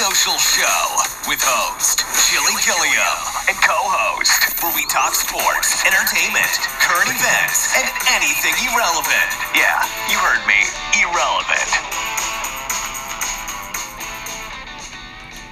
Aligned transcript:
social 0.00 0.38
show 0.38 0.82
with 1.28 1.36
host 1.44 2.08
Chilly 2.24 2.56
Guilliam 2.64 3.20
and 3.52 3.56
co-host 3.60 4.32
where 4.64 4.72
we 4.72 4.86
talk 4.88 5.12
sports, 5.12 5.84
entertainment, 5.84 6.48
current 6.80 7.12
events, 7.12 7.68
and 7.76 7.84
anything 8.08 8.56
irrelevant. 8.64 9.28
Yeah, 9.52 9.84
you 10.08 10.16
heard 10.16 10.40
me. 10.48 10.56
Irrelevant. 11.04 11.68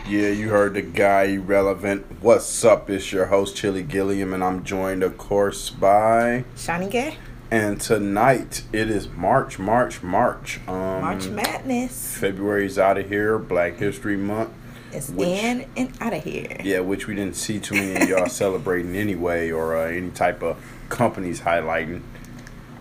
Yeah, 0.09 0.31
you 0.33 0.49
heard 0.49 0.73
the 0.73 0.81
guy 0.81 1.25
irrelevant. 1.25 2.07
What's 2.23 2.65
up? 2.65 2.89
It's 2.89 3.13
your 3.13 3.27
host 3.27 3.55
Chilly 3.55 3.83
Guilliam, 3.83 4.33
and 4.33 4.43
I'm 4.43 4.65
joined, 4.65 5.03
of 5.03 5.19
course, 5.19 5.69
by. 5.69 6.47
Shani 6.57 6.91
K. 6.91 7.19
And 7.51 7.81
tonight 7.81 8.63
it 8.73 8.91
is 8.91 9.09
March, 9.09 9.59
March, 9.59 10.03
March. 10.03 10.61
Um, 10.69 11.01
March 11.01 11.29
Madness. 11.29 12.17
February's 12.19 12.79
out 12.79 12.99
of 12.99 13.09
here. 13.09 13.39
Black 13.39 13.77
History 13.79 14.17
Month. 14.19 14.51
It's 14.93 15.09
which- 15.09 15.29
in 15.29 15.67
and 15.77 15.93
out 16.01 16.13
of 16.13 16.25
here. 16.25 16.59
Yeah, 16.63 16.81
which 16.81 17.07
we 17.07 17.15
didn't 17.15 17.37
see 17.37 17.59
too 17.59 17.75
many 17.75 18.03
of 18.03 18.09
y'all 18.09 18.27
celebrating 18.29 18.97
anyway, 18.97 19.51
or 19.51 19.77
uh, 19.77 19.87
any 19.87 20.11
type 20.11 20.43
of 20.43 20.63
companies 20.91 21.41
highlighting. 21.41 22.03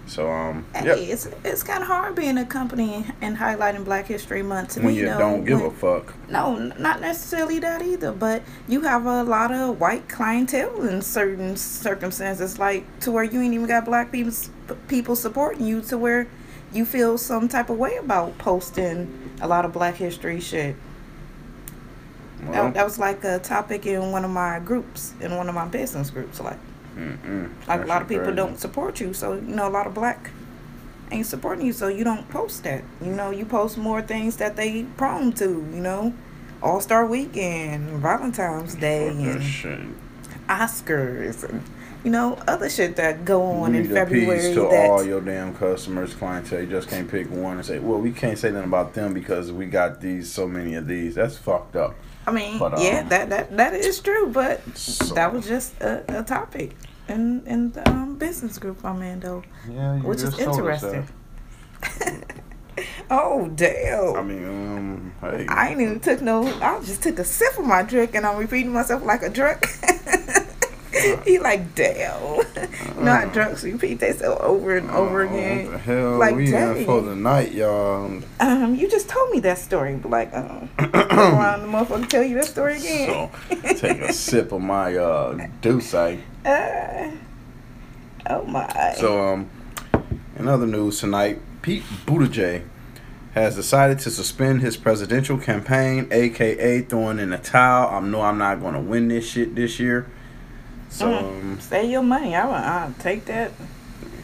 So 0.07 0.31
um, 0.31 0.65
Hey, 0.73 0.85
yep. 0.85 0.97
it's 0.99 1.27
it's 1.43 1.63
kind 1.63 1.81
of 1.81 1.87
hard 1.87 2.15
being 2.15 2.37
a 2.37 2.45
company 2.45 3.05
and 3.21 3.35
highlighting 3.37 3.83
Black 3.83 4.07
History 4.07 4.41
Month 4.41 4.75
to 4.75 4.79
When 4.81 4.93
me. 4.93 4.99
you 5.01 5.05
though, 5.07 5.17
don't 5.19 5.43
give 5.45 5.59
when- 5.59 5.69
a 5.69 5.73
fuck. 5.73 6.13
No, 6.29 6.55
not 6.79 7.01
necessarily 7.01 7.59
that 7.59 7.81
either. 7.81 8.13
But 8.13 8.41
you 8.69 8.81
have 8.81 9.05
a 9.05 9.23
lot 9.23 9.51
of 9.51 9.79
white 9.79 10.07
clientele 10.07 10.81
in 10.87 11.01
certain 11.01 11.57
circumstances, 11.57 12.57
like 12.57 12.85
to 13.01 13.11
where 13.11 13.23
you 13.25 13.41
ain't 13.41 13.53
even 13.53 13.67
got 13.67 13.83
black 13.85 14.11
people 14.11 14.33
people 14.87 15.15
supporting 15.15 15.65
you, 15.67 15.81
to 15.81 15.97
where 15.97 16.27
you 16.73 16.85
feel 16.85 17.17
some 17.17 17.47
type 17.47 17.69
of 17.69 17.77
way 17.77 17.97
about 17.97 18.37
posting 18.37 19.31
a 19.41 19.47
lot 19.47 19.63
of 19.65 19.71
Black 19.73 19.95
History 19.95 20.39
shit. 20.39 20.75
Well, 22.43 22.51
That, 22.65 22.73
that 22.75 22.83
was 22.85 22.99
like 22.99 23.23
a 23.23 23.39
topic 23.39 23.85
in 23.85 24.11
one 24.11 24.23
of 24.25 24.31
my 24.31 24.59
groups, 24.59 25.13
in 25.21 25.35
one 25.35 25.49
of 25.49 25.55
my 25.55 25.65
business 25.67 26.09
groups. 26.09 26.39
Like, 26.39 26.59
mm-mm, 26.97 27.67
like 27.67 27.83
a 27.83 27.85
lot 27.85 28.01
of 28.01 28.07
people 28.07 28.25
crazy. 28.25 28.35
don't 28.35 28.59
support 28.59 28.99
you, 28.99 29.13
so 29.13 29.33
you 29.33 29.41
know 29.41 29.67
a 29.67 29.69
lot 29.69 29.87
of 29.87 29.93
black 29.93 30.31
ain't 31.11 31.25
supporting 31.25 31.65
you, 31.65 31.73
so 31.73 31.87
you 31.87 32.03
don't 32.03 32.27
post 32.29 32.63
that. 32.63 32.83
You 33.01 33.11
know, 33.11 33.31
you 33.31 33.45
post 33.45 33.77
more 33.77 34.01
things 34.01 34.37
that 34.37 34.55
they 34.55 34.83
prone 34.97 35.31
to. 35.33 35.45
You 35.45 35.81
know, 35.81 36.13
All 36.61 36.81
Star 36.81 37.05
Weekend, 37.05 37.89
Valentine's 38.01 38.75
Day, 38.75 39.07
and. 39.07 39.95
Oscars, 40.47 41.47
and 41.47 41.61
you 42.03 42.11
know 42.11 42.39
other 42.47 42.69
shit 42.69 42.95
that 42.95 43.25
go 43.25 43.41
on 43.43 43.75
in 43.75 43.87
February. 43.89 44.39
piece 44.39 44.53
to 44.53 44.61
that 44.61 44.89
all 44.89 45.03
your 45.03 45.21
damn 45.21 45.53
customers, 45.55 46.13
clientele. 46.13 46.61
You 46.61 46.67
just 46.67 46.89
can't 46.89 47.09
pick 47.09 47.29
one 47.29 47.57
and 47.57 47.65
say, 47.65 47.79
"Well, 47.79 47.99
we 47.99 48.11
can't 48.11 48.37
say 48.37 48.51
nothing 48.51 48.67
about 48.67 48.93
them 48.93 49.13
because 49.13 49.51
we 49.51 49.65
got 49.65 50.01
these 50.01 50.31
so 50.31 50.47
many 50.47 50.75
of 50.75 50.87
these." 50.87 51.15
That's 51.15 51.37
fucked 51.37 51.75
up. 51.75 51.95
I 52.27 52.31
mean, 52.31 52.59
But, 52.59 52.79
yeah, 52.79 52.99
um, 52.99 53.09
that 53.09 53.29
that 53.29 53.55
that 53.57 53.73
is 53.73 53.99
true, 54.01 54.27
but 54.31 54.59
So- 54.77 55.15
that 55.15 55.33
was 55.33 55.47
just 55.47 55.79
a, 55.81 56.19
a 56.19 56.23
topic 56.23 56.75
in 57.07 57.41
in 57.47 57.71
the 57.71 57.87
um, 57.89 58.17
business 58.17 58.59
group 58.59 58.83
I'm 58.83 59.01
in 59.01 59.21
though, 59.21 59.43
Yeah, 59.69 59.95
which 59.99 60.21
is 60.21 60.37
interesting. 60.37 61.07
oh 63.09 63.47
damn! 63.55 64.15
I 64.15 64.21
mean, 64.21 64.45
um, 64.45 65.13
hey, 65.21 65.45
I 65.47 65.69
ain't 65.69 65.81
even 65.81 65.99
took 65.99 66.21
no. 66.21 66.45
I 66.61 66.79
just 66.83 67.01
took 67.01 67.17
a 67.19 67.23
sip 67.23 67.57
of 67.57 67.65
my 67.65 67.81
drink 67.81 68.13
and 68.13 68.25
I'm 68.25 68.37
repeating 68.37 68.73
myself 68.73 69.03
like 69.03 69.23
a 69.23 69.29
drunk. 69.29 69.65
he 71.25 71.39
like, 71.39 71.75
damn. 71.75 72.41
Not 73.03 73.33
drunks 73.33 73.63
repeat 73.63 73.99
themselves 73.99 74.41
over 74.43 74.77
and 74.77 74.89
over 74.91 75.25
Uh, 75.25 75.29
again. 75.29 75.65
What 75.65 75.71
the 75.73 75.77
hell 75.79 76.17
Like, 76.17 76.35
we 76.35 76.45
in 76.47 76.51
dang. 76.51 76.85
for 76.85 77.01
the 77.01 77.15
night, 77.15 77.51
y'all? 77.53 78.21
Um, 78.39 78.75
you 78.75 78.89
just 78.89 79.07
told 79.09 79.29
me 79.31 79.39
that 79.41 79.57
story, 79.57 79.95
but 79.95 80.09
like, 80.11 80.33
um, 80.35 80.69
around 80.79 81.61
the 81.61 81.67
motherfucker 81.67 82.09
tell 82.09 82.23
you 82.23 82.35
that 82.35 82.45
story 82.45 82.77
again. 82.77 83.29
So 83.49 83.55
take 83.75 84.01
a 84.01 84.13
sip 84.13 84.51
of 84.51 84.61
my 84.61 84.95
uh 84.95 85.47
Douce. 85.61 85.93
Uh, 86.45 87.11
oh 88.29 88.43
my. 88.45 88.93
So 88.97 89.33
um, 89.33 89.49
in 90.37 90.47
other 90.47 90.65
news 90.67 90.99
tonight, 91.01 91.41
Pete 91.61 91.83
Buttigieg 92.05 92.63
has 93.33 93.55
decided 93.55 93.99
to 93.99 94.09
suspend 94.09 94.61
his 94.61 94.77
presidential 94.77 95.37
campaign, 95.37 96.07
aka 96.09 96.81
throwing 96.81 97.19
in 97.19 97.31
the 97.31 97.37
towel. 97.37 97.93
I 97.93 97.99
know 97.99 98.21
I'm 98.21 98.37
not 98.37 98.61
going 98.61 98.73
to 98.75 98.79
win 98.79 99.09
this 99.09 99.29
shit 99.29 99.55
this 99.55 99.77
year. 99.79 100.09
So 100.89 101.07
Mm. 101.07 101.19
um, 101.23 101.59
Save 101.59 101.89
your 101.89 102.03
money. 102.03 102.35
I 102.35 102.45
would 102.45 102.53
I'll 102.55 102.93
take 102.99 103.25
that. 103.25 103.51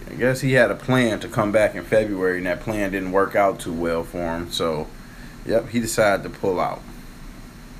I 0.09 0.15
guess 0.15 0.41
he 0.41 0.53
had 0.53 0.69
a 0.71 0.75
plan 0.75 1.19
to 1.21 1.27
come 1.27 1.51
back 1.51 1.75
in 1.75 1.83
February, 1.83 2.37
and 2.37 2.45
that 2.45 2.59
plan 2.61 2.91
didn't 2.91 3.11
work 3.11 3.35
out 3.35 3.59
too 3.59 3.73
well 3.73 4.03
for 4.03 4.17
him. 4.37 4.51
So, 4.51 4.87
yep, 5.45 5.69
he 5.69 5.79
decided 5.79 6.23
to 6.23 6.29
pull 6.29 6.59
out. 6.59 6.81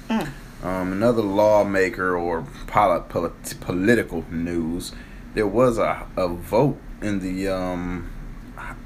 Mm. 0.09 0.27
Um, 0.63 0.91
another 0.93 1.21
lawmaker 1.21 2.15
or 2.17 2.45
poli- 2.67 3.03
polit- 3.07 3.55
political 3.59 4.25
news, 4.31 4.93
there 5.35 5.45
was 5.47 5.77
a, 5.77 6.05
a 6.17 6.27
vote 6.27 6.79
in 7.01 7.19
the 7.19 7.49
um, 7.49 8.09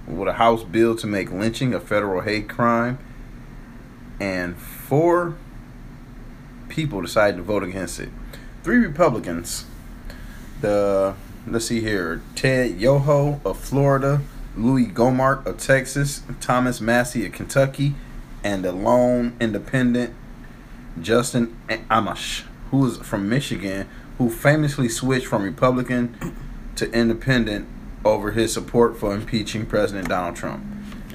with 0.08 0.28
a 0.28 0.34
House 0.34 0.64
bill 0.64 0.96
to 0.96 1.08
make 1.08 1.31
lynching 1.31 1.74
a 1.74 1.79
federal 1.79 2.22
hate 2.22 2.50
crime, 2.50 2.97
and 4.19 4.58
four 4.58 5.35
people 6.68 7.02
decided 7.02 7.38
to 7.38 7.44
vote 7.44 7.64
against 7.64 8.00
it. 8.00 8.09
Three 8.64 8.78
Republicans 8.78 9.66
the 10.62 11.16
let's 11.45 11.66
see 11.66 11.81
here. 11.81 12.22
Ted 12.35 12.79
yoho 12.79 13.40
of 13.45 13.57
florida 13.57 14.22
louis 14.57 14.88
gohmert 14.88 15.45
of 15.45 15.57
texas 15.57 16.23
thomas 16.41 16.81
Massie 16.81 17.25
of 17.25 17.31
kentucky 17.31 17.94
and 18.44 18.66
the 18.66 18.72
lone 18.72 19.35
independent 19.40 20.13
justin 21.00 21.56
amash 21.69 22.44
who 22.72 22.84
is 22.88 22.97
from 22.97 23.29
michigan 23.29 23.88
who 24.17 24.31
famously 24.31 24.90
switched 24.90 25.28
from 25.28 25.44
republican 25.44 26.35
to 26.75 26.91
independent 26.91 27.67
over 28.03 28.31
his 28.31 28.51
support 28.51 28.97
for 28.97 29.13
impeaching 29.13 29.63
president 29.63 30.09
donald 30.09 30.35
trump 30.35 30.66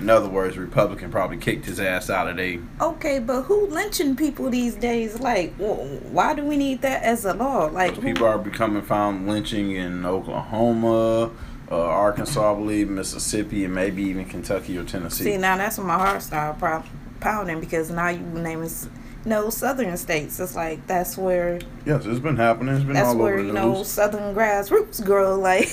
in 0.02 0.10
other 0.10 0.28
words 0.28 0.58
republican 0.58 1.10
probably 1.10 1.36
kicked 1.36 1.64
his 1.64 1.78
ass 1.80 2.10
out 2.10 2.28
of 2.28 2.36
there. 2.36 2.58
Okay, 2.80 3.18
but 3.20 3.42
who 3.42 3.66
lynching 3.68 4.16
people 4.16 4.50
these 4.50 4.74
days? 4.74 5.20
Like, 5.20 5.54
why 5.54 6.34
do 6.34 6.44
we 6.44 6.56
need 6.56 6.82
that 6.82 7.02
as 7.04 7.24
a 7.24 7.32
law? 7.32 7.66
Like, 7.66 8.00
People 8.00 8.26
are 8.26 8.38
becoming 8.38 8.82
found 8.82 9.28
lynching 9.28 9.70
in 9.72 10.04
Oklahoma, 10.04 11.30
uh, 11.70 11.80
Arkansas, 11.80 12.52
I 12.52 12.54
believe, 12.56 12.90
Mississippi, 12.90 13.64
and 13.64 13.74
maybe 13.74 14.02
even 14.02 14.24
Kentucky 14.26 14.76
or 14.76 14.84
Tennessee. 14.84 15.24
See, 15.24 15.36
now 15.36 15.56
that's 15.56 15.78
when 15.78 15.86
my 15.86 15.94
heart 15.96 16.20
started 16.22 16.84
pounding 17.20 17.60
because 17.60 17.90
now 17.90 18.08
you 18.08 18.18
naming 18.20 18.64
s- 18.66 18.88
no 19.24 19.50
southern 19.50 19.96
states. 19.96 20.40
It's 20.40 20.56
like 20.56 20.84
that's 20.88 21.16
where 21.16 21.60
yes, 21.86 22.04
it's 22.04 22.18
been 22.18 22.36
happening. 22.36 22.74
It's 22.74 22.84
been 22.84 22.94
that's 22.94 23.10
all 23.10 23.16
where 23.16 23.34
over 23.34 23.44
you 23.44 23.52
know 23.52 23.74
news. 23.74 23.88
southern 23.88 24.34
grassroots 24.34 25.04
grow. 25.04 25.36
Like, 25.38 25.68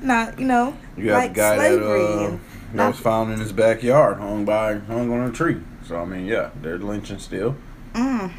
not 0.00 0.38
you 0.38 0.46
know 0.46 0.76
You 0.96 1.06
got 1.06 1.14
like 1.14 1.34
the 1.34 1.40
guy 1.40 1.56
that, 1.58 1.68
slavery 1.74 2.00
uh, 2.00 2.28
and 2.28 2.40
that 2.74 2.88
was 2.88 3.00
found 3.00 3.32
in 3.32 3.40
his 3.40 3.52
backyard, 3.52 4.18
hung 4.18 4.44
by 4.44 4.78
hung 4.78 5.12
on 5.12 5.28
a 5.28 5.32
tree. 5.32 5.60
So 5.84 5.96
I 5.96 6.04
mean, 6.04 6.26
yeah, 6.26 6.50
they're 6.60 6.78
lynching 6.78 7.18
still. 7.18 7.56
Mm. 7.94 8.32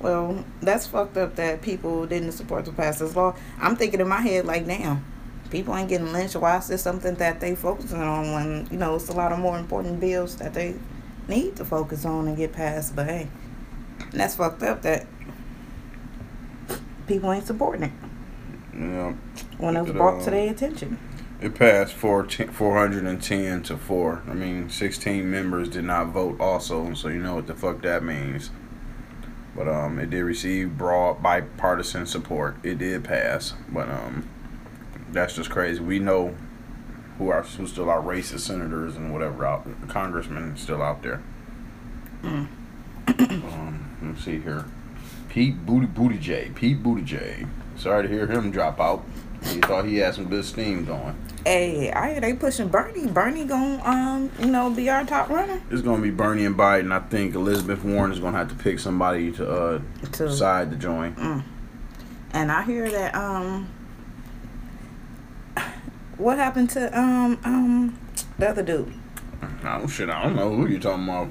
Well, 0.00 0.44
that's 0.60 0.86
fucked 0.86 1.16
up 1.16 1.36
that 1.36 1.62
people 1.62 2.06
didn't 2.06 2.32
support 2.32 2.64
to 2.64 2.72
pass 2.72 2.98
this 2.98 3.14
law. 3.14 3.36
I'm 3.60 3.76
thinking 3.76 4.00
in 4.00 4.08
my 4.08 4.20
head 4.20 4.44
like, 4.44 4.66
damn, 4.66 5.04
people 5.50 5.76
ain't 5.76 5.88
getting 5.88 6.12
lynched. 6.12 6.34
Why 6.36 6.58
is 6.58 6.68
this 6.68 6.82
something 6.82 7.14
that 7.14 7.40
they 7.40 7.54
focusing 7.54 8.00
on 8.00 8.32
when 8.32 8.68
you 8.70 8.78
know 8.78 8.96
it's 8.96 9.08
a 9.08 9.12
lot 9.12 9.32
of 9.32 9.38
more 9.38 9.58
important 9.58 10.00
bills 10.00 10.36
that 10.36 10.54
they 10.54 10.74
need 11.28 11.56
to 11.56 11.64
focus 11.64 12.04
on 12.04 12.28
and 12.28 12.36
get 12.36 12.52
passed? 12.52 12.96
But 12.96 13.06
hey, 13.06 13.28
and 13.98 14.20
that's 14.20 14.36
fucked 14.36 14.62
up 14.62 14.82
that 14.82 15.06
people 17.06 17.32
ain't 17.32 17.46
supporting 17.46 17.84
it 17.84 17.92
know, 18.72 19.16
when 19.58 19.76
it 19.76 19.82
was 19.82 19.92
brought 19.92 20.20
uh, 20.20 20.24
to 20.24 20.30
their 20.30 20.50
attention. 20.50 20.98
It 21.42 21.56
passed 21.56 21.92
410 21.92 23.62
to 23.64 23.76
four. 23.76 24.22
I 24.28 24.34
mean, 24.34 24.70
16 24.70 25.28
members 25.28 25.68
did 25.68 25.84
not 25.84 26.08
vote 26.08 26.40
also, 26.40 26.94
so 26.94 27.08
you 27.08 27.18
know 27.18 27.34
what 27.34 27.48
the 27.48 27.54
fuck 27.54 27.82
that 27.82 28.04
means. 28.04 28.50
But 29.56 29.68
um, 29.68 29.98
it 29.98 30.10
did 30.10 30.22
receive 30.22 30.78
broad 30.78 31.22
bipartisan 31.22 32.06
support. 32.06 32.56
It 32.62 32.78
did 32.78 33.04
pass, 33.04 33.54
but 33.68 33.88
um, 33.88 34.28
that's 35.10 35.34
just 35.34 35.50
crazy. 35.50 35.80
We 35.80 35.98
know 35.98 36.34
who 37.18 37.28
are 37.28 37.42
who 37.42 37.66
still 37.66 37.90
are 37.90 38.00
racist 38.00 38.40
senators 38.40 38.96
and 38.96 39.12
whatever 39.12 39.44
out 39.44 39.66
congressmen 39.88 40.56
still 40.56 40.80
out 40.80 41.02
there. 41.02 41.22
Mm. 42.22 42.46
um, 43.18 43.96
let's 44.02 44.24
see 44.24 44.38
here, 44.38 44.64
Pete 45.28 45.66
Booty 45.66 45.88
Buttigieg. 45.88 46.54
Pete 46.54 46.82
Buttigieg. 46.82 47.48
Sorry 47.76 48.04
to 48.04 48.08
hear 48.08 48.28
him 48.28 48.52
drop 48.52 48.80
out. 48.80 49.04
He 49.44 49.60
thought 49.60 49.84
he 49.84 49.96
had 49.98 50.14
some 50.14 50.28
good 50.28 50.44
steam 50.44 50.84
going. 50.84 51.16
Hey, 51.44 51.90
I 51.90 52.12
hear 52.12 52.20
they 52.20 52.32
pushing 52.34 52.68
Bernie. 52.68 53.06
Bernie 53.08 53.44
gonna 53.44 53.82
um 53.84 54.30
you 54.38 54.46
know 54.46 54.70
be 54.70 54.88
our 54.88 55.04
top 55.04 55.28
runner. 55.28 55.60
It's 55.70 55.82
gonna 55.82 56.02
be 56.02 56.10
Bernie 56.10 56.44
and 56.44 56.56
Biden. 56.56 56.92
I 56.92 57.00
think 57.08 57.34
Elizabeth 57.34 57.82
Warren 57.84 58.12
is 58.12 58.20
gonna 58.20 58.38
have 58.38 58.48
to 58.48 58.54
pick 58.54 58.78
somebody 58.78 59.32
to 59.32 59.50
uh, 59.50 59.80
To 60.12 60.28
decide 60.28 60.70
to 60.70 60.76
join. 60.76 61.14
Mm. 61.16 61.42
And 62.32 62.52
I 62.52 62.62
hear 62.62 62.90
that 62.90 63.14
um 63.14 63.68
what 66.16 66.38
happened 66.38 66.70
to 66.70 66.98
um 66.98 67.38
um 67.44 67.98
the 68.38 68.48
other 68.48 68.62
dude, 68.62 68.92
Oh 69.64 69.86
shit. 69.86 70.08
I 70.08 70.22
don't 70.22 70.36
know 70.36 70.54
who 70.54 70.66
you're 70.68 70.80
talking 70.80 71.04
about. 71.04 71.28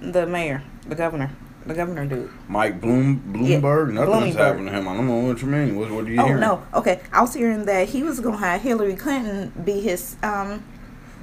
the 0.00 0.26
mayor, 0.26 0.62
the 0.86 0.94
governor. 0.94 1.30
The 1.68 1.74
governor 1.74 2.06
dude. 2.06 2.30
Mike 2.48 2.80
Bloom 2.80 3.20
Bloomberg. 3.32 3.94
Yeah, 3.94 4.04
Nothing's 4.04 4.34
Bloomberg. 4.34 4.38
happened 4.38 4.66
to 4.68 4.72
him. 4.72 4.88
I 4.88 4.94
don't 4.96 5.06
know 5.06 5.16
what 5.28 5.40
you 5.42 5.48
mean. 5.48 5.76
What, 5.78 5.90
what 5.90 6.04
do 6.06 6.10
you 6.10 6.16
hear? 6.16 6.24
Oh 6.24 6.28
hear? 6.28 6.38
no, 6.38 6.66
okay. 6.74 7.00
I 7.12 7.20
was 7.20 7.34
hearing 7.34 7.64
that 7.66 7.88
he 7.88 8.02
was 8.02 8.20
gonna 8.20 8.36
have 8.38 8.60
Hillary 8.62 8.96
Clinton 8.96 9.52
be 9.64 9.80
his 9.80 10.16
um, 10.22 10.64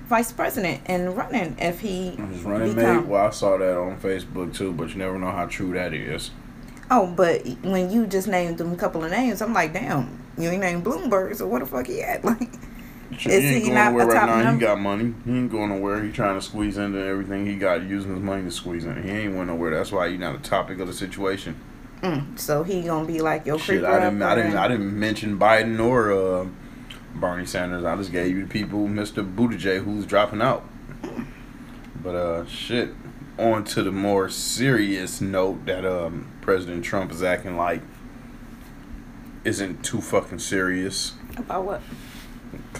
vice 0.07 0.31
president 0.31 0.81
and 0.85 1.17
running 1.17 1.55
if 1.59 1.79
he 1.81 2.11
His 2.11 2.43
running 2.43 2.75
become. 2.75 2.97
mate. 2.97 3.05
Well, 3.07 3.27
I 3.27 3.29
saw 3.31 3.57
that 3.57 3.77
on 3.77 3.99
Facebook 3.99 4.55
too, 4.55 4.71
but 4.71 4.89
you 4.89 4.95
never 4.95 5.17
know 5.17 5.31
how 5.31 5.45
true 5.45 5.73
that 5.73 5.93
is. 5.93 6.31
Oh, 6.91 7.07
but 7.07 7.45
when 7.63 7.89
you 7.89 8.05
just 8.05 8.27
named 8.27 8.59
them 8.59 8.71
a 8.71 8.75
couple 8.77 9.03
of 9.03 9.09
names, 9.09 9.41
I'm 9.41 9.53
like, 9.53 9.73
damn, 9.73 10.21
you 10.37 10.49
ain't 10.49 10.61
named 10.61 10.85
Bloomberg, 10.85 11.35
so 11.35 11.47
what 11.47 11.59
the 11.59 11.65
fuck 11.65 11.87
he 11.87 12.01
at? 12.03 12.23
Like, 12.23 12.53
Shit, 13.17 13.31
Is 13.31 13.41
he 13.43 13.47
ain't 13.47 13.63
he 13.63 13.69
going 13.69 13.85
nowhere 13.85 14.07
right 14.07 14.19
top 14.19 14.29
now. 14.29 14.53
He 14.53 14.59
got 14.59 14.79
money. 14.79 15.13
He 15.25 15.31
ain't 15.31 15.51
going 15.51 15.69
nowhere. 15.69 16.03
He 16.03 16.11
trying 16.11 16.39
to 16.39 16.45
squeeze 16.45 16.77
into 16.77 16.99
everything 16.99 17.45
he 17.45 17.55
got, 17.55 17.83
using 17.83 18.13
his 18.13 18.23
money 18.23 18.43
to 18.43 18.51
squeeze 18.51 18.85
in. 18.85 19.01
He 19.03 19.09
ain't 19.09 19.35
went 19.35 19.47
nowhere. 19.47 19.71
That's 19.71 19.91
why 19.91 20.09
he 20.09 20.17
not 20.17 20.35
a 20.35 20.39
topic 20.39 20.79
of 20.79 20.87
the 20.87 20.93
situation. 20.93 21.59
mm, 22.01 22.37
so 22.37 22.63
he 22.63 22.81
gonna 22.81 23.05
be 23.07 23.21
like 23.21 23.45
your 23.45 23.57
Shit, 23.59 23.83
I 23.83 23.99
didn't, 23.99 24.21
I 24.21 24.35
didn't, 24.35 24.57
I 24.57 24.67
didn't 24.67 24.97
mention 24.99 25.39
Biden 25.39 25.83
or 25.83 26.11
uh, 26.11 26.47
Bernie 27.15 27.45
Sanders. 27.45 27.83
I 27.85 27.95
just 27.95 28.11
gave 28.11 28.35
you 28.35 28.43
the 28.43 28.49
people, 28.49 28.87
Mr. 28.87 29.23
Buttigieg, 29.35 29.83
who's 29.83 30.05
dropping 30.05 30.41
out. 30.41 30.63
But 32.01 32.15
uh, 32.15 32.45
shit. 32.45 32.91
On 33.37 33.65
to 33.65 33.83
the 33.83 33.91
more 33.91 34.29
serious 34.29 35.19
note 35.19 35.65
that 35.65 35.83
um, 35.83 36.31
President 36.39 36.85
Trump 36.85 37.11
is 37.11 37.21
acting 37.21 37.57
like 37.57 37.81
isn't 39.43 39.83
too 39.83 40.01
fucking 40.01 40.39
serious. 40.39 41.13
about 41.37 41.65
what? 41.65 41.81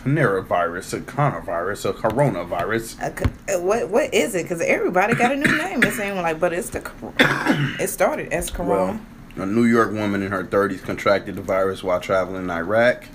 Coronavirus, 0.06 0.94
a 0.94 1.00
coronavirus, 1.02 1.90
a 1.90 1.94
coronavirus. 1.94 3.02
Uh, 3.02 3.60
what 3.60 3.90
what 3.90 4.14
is 4.14 4.36
it? 4.36 4.44
Because 4.44 4.62
everybody 4.62 5.16
got 5.16 5.32
a 5.32 5.36
new 5.36 5.58
name. 5.58 5.84
It 5.84 5.94
seems 5.94 6.18
like, 6.18 6.40
but 6.40 6.54
it's 6.54 6.70
the 6.70 6.80
it 7.80 7.88
started 7.88 8.32
as 8.32 8.52
Corona. 8.52 9.02
Well, 9.36 9.44
a 9.44 9.46
New 9.46 9.66
York 9.66 9.92
woman 9.92 10.22
in 10.22 10.32
her 10.32 10.44
30s 10.44 10.82
contracted 10.82 11.36
the 11.36 11.42
virus 11.42 11.84
while 11.84 12.00
traveling 12.00 12.44
in 12.44 12.50
Iraq. 12.50 13.06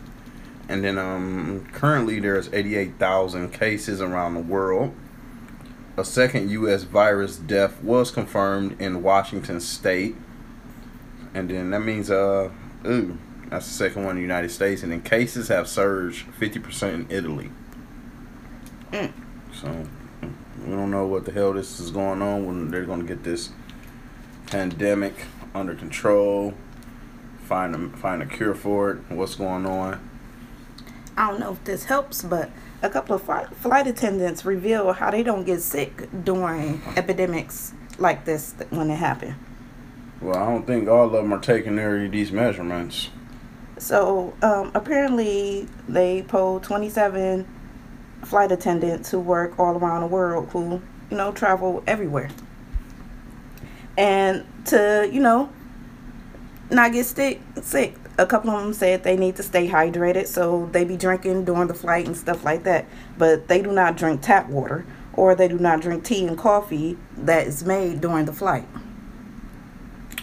And 0.69 0.85
then 0.85 0.99
um, 0.99 1.67
currently 1.73 2.21
there's 2.21 2.53
88,000 2.53 3.53
cases 3.53 4.01
around 4.01 4.35
the 4.35 4.41
world. 4.41 4.95
A 5.97 6.05
second 6.05 6.51
U.S. 6.51 6.85
virus 6.85 7.37
death 7.37 7.83
was 7.83 8.11
confirmed 8.11 8.81
in 8.81 9.03
Washington 9.03 9.61
State. 9.61 10.17
And 11.35 11.51
then 11.51 11.71
that 11.71 11.81
means, 11.81 12.11
uh, 12.11 12.51
ooh, 12.87 13.19
that's 13.51 13.67
the 13.67 13.75
second 13.75 14.05
one 14.05 14.13
in 14.13 14.17
the 14.17 14.23
United 14.23 14.51
States. 14.51 14.83
And 14.83 14.93
then 14.93 15.03
cases 15.03 15.49
have 15.49 15.69
surged 15.69 16.27
50% 16.39 16.95
in 16.95 17.07
Italy. 17.11 17.51
Mm. 18.93 19.13
So 19.53 19.87
we 20.65 20.73
don't 20.73 20.91
know 20.91 21.07
what 21.07 21.25
the 21.25 21.33
hell 21.33 21.53
this 21.53 21.81
is 21.81 21.91
going 21.91 22.23
on 22.23 22.47
when 22.47 22.71
they're 22.71 22.85
going 22.85 23.01
to 23.01 23.07
get 23.07 23.25
this 23.25 23.51
pandemic 24.47 25.15
under 25.55 25.75
control, 25.75 26.55
find 27.45 27.75
a, 27.75 27.97
find 27.97 28.23
a 28.23 28.27
cure 28.27 28.55
for 28.55 28.93
it, 28.93 28.99
what's 29.09 29.35
going 29.35 29.67
on. 29.67 30.01
I 31.17 31.31
don't 31.31 31.41
know 31.41 31.53
if 31.53 31.65
this 31.65 31.85
helps, 31.85 32.23
but 32.23 32.51
a 32.83 32.89
couple 32.89 33.17
of 33.17 33.23
flight, 33.23 33.55
flight 33.57 33.87
attendants 33.87 34.45
reveal 34.45 34.93
how 34.93 35.11
they 35.11 35.23
don't 35.23 35.45
get 35.45 35.61
sick 35.61 36.09
during 36.25 36.81
epidemics 36.97 37.75
like 37.99 38.25
this 38.25 38.55
when 38.71 38.91
it 38.91 38.97
happen. 38.97 39.35
Well, 40.21 40.37
I 40.37 40.47
don't 40.47 40.67
think 40.67 40.89
all 40.89 41.07
of 41.07 41.13
them 41.13 41.33
are 41.33 41.41
taking 41.41 41.77
their 41.77 42.09
these 42.09 42.31
measurements. 42.31 43.11
So 43.81 44.35
um, 44.43 44.71
apparently, 44.75 45.67
they 45.89 46.23
polled 46.23 46.63
27 46.65 47.47
flight 48.25 48.53
attendants 48.53 49.11
who 49.11 49.19
work 49.19 49.59
all 49.59 49.75
around 49.75 50.03
the 50.03 50.07
world 50.07 50.51
who, 50.51 50.83
you 51.11 51.17
know, 51.17 51.33
travel 51.33 51.83
everywhere. 51.87 52.29
And 53.97 54.45
to, 54.67 55.09
you 55.11 55.21
know, 55.21 55.51
not 56.71 56.93
get 56.93 57.07
sick, 57.07 57.41
sick. 57.63 57.97
A 58.19 58.27
couple 58.27 58.51
of 58.51 58.63
them 58.63 58.75
said 58.75 59.03
they 59.03 59.17
need 59.17 59.37
to 59.37 59.43
stay 59.43 59.67
hydrated, 59.67 60.27
so 60.27 60.69
they 60.73 60.85
be 60.85 60.99
drinking 60.99 61.47
during 61.47 61.67
the 61.67 61.75
flight 61.75 62.07
and 62.07 62.15
stuff 62.15 62.45
like 62.45 62.65
that. 62.65 62.85
But 63.17 63.49
they 63.49 63.63
do 63.63 63.73
not 63.73 63.97
drink 63.97 64.21
tap 64.21 64.51
water, 64.51 64.85
or 65.15 65.35
they 65.35 65.49
do 65.49 65.59
not 65.59 65.81
drink 65.81 66.05
tea 66.05 66.27
and 66.27 66.37
coffee 66.37 66.99
that 67.17 67.47
is 67.47 67.65
made 67.65 68.03
during 68.03 68.27
the 68.27 68.33
flight 68.35 68.67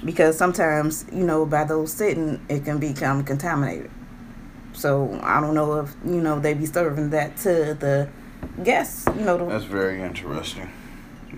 because 0.03 0.37
sometimes 0.37 1.05
you 1.11 1.23
know 1.23 1.45
by 1.45 1.63
those 1.63 1.91
sitting 1.91 2.39
it 2.49 2.63
can 2.65 2.77
become 2.77 3.23
contaminated 3.23 3.89
so 4.73 5.19
i 5.23 5.39
don't 5.41 5.55
know 5.55 5.79
if 5.79 5.93
you 6.05 6.21
know 6.21 6.39
they 6.39 6.53
be 6.53 6.65
serving 6.65 7.09
that 7.09 7.35
to 7.37 7.75
the 7.79 8.07
guests 8.63 9.05
you 9.17 9.25
know 9.25 9.37
the, 9.37 9.45
That's 9.45 9.65
very 9.65 10.01
interesting. 10.01 10.69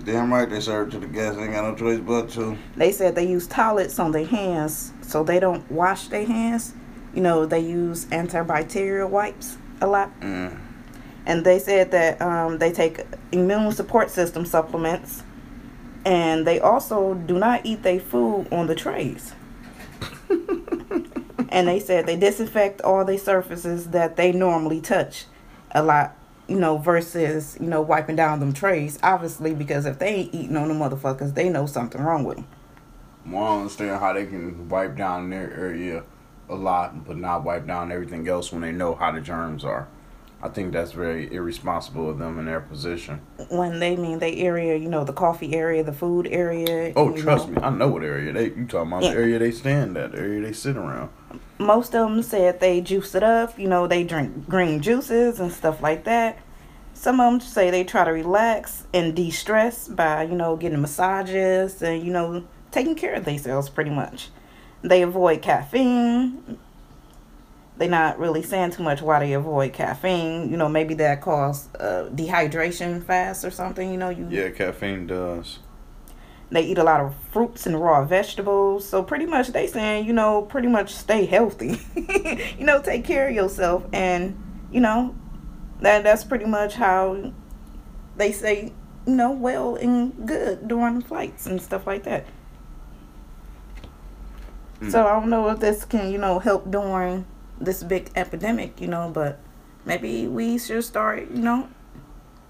Damn 0.04 0.32
right 0.32 0.48
they 0.48 0.60
serve 0.60 0.90
to 0.92 0.98
the 0.98 1.06
guests. 1.06 1.38
Ain't 1.38 1.52
got 1.52 1.64
no 1.64 1.74
choice 1.74 2.00
but 2.00 2.30
to. 2.30 2.56
they 2.76 2.90
said 2.92 3.14
they 3.14 3.26
use 3.26 3.46
towelettes 3.48 3.98
on 4.02 4.12
their 4.12 4.24
hands 4.26 4.92
so 5.02 5.22
they 5.24 5.38
don't 5.40 5.70
wash 5.70 6.08
their 6.08 6.24
hands 6.24 6.74
you 7.14 7.20
know 7.20 7.44
they 7.46 7.60
use 7.60 8.04
antibacterial 8.06 9.08
wipes 9.08 9.56
a 9.80 9.86
lot 9.86 10.10
Mm. 10.20 10.56
and 11.26 11.44
they 11.44 11.58
said 11.58 11.90
that 11.90 12.20
um, 12.22 12.58
they 12.58 12.70
take 12.72 13.04
immune 13.32 13.72
support 13.72 14.10
system 14.10 14.44
supplements 14.46 15.22
and 16.04 16.46
they 16.46 16.60
also 16.60 17.14
do 17.14 17.38
not 17.38 17.64
eat 17.64 17.82
their 17.82 18.00
food 18.00 18.46
on 18.52 18.66
the 18.66 18.74
trays 18.74 19.34
and 21.50 21.68
they 21.68 21.80
said 21.80 22.06
they 22.06 22.16
disinfect 22.16 22.80
all 22.82 23.04
their 23.04 23.18
surfaces 23.18 23.88
that 23.88 24.16
they 24.16 24.32
normally 24.32 24.80
touch 24.80 25.26
a 25.72 25.82
lot 25.82 26.16
you 26.48 26.58
know 26.58 26.78
versus 26.78 27.56
you 27.60 27.66
know 27.66 27.80
wiping 27.80 28.16
down 28.16 28.40
them 28.40 28.52
trays 28.52 28.98
obviously 29.02 29.54
because 29.54 29.86
if 29.86 29.98
they 29.98 30.08
ain't 30.08 30.34
eating 30.34 30.56
on 30.56 30.68
the 30.68 30.74
motherfuckers 30.74 31.34
they 31.34 31.48
know 31.48 31.66
something 31.66 32.00
wrong 32.00 32.24
with 32.24 32.36
them 32.36 32.46
Well, 33.26 33.42
I 33.42 33.46
don't 33.46 33.60
understand 33.60 34.00
how 34.00 34.12
they 34.12 34.26
can 34.26 34.68
wipe 34.68 34.96
down 34.96 35.30
their 35.30 35.52
area 35.52 36.04
a 36.48 36.54
lot, 36.54 37.06
but 37.06 37.16
not 37.16 37.44
wipe 37.44 37.66
down 37.66 37.92
everything 37.92 38.26
else 38.28 38.50
when 38.50 38.62
they 38.62 38.72
know 38.72 38.94
how 38.94 39.12
the 39.12 39.20
germs 39.20 39.64
are. 39.64 39.88
I 40.42 40.48
think 40.48 40.72
that's 40.72 40.92
very 40.92 41.32
irresponsible 41.32 42.08
of 42.08 42.18
them 42.18 42.38
in 42.38 42.46
their 42.46 42.60
position. 42.60 43.20
when 43.50 43.78
they 43.78 43.94
mean 43.96 44.18
they 44.20 44.36
area 44.36 44.76
you 44.76 44.88
know 44.88 45.04
the 45.04 45.12
coffee 45.12 45.54
area 45.54 45.82
the 45.84 45.92
food 45.92 46.26
area 46.28 46.92
Oh, 46.96 47.14
trust 47.14 47.48
know. 47.48 47.54
me, 47.56 47.62
I 47.62 47.70
know 47.70 47.88
what 47.88 48.02
area 48.02 48.32
they. 48.32 48.44
You 48.46 48.66
talking 48.66 48.88
about 48.92 49.02
Yeah. 49.02 49.10
the 49.12 49.16
area 49.20 49.38
they 49.38 49.50
stand 49.50 49.96
at, 49.98 50.12
the 50.12 50.18
area 50.18 50.40
they 50.40 50.52
sit 50.52 50.76
around. 50.76 51.10
most 51.58 51.94
of 51.94 52.08
them 52.10 52.22
said 52.22 52.58
they 52.60 52.80
juice 52.80 53.14
it 53.14 53.22
up. 53.22 53.58
You 53.58 53.68
know, 53.68 53.86
they 53.86 54.02
drink 54.02 54.48
green 54.48 54.80
juices 54.80 55.38
and 55.40 55.52
stuff 55.52 55.82
like 55.82 56.04
that. 56.04 56.38
Some 56.94 57.20
of 57.20 57.32
them 57.32 57.40
say 57.40 57.70
they 57.70 57.84
try 57.84 58.04
to 58.04 58.10
relax 58.10 58.84
and 58.92 59.14
de-stress 59.14 59.88
by, 59.88 60.22
you 60.24 60.34
know, 60.34 60.56
getting 60.56 60.80
massages 60.80 61.82
and, 61.82 62.02
you 62.02 62.12
know, 62.12 62.44
taking 62.72 62.94
care 62.94 63.14
of 63.14 63.24
themselves 63.24 63.68
pretty 63.70 63.90
much. 63.90 64.28
They 64.82 65.02
avoid 65.02 65.40
caffeine. 65.42 66.58
They're 67.80 67.88
not 67.88 68.18
really 68.18 68.42
saying 68.42 68.72
too 68.72 68.82
much 68.82 69.00
why 69.00 69.20
they 69.20 69.32
avoid 69.32 69.72
caffeine. 69.72 70.50
You 70.50 70.58
know, 70.58 70.68
maybe 70.68 70.92
that 70.96 71.22
cause 71.22 71.74
uh, 71.76 72.10
dehydration 72.14 73.02
fast 73.02 73.42
or 73.42 73.50
something. 73.50 73.90
You 73.90 73.96
know, 73.96 74.10
you 74.10 74.26
Yeah, 74.28 74.50
caffeine 74.50 75.06
does. 75.06 75.60
they 76.50 76.60
eat 76.60 76.76
a 76.76 76.84
lot 76.84 77.00
of 77.00 77.14
fruits 77.32 77.66
and 77.66 77.80
raw 77.80 78.04
vegetables. 78.04 78.86
So 78.86 79.02
pretty 79.02 79.24
much 79.24 79.48
they 79.48 79.66
saying, 79.66 80.04
you 80.06 80.12
know, 80.12 80.42
pretty 80.42 80.68
much 80.68 80.92
stay 80.94 81.24
healthy. 81.24 81.80
you 82.58 82.66
know, 82.66 82.82
take 82.82 83.06
care 83.06 83.28
of 83.30 83.34
yourself 83.34 83.86
and, 83.94 84.36
you 84.70 84.80
know, 84.82 85.14
that 85.80 86.02
that's 86.04 86.22
pretty 86.22 86.44
much 86.44 86.74
how 86.74 87.32
they 88.18 88.30
say, 88.30 88.74
you 89.06 89.14
know, 89.14 89.30
well 89.30 89.76
and 89.76 90.26
good 90.26 90.68
during 90.68 91.00
flights 91.00 91.46
and 91.46 91.62
stuff 91.62 91.86
like 91.86 92.02
that. 92.02 92.26
So 94.90 95.06
I 95.06 95.18
don't 95.18 95.30
know 95.30 95.48
if 95.48 95.60
this 95.60 95.84
can, 95.86 96.10
you 96.12 96.18
know, 96.18 96.38
help 96.40 96.70
during 96.70 97.24
this 97.60 97.82
big 97.82 98.10
epidemic, 98.16 98.80
you 98.80 98.86
know, 98.88 99.10
but 99.12 99.38
maybe 99.84 100.26
we 100.26 100.58
should 100.58 100.82
start, 100.84 101.30
you 101.30 101.42
know, 101.42 101.68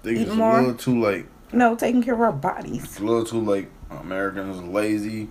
think 0.03 0.17
Eat 0.19 0.27
it's 0.27 0.35
more. 0.35 0.57
a 0.57 0.61
little 0.61 0.75
too 0.75 0.99
late. 1.01 1.25
you 1.51 1.57
know, 1.59 1.75
taking 1.75 2.01
care 2.01 2.13
of 2.13 2.21
our 2.21 2.31
bodies. 2.31 2.83
It's 2.83 2.99
a 2.99 3.03
little 3.03 3.25
too 3.25 3.41
late. 3.41 3.67
Americans 3.89 4.59
are 4.59 4.65
lazy. 4.65 5.29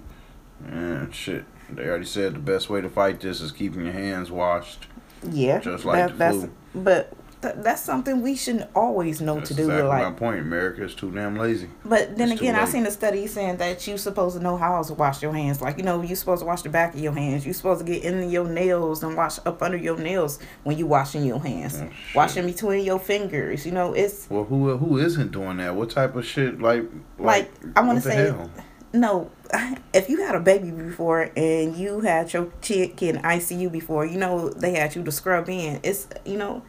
And 0.67 1.15
shit. 1.15 1.45
They 1.71 1.87
already 1.87 2.05
said 2.05 2.35
the 2.35 2.39
best 2.41 2.69
way 2.69 2.81
to 2.81 2.89
fight 2.91 3.21
this 3.21 3.41
is 3.41 3.53
keeping 3.53 3.85
your 3.85 3.93
hands 3.93 4.31
washed. 4.31 4.87
Yeah, 5.29 5.61
Just 5.61 5.85
like 5.85 6.09
the 6.09 6.15
that's 6.15 6.37
flu. 6.37 6.53
but 6.75 7.13
th- 7.43 7.55
that's 7.59 7.83
something 7.83 8.23
we 8.23 8.35
shouldn't 8.37 8.69
always 8.75 9.21
know 9.21 9.37
That's 9.37 9.49
to 9.51 9.55
do. 9.55 9.63
exactly 9.63 9.89
like, 9.89 10.03
my 10.05 10.13
point. 10.13 10.41
America 10.41 10.85
is 10.85 10.95
too 10.95 11.11
damn 11.11 11.37
lazy. 11.37 11.69
but 11.85 12.17
then 12.17 12.31
it's 12.33 12.41
again, 12.41 12.55
I 12.57 12.65
seen 12.65 12.87
a 12.87 12.91
study 12.91 13.27
saying 13.27 13.57
that 13.59 13.87
you 13.87 13.97
supposed 13.99 14.37
to 14.37 14.43
know 14.43 14.57
how 14.57 14.83
to 14.83 14.95
wash 14.95 15.23
your 15.23 15.33
hands. 15.33 15.61
Like 15.61 15.77
you 15.79 15.83
know, 15.85 16.03
you 16.03 16.15
supposed 16.17 16.41
to 16.41 16.47
wash 16.47 16.63
the 16.63 16.69
back 16.69 16.95
of 16.95 17.01
your 17.01 17.13
hands. 17.13 17.47
You 17.47 17.53
supposed 17.53 17.85
to 17.85 17.93
get 17.93 18.05
in 18.05 18.31
your 18.31 18.49
nails 18.49 19.03
and 19.03 19.17
wash 19.17 19.39
up 19.47 19.63
under 19.63 19.77
your 19.77 19.97
nails 19.99 20.39
when 20.65 20.77
you're 20.79 20.89
washing 20.89 21.25
your 21.25 21.41
hands. 21.41 21.81
Oh. 21.81 21.91
Washing 22.15 22.47
between 22.47 22.85
your 22.85 22.99
fingers. 22.99 23.65
You 23.67 23.73
know, 23.73 23.93
it's 23.95 24.29
Well, 24.31 24.45
who 24.45 24.77
who 24.77 24.99
isn't 24.99 25.33
doing 25.33 25.57
that? 25.59 25.75
What 25.75 25.91
type 25.91 26.17
of 26.17 26.25
shit? 26.27 26.61
Like, 26.61 26.85
Like, 27.19 27.51
I 27.77 27.81
wanna 27.83 28.01
say- 28.01 28.17
hell? 28.27 28.51
no. 28.93 29.31
If 29.93 30.09
you 30.09 30.23
had 30.23 30.37
a 30.37 30.41
baby 30.41 30.71
before 30.71 31.33
and 31.37 31.77
you 31.77 31.99
had 32.01 32.33
your 32.33 32.47
kid 32.61 33.03
in 33.03 33.17
ICU 33.17 33.73
before, 33.73 34.07
you 34.07 34.17
know 34.19 34.49
they 34.51 34.75
had 34.79 34.95
you 34.95 35.03
to 35.03 35.11
scrub 35.11 35.49
in. 35.49 35.81
It's 35.83 36.07
you 36.25 36.39
know 36.39 36.63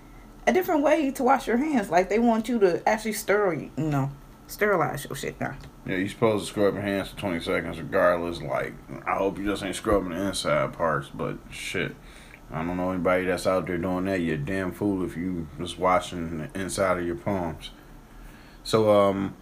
a 0.48 0.54
different 0.54 0.84
way 0.84 1.12
to 1.12 1.24
wash 1.24 1.48
your 1.48 1.58
hands. 1.58 1.90
Like 1.90 2.10
they 2.10 2.20
want 2.20 2.50
you 2.50 2.60
to 2.60 2.88
actually 2.88 3.14
stir, 3.14 3.54
you 3.54 3.72
know, 3.78 4.12
sterilize 4.48 5.06
your 5.06 5.16
shit 5.16 5.40
now. 5.40 5.56
Yeah, 5.86 5.98
you're 5.98 6.10
supposed 6.10 6.46
to 6.46 6.52
scrub 6.52 6.76
your 6.76 6.84
hands 6.84 7.10
for 7.10 7.18
20 7.18 7.40
seconds 7.40 7.80
regardless. 7.80 8.42
Like, 8.42 8.74
I 9.06 9.16
hope 9.16 9.38
you 9.38 9.46
just 9.46 9.64
ain't 9.64 9.76
scrubbing 9.76 10.10
the 10.10 10.28
inside 10.28 10.74
parts, 10.74 11.10
but 11.14 11.38
shit. 11.50 11.96
I 12.52 12.64
don't 12.66 12.76
know 12.76 12.92
anybody 12.92 13.26
that's 13.26 13.48
out 13.48 13.66
there 13.66 13.78
doing 13.78 14.06
that. 14.06 14.20
You're 14.20 14.36
a 14.36 14.38
damn 14.38 14.74
fool 14.74 15.06
if 15.06 15.16
you 15.16 15.48
just 15.58 15.80
washing 15.80 16.40
the 16.40 16.60
inside 16.60 17.00
of 17.00 17.06
your 17.06 17.16
palms. 17.16 17.72
So, 18.64 18.92
um, 18.92 19.36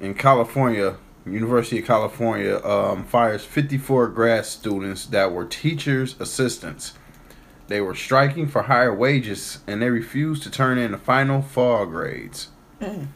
in 0.00 0.14
California, 0.14 0.96
University 1.26 1.80
of 1.80 1.86
California 1.86 2.64
um, 2.64 3.04
fires 3.04 3.44
54 3.44 4.08
grad 4.08 4.46
students 4.46 5.06
that 5.06 5.32
were 5.32 5.44
teachers' 5.44 6.14
assistants. 6.20 6.94
They 7.68 7.80
were 7.80 7.94
striking 7.94 8.48
for 8.48 8.62
higher 8.62 8.94
wages 8.94 9.60
and 9.66 9.80
they 9.80 9.90
refused 9.90 10.42
to 10.44 10.50
turn 10.50 10.78
in 10.78 10.92
the 10.92 10.98
final 10.98 11.42
fall 11.42 11.86
grades. 11.86 12.48
Mm. 12.80 13.08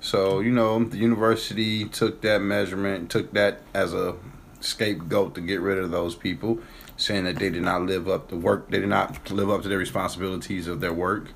So, 0.00 0.40
you 0.40 0.50
know, 0.50 0.82
the 0.82 0.96
university 0.96 1.84
took 1.84 2.20
that 2.22 2.42
measurement, 2.42 3.10
took 3.10 3.32
that 3.32 3.60
as 3.72 3.94
a 3.94 4.16
scapegoat 4.60 5.36
to 5.36 5.40
get 5.40 5.60
rid 5.60 5.78
of 5.78 5.92
those 5.92 6.16
people, 6.16 6.58
saying 6.96 7.24
that 7.24 7.36
they 7.36 7.50
did 7.50 7.62
not 7.62 7.82
live 7.82 8.08
up 8.08 8.28
to 8.30 8.36
work, 8.36 8.68
they 8.70 8.80
did 8.80 8.88
not 8.88 9.30
live 9.30 9.48
up 9.48 9.62
to 9.62 9.68
their 9.68 9.78
responsibilities 9.78 10.66
of 10.66 10.80
their 10.80 10.92
work. 10.92 11.28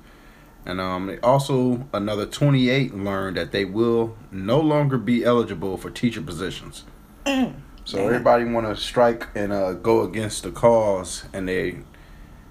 And 0.65 0.81
um, 0.81 1.17
also 1.23 1.87
another 1.93 2.25
28 2.25 2.93
learned 2.93 3.37
that 3.37 3.53
they 3.53 3.63
will 3.63 4.17
no 4.29 4.59
longer 4.59 4.97
be 4.97 5.23
eligible 5.23 5.77
for 5.77 5.89
teacher 5.89 6.21
positions. 6.21 6.83
Mm. 7.25 7.53
So 7.85 7.99
Yeah. 7.99 8.03
everybody 8.07 8.43
want 8.43 8.67
to 8.67 8.75
strike 8.75 9.27
and 9.33 9.53
uh, 9.53 9.71
go 9.73 10.01
against 10.01 10.43
the 10.43 10.51
cause 10.51 11.23
and 11.31 11.47
they 11.47 11.77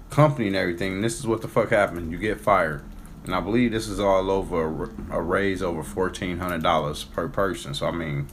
company 0.09 0.47
and 0.47 0.55
everything. 0.55 1.01
This 1.01 1.19
is 1.19 1.27
what 1.27 1.41
the 1.41 1.47
fuck 1.47 1.69
happened. 1.69 2.11
You 2.11 2.17
get 2.17 2.39
fired, 2.39 2.83
and 3.25 3.33
I 3.35 3.39
believe 3.39 3.71
this 3.71 3.87
is 3.87 3.99
all 3.99 4.29
over 4.31 4.89
a, 5.11 5.21
raise 5.21 5.61
over 5.61 5.83
fourteen 5.83 6.37
hundred 6.37 6.63
dollars 6.63 7.03
per 7.03 7.27
person. 7.27 7.73
So 7.73 7.87
I 7.87 7.91
mean, 7.91 8.27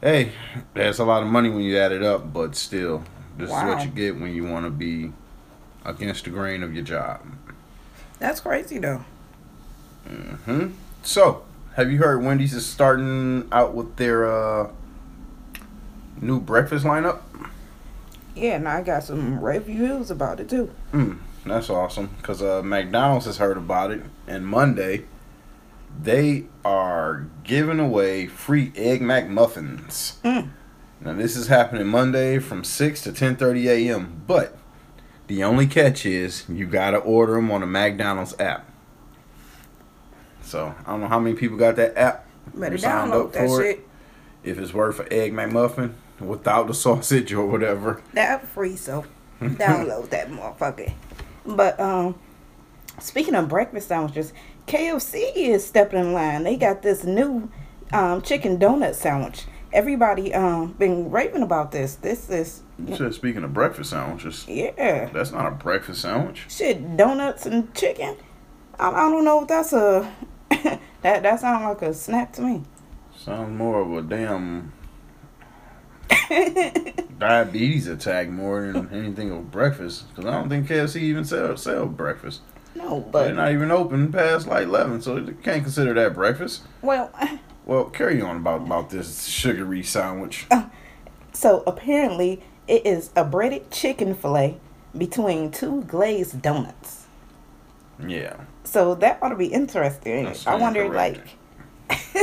hey, 0.00 0.32
that's 0.74 0.98
a 0.98 1.04
lot 1.04 1.22
of 1.22 1.28
money 1.28 1.48
when 1.48 1.62
you 1.62 1.76
add 1.78 1.92
it 1.92 2.02
up, 2.02 2.32
but 2.32 2.54
still, 2.56 3.02
this 3.38 3.48
is 3.48 3.52
what 3.54 3.84
you 3.84 3.90
get 3.90 4.18
when 4.20 4.34
you 4.34 4.44
want 4.44 4.66
to 4.66 4.70
be 4.70 5.12
against 5.84 6.24
the 6.24 6.30
grain 6.30 6.62
of 6.62 6.74
your 6.74 6.84
job. 6.84 7.20
That's 8.18 8.40
crazy 8.40 8.78
though. 8.78 9.04
hmm 10.06 10.68
So, 11.02 11.44
have 11.74 11.90
you 11.90 11.98
heard 11.98 12.22
Wendy's 12.22 12.54
is 12.54 12.64
starting 12.66 13.48
out 13.50 13.74
with 13.74 13.96
their 13.96 14.24
uh, 14.30 14.70
new 16.20 16.38
breakfast 16.40 16.84
lineup? 16.84 17.20
Yeah, 18.34 18.56
and 18.56 18.68
I 18.68 18.82
got 18.82 19.04
some 19.04 19.40
reviews 19.40 20.10
about 20.10 20.40
it 20.40 20.48
too. 20.48 20.70
Mm, 20.92 21.18
that's 21.44 21.68
awesome 21.68 22.10
because 22.18 22.42
uh, 22.42 22.62
McDonald's 22.62 23.26
has 23.26 23.38
heard 23.38 23.56
about 23.56 23.90
it, 23.90 24.02
and 24.26 24.46
Monday 24.46 25.04
they 26.00 26.46
are 26.64 27.26
giving 27.44 27.78
away 27.78 28.26
free 28.26 28.72
egg 28.74 29.02
McMuffins. 29.02 30.20
Mm. 30.22 30.50
Now 31.00 31.12
this 31.14 31.36
is 31.36 31.48
happening 31.48 31.86
Monday 31.88 32.38
from 32.38 32.64
six 32.64 33.02
to 33.02 33.12
ten 33.12 33.36
thirty 33.36 33.68
a.m. 33.68 34.22
But 34.26 34.56
the 35.26 35.44
only 35.44 35.66
catch 35.66 36.06
is 36.06 36.48
you 36.48 36.66
gotta 36.66 36.98
order 36.98 37.34
them 37.34 37.50
on 37.50 37.60
the 37.60 37.66
McDonald's 37.66 38.38
app. 38.40 38.68
So 40.42 40.74
I 40.86 40.90
don't 40.90 41.00
know 41.00 41.08
how 41.08 41.20
many 41.20 41.36
people 41.36 41.56
got 41.56 41.76
that 41.76 41.96
app. 41.96 42.26
Better 42.54 42.76
download 42.76 43.32
that 43.32 43.48
shit. 43.48 43.78
it. 43.78 43.88
If 44.42 44.58
it's 44.58 44.74
worth 44.74 45.00
an 45.00 45.08
egg 45.10 45.32
McMuffin 45.32 45.94
without 46.26 46.66
the 46.66 46.74
sausage 46.74 47.32
or 47.32 47.46
whatever. 47.46 48.02
That 48.14 48.46
free, 48.48 48.76
so 48.76 49.04
download 49.40 50.10
that 50.10 50.28
motherfucker. 50.30 50.92
But 51.44 51.78
um, 51.80 52.14
speaking 53.00 53.34
of 53.34 53.48
breakfast 53.48 53.88
sandwiches, 53.88 54.32
KFC 54.66 55.32
is 55.34 55.66
stepping 55.66 55.98
in 56.00 56.12
line. 56.12 56.44
They 56.44 56.56
got 56.56 56.82
this 56.82 57.04
new 57.04 57.50
um, 57.92 58.22
chicken 58.22 58.58
donut 58.58 58.94
sandwich. 58.94 59.44
Everybody 59.72 60.34
um 60.34 60.72
been 60.72 61.10
raving 61.10 61.42
about 61.42 61.72
this. 61.72 61.94
This 61.94 62.28
is 62.28 62.60
You 62.78 62.94
said 62.94 63.14
speaking 63.14 63.42
of 63.42 63.54
breakfast 63.54 63.88
sandwiches, 63.90 64.44
yeah, 64.46 65.08
that's 65.12 65.32
not 65.32 65.46
a 65.46 65.50
breakfast 65.50 66.02
sandwich. 66.02 66.44
shit. 66.50 66.96
Donuts 66.96 67.46
and 67.46 67.72
chicken. 67.74 68.16
I, 68.78 68.90
I 68.90 69.08
don't 69.10 69.24
know 69.24 69.40
if 69.42 69.48
that's 69.48 69.72
a 69.72 70.12
that 70.50 71.22
that 71.22 71.40
sounds 71.40 71.64
like 71.64 71.80
a 71.82 71.94
snack 71.94 72.34
to 72.34 72.42
me. 72.42 72.62
Sounds 73.16 73.56
more 73.56 73.80
of 73.80 73.92
a 73.92 74.02
damn 74.02 74.72
diabetes 77.18 77.86
attack 77.88 78.28
more 78.28 78.72
than 78.72 78.88
anything 78.90 79.30
of 79.30 79.50
breakfast. 79.50 80.08
Because 80.08 80.28
I 80.28 80.32
don't 80.32 80.48
think 80.48 80.68
KFC 80.68 80.96
even 81.02 81.24
sell 81.24 81.56
sell 81.56 81.86
breakfast. 81.86 82.40
No, 82.74 83.00
but 83.00 83.24
They're 83.24 83.34
not 83.34 83.52
even 83.52 83.70
open 83.70 84.10
past 84.12 84.46
like 84.46 84.64
eleven, 84.64 85.00
so 85.02 85.16
you 85.16 85.36
can't 85.42 85.62
consider 85.62 85.94
that 85.94 86.14
breakfast. 86.14 86.62
well. 86.82 87.10
Well, 87.64 87.84
carry 87.84 88.20
on 88.20 88.38
about 88.38 88.62
about 88.62 88.90
this 88.90 89.22
sugary 89.24 89.84
sandwich. 89.84 90.46
Oh, 90.50 90.68
so 91.32 91.62
apparently, 91.64 92.42
it 92.66 92.84
is 92.84 93.10
a 93.14 93.22
breaded 93.24 93.70
chicken 93.70 94.16
fillet 94.16 94.56
between 94.98 95.52
two 95.52 95.82
glazed 95.84 96.42
donuts. 96.42 97.06
Yeah, 98.04 98.34
So 98.64 98.96
that 98.96 99.20
ought 99.22 99.28
to 99.28 99.36
be 99.36 99.46
interesting. 99.46 100.24
That's 100.24 100.44
I 100.44 100.56
wonder, 100.56 100.88
like, 100.92 101.36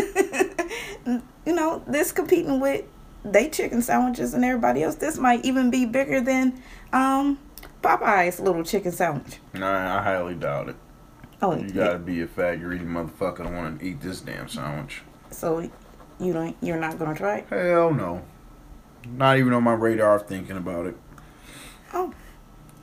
you 1.46 1.54
know, 1.56 1.84
this 1.88 2.12
competing 2.12 2.60
with 2.60 2.84
they 3.24 3.50
chicken 3.50 3.82
sandwiches 3.82 4.34
and 4.34 4.44
everybody 4.46 4.84
else. 4.84 4.96
This 4.96 5.18
might 5.18 5.44
even 5.46 5.70
be 5.70 5.86
bigger 5.86 6.22
than 6.22 6.62
um 6.94 7.40
Popeye's 7.82 8.40
little 8.40 8.64
chicken 8.64 8.92
sandwich. 8.92 9.40
nah, 9.54 10.00
I 10.00 10.04
highly 10.04 10.36
doubt 10.36 10.70
it. 10.70 10.76
Oh, 11.42 11.56
You 11.56 11.70
gotta 11.70 12.00
be 12.00 12.22
a 12.22 12.28
fat 12.28 12.56
greedy 12.58 12.84
motherfucker 12.84 13.44
to 13.46 13.50
want 13.50 13.80
to 13.80 13.86
eat 13.86 14.02
this 14.02 14.20
damn 14.22 14.48
sandwich. 14.50 15.02
so 15.32 15.70
you 16.20 16.34
don't, 16.34 16.58
you're 16.62 16.80
not 16.80 17.00
gonna 17.00 17.16
try 17.16 17.38
it? 17.38 17.48
Hell 17.50 17.94
no. 17.94 18.22
Not 19.08 19.38
even 19.38 19.54
on 19.54 19.64
my 19.64 19.72
radar 19.74 20.16
of 20.18 20.28
thinking 20.28 20.58
about 20.58 20.86
it. 20.88 20.98
Oh, 21.94 22.14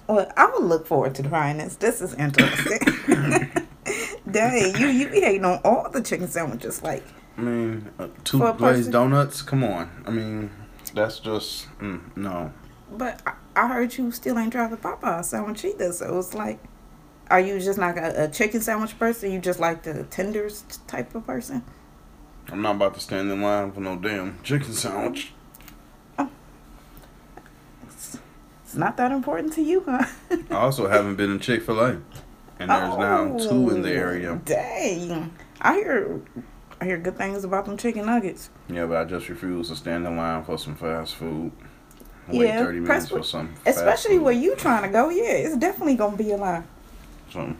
well, 0.08 0.32
I 0.36 0.50
would 0.50 0.64
look 0.64 0.86
forward 0.86 1.14
to 1.16 1.22
trying 1.22 1.58
this. 1.58 1.76
This 1.76 2.00
is 2.00 2.14
interesting. 2.14 2.78
Dang, 4.30 4.76
you 4.80 4.86
you 4.88 5.08
be 5.10 5.20
hating 5.20 5.44
on 5.44 5.60
all 5.64 5.90
the 5.90 6.00
chicken 6.00 6.28
sandwiches, 6.28 6.82
like. 6.82 7.04
I 7.36 7.40
mean, 7.40 7.90
uh, 7.98 8.08
two 8.24 8.38
glazed 8.54 8.92
donuts. 8.92 9.42
Come 9.42 9.62
on. 9.62 9.90
I 10.06 10.10
mean, 10.10 10.50
that's 10.94 11.18
just 11.18 11.68
mm, 11.78 12.00
no. 12.16 12.52
But 12.90 13.20
I, 13.26 13.34
I 13.54 13.68
heard 13.68 13.96
you 13.96 14.10
still 14.10 14.38
ain't 14.38 14.52
tried 14.52 14.70
the 14.70 14.76
Popeye 14.76 15.24
sandwich 15.24 15.64
either. 15.64 15.92
So 15.92 16.18
it's 16.18 16.34
like, 16.34 16.58
are 17.30 17.40
you 17.40 17.58
just 17.60 17.78
like 17.78 17.96
a, 17.96 18.24
a 18.24 18.28
chicken 18.28 18.60
sandwich 18.60 18.98
person? 18.98 19.32
You 19.32 19.40
just 19.40 19.60
like 19.60 19.82
the 19.82 20.04
tenders 20.04 20.62
type 20.86 21.14
of 21.14 21.26
person? 21.26 21.62
I'm 22.48 22.62
not 22.62 22.76
about 22.76 22.94
to 22.94 23.00
stand 23.00 23.30
in 23.30 23.42
line 23.42 23.72
for 23.72 23.80
no 23.80 23.96
damn 23.96 24.40
chicken 24.42 24.72
sandwich. 24.72 25.32
It's, 27.82 28.18
it's 28.64 28.74
not 28.74 28.96
that 28.96 29.10
important 29.10 29.52
to 29.54 29.62
you, 29.62 29.82
huh? 29.84 30.06
I 30.50 30.54
also 30.54 30.88
haven't 30.88 31.16
been 31.16 31.32
in 31.32 31.40
Chick 31.40 31.62
Fil 31.62 31.80
A, 31.80 32.00
and 32.58 32.70
there's 32.70 32.98
now 32.98 33.36
two 33.36 33.70
in 33.70 33.82
the 33.82 33.90
area. 33.90 34.32
Oh, 34.32 34.40
Dang, 34.44 35.34
I 35.60 35.74
hear, 35.74 36.20
hear 36.86 36.96
good 36.98 37.16
things 37.18 37.44
about 37.44 37.66
them 37.66 37.76
chicken 37.76 38.06
nuggets. 38.06 38.50
Yeah, 38.68 38.86
but 38.86 38.96
I 38.96 39.04
just 39.04 39.28
refuse 39.28 39.68
to 39.68 39.76
stand 39.76 40.06
in 40.06 40.16
line 40.16 40.44
for 40.44 40.56
some 40.58 40.74
fast 40.76 41.14
food. 41.16 41.52
Wait 42.28 42.48
Yeah, 42.48 42.64
30 42.64 42.80
minutes 42.80 43.08
for 43.08 43.22
some. 43.22 43.54
Especially 43.64 44.18
where 44.18 44.32
you 44.32 44.56
trying 44.56 44.82
to 44.82 44.88
go. 44.88 45.10
Yeah, 45.10 45.24
it's 45.32 45.56
definitely 45.56 45.94
gonna 45.96 46.16
be 46.16 46.32
a 46.32 46.36
line. 46.36 46.64
So, 47.32 47.54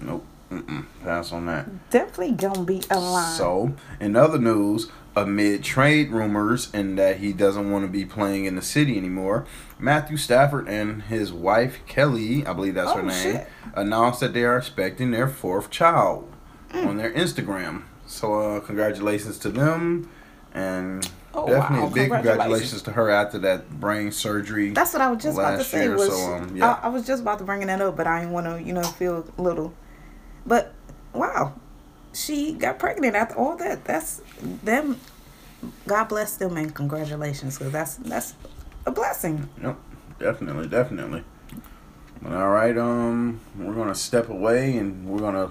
nope. 0.00 0.26
Mm-mm. 0.50 0.84
Pass 1.04 1.30
on 1.32 1.46
that. 1.46 1.90
Definitely 1.90 2.32
gonna 2.32 2.64
be 2.64 2.82
a 2.90 2.98
line. 2.98 3.36
So, 3.36 3.72
in 4.00 4.16
other 4.16 4.38
news, 4.38 4.90
amid 5.16 5.62
trade 5.62 6.10
rumors 6.10 6.68
and 6.74 6.98
that 6.98 7.18
he 7.18 7.32
doesn't 7.32 7.70
want 7.70 7.84
to 7.84 7.88
be 7.90 8.04
playing 8.04 8.44
in 8.46 8.56
the 8.56 8.62
city 8.62 8.98
anymore, 8.98 9.46
Matthew 9.78 10.16
Stafford 10.16 10.68
and 10.68 11.02
his 11.04 11.32
wife 11.32 11.78
Kelly, 11.86 12.44
I 12.46 12.52
believe 12.52 12.74
that's 12.74 12.92
her 12.92 13.00
Oh, 13.00 13.04
name, 13.06 13.22
shit. 13.36 13.48
announced 13.74 14.20
that 14.20 14.32
they 14.34 14.44
are 14.44 14.58
expecting 14.58 15.12
their 15.12 15.28
fourth 15.28 15.70
child 15.70 16.26
Mm. 16.72 16.86
on 16.88 16.96
their 16.96 17.10
Instagram. 17.12 17.82
So, 18.10 18.34
uh, 18.56 18.60
congratulations 18.60 19.38
to 19.38 19.50
them, 19.50 20.10
and 20.52 21.08
Oh, 21.32 21.46
definitely 21.46 21.86
wow. 21.86 21.94
big 21.94 22.10
Congratulations. 22.10 22.26
congratulations 22.26 22.82
to 22.82 22.90
her 22.92 23.08
after 23.08 23.38
that 23.38 23.70
brain 23.78 24.10
surgery. 24.10 24.70
That's 24.70 24.92
what 24.92 25.00
I 25.00 25.10
was 25.12 25.22
just 25.22 25.38
about 25.38 25.58
to 25.58 25.64
say. 25.64 25.82
year, 25.84 25.96
Was 25.96 26.08
so, 26.08 26.34
um, 26.34 26.56
yeah. 26.56 26.72
I, 26.82 26.86
I 26.86 26.88
was 26.88 27.06
just 27.06 27.22
about 27.22 27.38
to 27.38 27.44
bring 27.44 27.64
that 27.64 27.80
up, 27.80 27.96
but 27.96 28.08
I 28.08 28.18
didn't 28.20 28.32
want 28.32 28.46
to, 28.46 28.60
you 28.60 28.72
know, 28.72 28.82
feel 28.82 29.24
little. 29.38 29.72
But 30.44 30.74
wow, 31.12 31.54
she 32.12 32.52
got 32.54 32.80
pregnant 32.80 33.14
after 33.14 33.36
all 33.36 33.56
that. 33.58 33.84
That's 33.84 34.20
them. 34.42 34.98
God 35.86 36.04
bless 36.08 36.36
them 36.36 36.56
and 36.56 36.74
congratulations, 36.74 37.58
because 37.58 37.72
that's 37.72 37.94
that's 37.96 38.34
a 38.86 38.90
blessing. 38.90 39.48
Yep, 39.62 39.76
definitely, 40.18 40.66
definitely. 40.66 41.22
But 42.20 42.32
all 42.32 42.48
right, 42.50 42.76
um, 42.76 43.40
we're 43.56 43.74
gonna 43.74 43.94
step 43.94 44.28
away 44.28 44.76
and 44.76 45.06
we're 45.08 45.20
gonna 45.20 45.50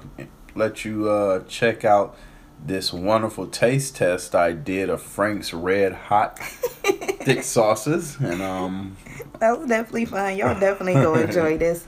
let 0.55 0.83
you 0.83 1.07
uh 1.09 1.43
check 1.47 1.85
out 1.85 2.17
this 2.65 2.91
wonderful 2.93 3.47
taste 3.47 3.95
test 3.95 4.35
I 4.35 4.51
did 4.51 4.89
of 4.89 5.01
Frank's 5.01 5.53
Red 5.53 5.93
Hot 5.93 6.39
thick 6.39 7.43
sauces, 7.43 8.17
and 8.17 8.41
um, 8.41 8.97
That 9.39 9.57
was 9.59 9.67
definitely 9.69 10.05
fun. 10.05 10.37
Y'all 10.37 10.59
definitely 10.59 10.93
go 10.93 11.15
enjoy 11.19 11.57
this. 11.57 11.87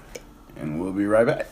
and 0.56 0.80
we'll 0.80 0.94
be 0.94 1.06
right 1.06 1.26
back. 1.28 1.48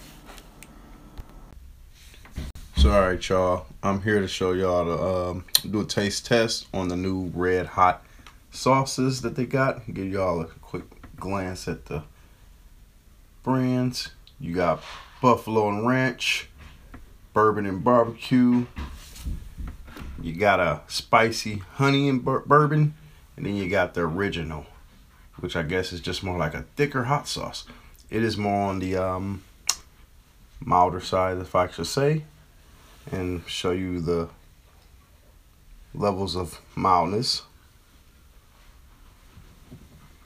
So, 2.77 2.91
all 2.91 3.01
right, 3.01 3.29
y'all. 3.29 3.65
I'm 3.83 4.01
here 4.01 4.21
to 4.21 4.27
show 4.27 4.53
y'all 4.53 4.85
to 4.85 5.03
um, 5.03 5.45
do 5.69 5.81
a 5.81 5.85
taste 5.85 6.25
test 6.25 6.67
on 6.73 6.87
the 6.87 6.95
new 6.95 7.25
red 7.35 7.65
hot 7.65 8.03
sauces 8.51 9.21
that 9.21 9.35
they 9.35 9.45
got. 9.45 9.85
Give 9.93 10.07
y'all 10.07 10.41
a 10.41 10.45
quick 10.45 10.83
glance 11.17 11.67
at 11.67 11.85
the 11.85 12.03
brands. 13.43 14.11
You 14.39 14.53
got 14.53 14.81
Buffalo 15.21 15.67
and 15.69 15.85
Ranch, 15.85 16.49
Bourbon 17.33 17.65
and 17.65 17.83
Barbecue. 17.83 18.65
You 20.21 20.33
got 20.33 20.59
a 20.59 20.81
spicy 20.87 21.63
honey 21.75 22.09
and 22.09 22.23
bur- 22.23 22.43
bourbon, 22.45 22.93
and 23.37 23.45
then 23.45 23.55
you 23.55 23.69
got 23.69 23.93
the 23.93 24.01
original, 24.01 24.65
which 25.39 25.55
I 25.55 25.63
guess 25.63 25.93
is 25.93 26.01
just 26.01 26.23
more 26.23 26.37
like 26.37 26.53
a 26.53 26.65
thicker 26.75 27.05
hot 27.05 27.27
sauce. 27.27 27.65
It 28.09 28.23
is 28.23 28.37
more 28.37 28.69
on 28.69 28.79
the 28.79 28.97
um, 28.97 29.43
milder 30.59 30.99
side, 30.99 31.37
if 31.37 31.55
I 31.55 31.67
should 31.67 31.87
say 31.87 32.23
and 33.11 33.47
show 33.47 33.71
you 33.71 33.99
the 33.99 34.29
levels 35.93 36.35
of 36.35 36.61
mildness. 36.75 37.43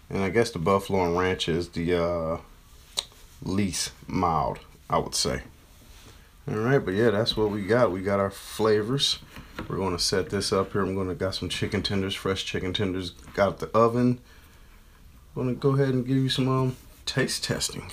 And 0.10 0.24
I 0.24 0.30
guess 0.30 0.52
the 0.52 0.60
Buffalo 0.60 1.06
and 1.06 1.18
Ranch 1.18 1.50
is 1.50 1.70
the 1.70 2.04
uh, 2.04 2.38
least 3.42 3.92
mild, 4.08 4.60
I 4.90 4.98
would 4.98 5.16
say. 5.16 5.42
All 6.48 6.58
right, 6.58 6.80
but 6.80 6.94
yeah, 6.94 7.10
that's 7.10 7.38
what 7.38 7.52
we 7.52 7.66
got. 7.66 7.92
We 7.92 8.02
got 8.02 8.20
our 8.20 8.32
flavors. 8.32 9.20
We're 9.68 9.78
going 9.78 9.96
to 9.96 10.04
set 10.04 10.30
this 10.30 10.52
up 10.52 10.74
here. 10.74 10.82
I'm 10.82 10.96
going 10.96 11.08
to 11.08 11.16
got 11.16 11.36
some 11.36 11.48
chicken 11.48 11.82
tenders, 11.82 12.16
fresh 12.16 12.44
chicken 12.44 12.74
tenders, 12.74 13.12
got 13.34 13.60
the 13.60 13.68
oven. 13.76 14.20
I'm 15.36 15.44
going 15.44 15.56
to 15.56 15.60
go 15.60 15.70
ahead 15.70 15.94
and 15.94 16.06
give 16.06 16.18
you 16.18 16.30
some 16.30 16.50
um, 16.50 16.76
taste 17.06 17.44
testing. 17.44 17.92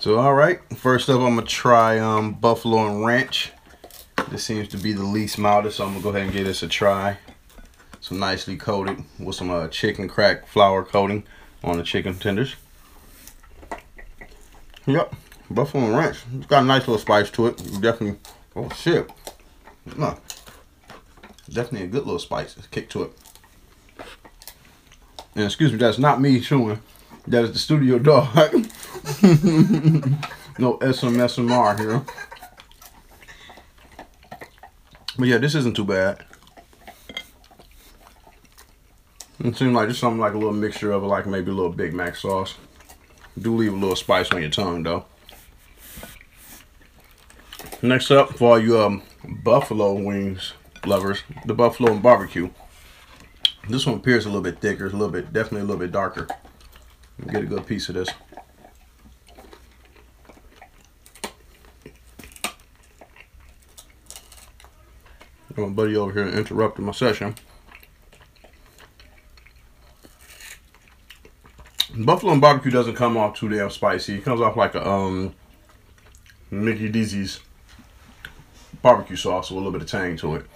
So 0.00 0.18
all 0.18 0.32
right, 0.32 0.60
first 0.78 1.10
up 1.10 1.20
I'm 1.20 1.34
gonna 1.34 1.42
try 1.42 1.98
um, 1.98 2.32
Buffalo 2.32 2.86
and 2.86 3.04
Ranch. 3.04 3.52
This 4.30 4.42
seems 4.42 4.68
to 4.68 4.78
be 4.78 4.94
the 4.94 5.04
least 5.04 5.36
mildest, 5.36 5.76
so 5.76 5.84
I'm 5.84 5.90
gonna 5.90 6.02
go 6.02 6.08
ahead 6.08 6.22
and 6.22 6.32
give 6.32 6.46
this 6.46 6.62
a 6.62 6.68
try. 6.68 7.18
Some 8.00 8.18
nicely 8.18 8.56
coated 8.56 9.04
with 9.18 9.36
some 9.36 9.50
uh, 9.50 9.68
chicken 9.68 10.08
crack 10.08 10.46
flour 10.46 10.84
coating 10.84 11.24
on 11.62 11.76
the 11.76 11.82
chicken 11.82 12.14
tenders. 12.14 12.54
Yep, 14.86 15.14
Buffalo 15.50 15.96
Ranch. 15.96 16.18
It's 16.36 16.46
got 16.46 16.62
a 16.62 16.66
nice 16.66 16.82
little 16.82 16.98
spice 16.98 17.30
to 17.32 17.46
it. 17.48 17.56
Definitely, 17.80 18.18
oh 18.54 18.68
shit. 18.70 19.10
No, 19.96 20.16
definitely 21.48 21.84
a 21.84 21.88
good 21.88 22.04
little 22.04 22.18
spice 22.18 22.56
kick 22.70 22.88
to 22.90 23.04
it. 23.04 23.12
And 25.34 25.44
excuse 25.44 25.72
me, 25.72 25.78
that's 25.78 25.98
not 25.98 26.20
me 26.20 26.40
chewing. 26.40 26.80
That 27.26 27.44
is 27.44 27.52
the 27.52 27.58
studio 27.58 27.98
dog. 27.98 28.34
no 30.58 30.78
SMSMR 30.78 31.78
here. 31.78 32.02
But 35.18 35.28
yeah, 35.28 35.38
this 35.38 35.54
isn't 35.54 35.76
too 35.76 35.84
bad. 35.84 36.24
It 39.42 39.56
seems 39.56 39.72
like 39.72 39.88
just 39.88 40.00
something 40.00 40.20
like 40.20 40.34
a 40.34 40.38
little 40.38 40.52
mixture 40.52 40.92
of 40.92 41.02
like 41.02 41.26
maybe 41.26 41.50
a 41.50 41.54
little 41.54 41.72
Big 41.72 41.94
Mac 41.94 42.16
sauce. 42.16 42.56
Do 43.38 43.56
leave 43.56 43.72
a 43.72 43.76
little 43.76 43.96
spice 43.96 44.30
on 44.32 44.42
your 44.42 44.50
tongue 44.50 44.82
though. 44.82 45.06
Next 47.82 48.10
up, 48.10 48.34
for 48.36 48.52
all 48.52 48.58
you 48.58 48.78
um 48.78 49.02
buffalo 49.42 49.94
wings 49.94 50.52
lovers, 50.84 51.22
the 51.46 51.54
buffalo 51.54 51.92
and 51.92 52.02
barbecue. 52.02 52.50
This 53.68 53.86
one 53.86 53.96
appears 53.96 54.26
a 54.26 54.28
little 54.28 54.42
bit 54.42 54.60
thicker, 54.60 54.86
a 54.86 54.90
little 54.90 55.08
bit, 55.08 55.32
definitely 55.32 55.62
a 55.62 55.64
little 55.64 55.80
bit 55.80 55.90
darker. 55.90 56.28
Get 57.26 57.42
a 57.42 57.46
good 57.46 57.66
piece 57.66 57.88
of 57.88 57.94
this. 57.94 58.10
My 65.56 65.68
buddy 65.68 65.96
over 65.96 66.12
here 66.12 66.26
interrupted 66.26 66.84
my 66.84 66.92
session. 66.92 67.34
Buffalo 71.96 72.32
and 72.32 72.40
barbecue 72.40 72.70
doesn't 72.70 72.94
come 72.94 73.16
off 73.16 73.36
too 73.36 73.48
damn 73.48 73.70
spicy. 73.70 74.16
It 74.16 74.24
comes 74.24 74.40
off 74.40 74.56
like 74.56 74.74
a 74.74 74.86
um 74.86 75.34
Mickey 76.50 76.88
D's 76.88 77.40
barbecue 78.82 79.16
sauce 79.16 79.50
with 79.50 79.56
a 79.56 79.58
little 79.58 79.72
bit 79.72 79.82
of 79.82 79.88
tang 79.88 80.16
to 80.18 80.36
it. 80.36 80.46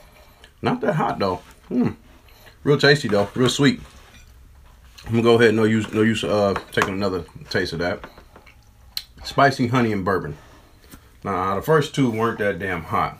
Not 0.62 0.80
that 0.80 0.94
hot 0.94 1.18
though. 1.18 1.36
Hmm. 1.68 1.90
Real 2.62 2.78
tasty 2.78 3.08
though. 3.08 3.28
Real 3.34 3.48
sweet. 3.48 3.80
I'm 5.06 5.10
gonna 5.12 5.22
go 5.22 5.34
ahead. 5.34 5.54
No 5.54 5.64
use. 5.64 5.92
No 5.92 6.02
use. 6.02 6.24
Uh, 6.24 6.54
taking 6.72 6.94
another 6.94 7.24
taste 7.50 7.72
of 7.72 7.78
that. 7.80 8.04
Spicy 9.22 9.68
honey 9.68 9.92
and 9.92 10.04
bourbon. 10.04 10.36
Now 11.22 11.56
the 11.56 11.62
first 11.62 11.94
two 11.94 12.10
weren't 12.10 12.38
that 12.38 12.58
damn 12.58 12.82
hot. 12.82 13.18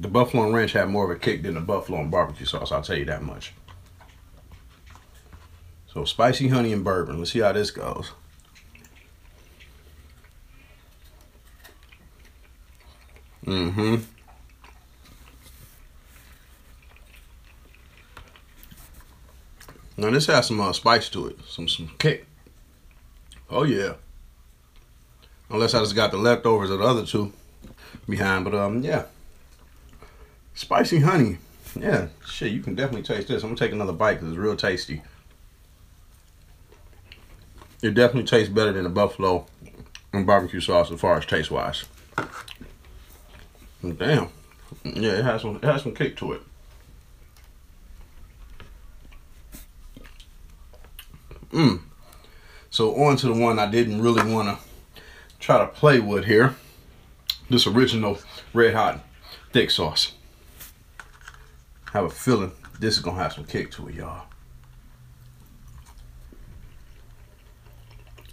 The 0.00 0.08
buffalo 0.08 0.44
and 0.44 0.54
ranch 0.54 0.72
had 0.72 0.88
more 0.88 1.04
of 1.04 1.10
a 1.10 1.18
kick 1.18 1.42
than 1.42 1.54
the 1.54 1.60
buffalo 1.60 2.00
and 2.00 2.10
barbecue 2.10 2.46
sauce. 2.46 2.70
I'll 2.70 2.82
tell 2.82 2.96
you 2.96 3.04
that 3.06 3.22
much. 3.22 3.52
So 5.92 6.04
spicy 6.04 6.48
honey 6.48 6.72
and 6.72 6.84
bourbon. 6.84 7.18
Let's 7.18 7.32
see 7.32 7.40
how 7.40 7.52
this 7.52 7.70
goes. 7.70 8.12
Mm-hmm. 13.48 13.96
Now 19.96 20.10
this 20.10 20.26
has 20.26 20.48
some 20.48 20.60
uh, 20.60 20.74
spice 20.74 21.08
to 21.08 21.28
it, 21.28 21.38
some 21.48 21.66
some 21.66 21.90
kick. 21.98 22.26
Oh 23.48 23.62
yeah. 23.62 23.94
Unless 25.48 25.72
I 25.72 25.80
just 25.80 25.96
got 25.96 26.10
the 26.10 26.18
leftovers 26.18 26.68
of 26.68 26.80
the 26.80 26.84
other 26.84 27.06
two 27.06 27.32
behind, 28.06 28.44
but 28.44 28.54
um 28.54 28.82
yeah. 28.82 29.04
Spicy 30.54 31.00
honey, 31.00 31.38
yeah, 31.74 32.08
shit, 32.26 32.52
you 32.52 32.60
can 32.60 32.74
definitely 32.74 33.02
taste 33.02 33.28
this. 33.28 33.42
I'm 33.42 33.48
gonna 33.48 33.58
take 33.58 33.72
another 33.72 33.94
bite 33.94 34.14
because 34.14 34.28
it's 34.28 34.38
real 34.38 34.56
tasty. 34.56 35.00
It 37.80 37.94
definitely 37.94 38.28
tastes 38.28 38.52
better 38.52 38.72
than 38.72 38.84
the 38.84 38.90
buffalo 38.90 39.46
and 40.12 40.26
barbecue 40.26 40.60
sauce 40.60 40.90
as 40.90 41.00
far 41.00 41.16
as 41.16 41.24
taste 41.24 41.50
wise. 41.50 41.86
Damn, 43.80 44.28
yeah, 44.82 45.12
it 45.12 45.24
has 45.24 45.42
some 45.42 45.56
it 45.56 45.64
has 45.64 45.82
some 45.82 45.94
kick 45.94 46.16
to 46.16 46.32
it. 46.32 46.42
Mm. 51.50 51.80
So 52.70 52.94
on 52.96 53.16
to 53.16 53.26
the 53.26 53.32
one 53.32 53.58
I 53.58 53.70
didn't 53.70 54.02
really 54.02 54.32
want 54.32 54.48
to 54.48 55.02
try 55.38 55.58
to 55.58 55.66
play 55.66 56.00
with 56.00 56.24
here. 56.24 56.56
This 57.48 57.66
original 57.66 58.18
red 58.52 58.74
hot 58.74 59.00
thick 59.52 59.70
sauce. 59.70 60.12
Have 61.92 62.04
a 62.04 62.10
feeling 62.10 62.52
this 62.80 62.96
is 62.96 63.00
gonna 63.00 63.22
have 63.22 63.32
some 63.32 63.44
kick 63.44 63.70
to 63.72 63.88
it, 63.88 63.94
y'all. 63.94 64.26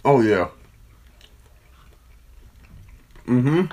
Oh 0.04 0.20
yeah. 0.20 0.48
Mm-hmm. 3.26 3.72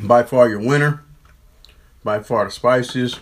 By 0.00 0.22
far 0.22 0.48
your 0.48 0.60
winner. 0.60 1.02
By 2.04 2.22
far 2.22 2.44
the 2.44 2.50
spiciest. 2.50 3.20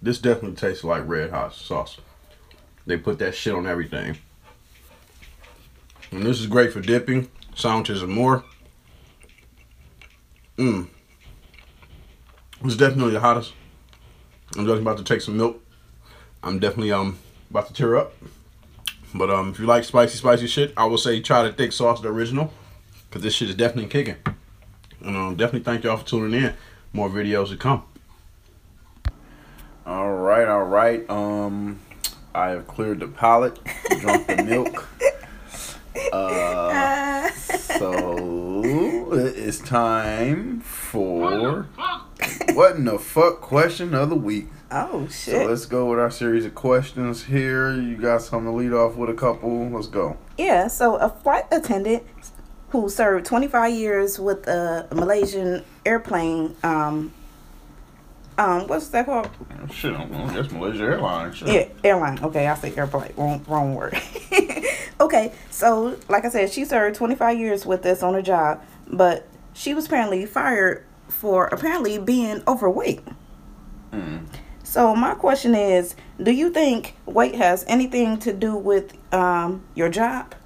This 0.00 0.18
definitely 0.18 0.56
tastes 0.56 0.82
like 0.82 1.06
red 1.06 1.30
hot 1.30 1.54
sauce. 1.54 1.98
They 2.86 2.96
put 2.96 3.18
that 3.20 3.34
shit 3.34 3.54
on 3.54 3.66
everything. 3.66 4.18
And 6.10 6.24
this 6.24 6.40
is 6.40 6.46
great 6.46 6.72
for 6.72 6.80
dipping, 6.80 7.30
sandwiches, 7.54 8.02
and 8.02 8.12
more. 8.12 8.44
Mmm. 10.58 10.88
It's 12.64 12.76
definitely 12.76 13.12
the 13.12 13.20
hottest. 13.20 13.52
I'm 14.56 14.66
just 14.66 14.80
about 14.80 14.98
to 14.98 15.04
take 15.04 15.20
some 15.20 15.36
milk. 15.36 15.62
I'm 16.42 16.58
definitely 16.58 16.92
um 16.92 17.18
about 17.50 17.68
to 17.68 17.74
tear 17.74 17.96
up. 17.96 18.12
But 19.14 19.30
um, 19.30 19.50
if 19.50 19.60
you 19.60 19.66
like 19.66 19.84
spicy, 19.84 20.16
spicy 20.16 20.46
shit, 20.46 20.72
I 20.76 20.86
will 20.86 20.98
say 20.98 21.20
try 21.20 21.42
the 21.42 21.52
thick 21.52 21.72
sauce, 21.72 22.00
the 22.00 22.08
original, 22.08 22.52
because 23.08 23.22
this 23.22 23.34
shit 23.34 23.50
is 23.50 23.54
definitely 23.54 23.90
kicking. 23.90 24.16
And 25.04 25.16
um, 25.16 25.36
definitely 25.36 25.64
thank 25.64 25.84
y'all 25.84 25.96
for 25.96 26.06
tuning 26.06 26.42
in. 26.42 26.54
More 26.92 27.08
videos 27.08 27.48
to 27.48 27.56
come. 27.56 27.84
All 29.84 30.12
right, 30.12 30.46
all 30.46 30.64
right. 30.64 31.08
Um, 31.10 31.80
I 32.34 32.50
have 32.50 32.66
cleared 32.66 33.00
the 33.00 33.08
palate, 33.08 33.58
drunk 34.00 34.26
the 34.26 34.42
milk. 34.42 34.88
Uh, 36.10 37.30
so 37.30 39.12
it's 39.12 39.58
time 39.60 40.60
for 40.60 41.66
what 42.54 42.76
in 42.76 42.84
the 42.84 42.98
fuck 42.98 43.40
question 43.40 43.94
of 43.94 44.08
the 44.08 44.16
week. 44.16 44.46
Oh 44.70 45.06
shit! 45.08 45.34
So 45.34 45.44
let's 45.44 45.66
go 45.66 45.90
with 45.90 45.98
our 45.98 46.10
series 46.10 46.44
of 46.46 46.54
questions 46.54 47.24
here. 47.24 47.72
You 47.74 47.96
got 47.96 48.22
something 48.22 48.50
to 48.50 48.56
lead 48.56 48.72
off 48.72 48.96
with 48.96 49.10
a 49.10 49.14
couple. 49.14 49.68
Let's 49.70 49.86
go. 49.86 50.16
Yeah, 50.38 50.68
so 50.68 50.96
a 50.96 51.08
flight 51.10 51.44
attendant 51.50 52.04
who 52.72 52.88
served 52.88 53.26
25 53.26 53.72
years 53.72 54.18
with 54.18 54.48
a 54.48 54.88
Malaysian 54.92 55.64
airplane, 55.86 56.56
um, 56.62 57.12
um, 58.38 58.66
what's 58.66 58.88
that 58.88 59.06
called? 59.06 59.30
Shit, 59.70 59.92
I 59.94 59.98
don't 59.98 60.10
know. 60.10 60.26
That's 60.28 60.50
Malaysia 60.50 60.82
Airlines. 60.82 61.36
Shit. 61.36 61.48
Yeah, 61.48 61.90
airline. 61.90 62.18
Okay, 62.24 62.48
I 62.48 62.54
said 62.54 62.76
airplane. 62.76 63.12
Wrong, 63.16 63.44
wrong 63.46 63.74
word. 63.74 64.00
Okay, 65.02 65.32
so 65.50 65.98
like 66.08 66.24
I 66.24 66.28
said, 66.28 66.52
she 66.52 66.64
served 66.64 66.94
25 66.94 67.36
years 67.36 67.66
with 67.66 67.82
this 67.82 68.04
on 68.04 68.14
a 68.14 68.22
job, 68.22 68.62
but 68.86 69.26
she 69.52 69.74
was 69.74 69.86
apparently 69.86 70.24
fired 70.26 70.84
for 71.08 71.46
apparently 71.46 71.98
being 71.98 72.40
overweight. 72.46 73.00
Mm. 73.92 74.26
So 74.62 74.94
my 74.94 75.14
question 75.14 75.56
is, 75.56 75.96
do 76.22 76.30
you 76.30 76.50
think 76.50 76.94
weight 77.04 77.34
has 77.34 77.64
anything 77.66 78.16
to 78.18 78.32
do 78.32 78.54
with 78.54 78.96
um, 79.12 79.64
your 79.74 79.88
job 79.88 80.36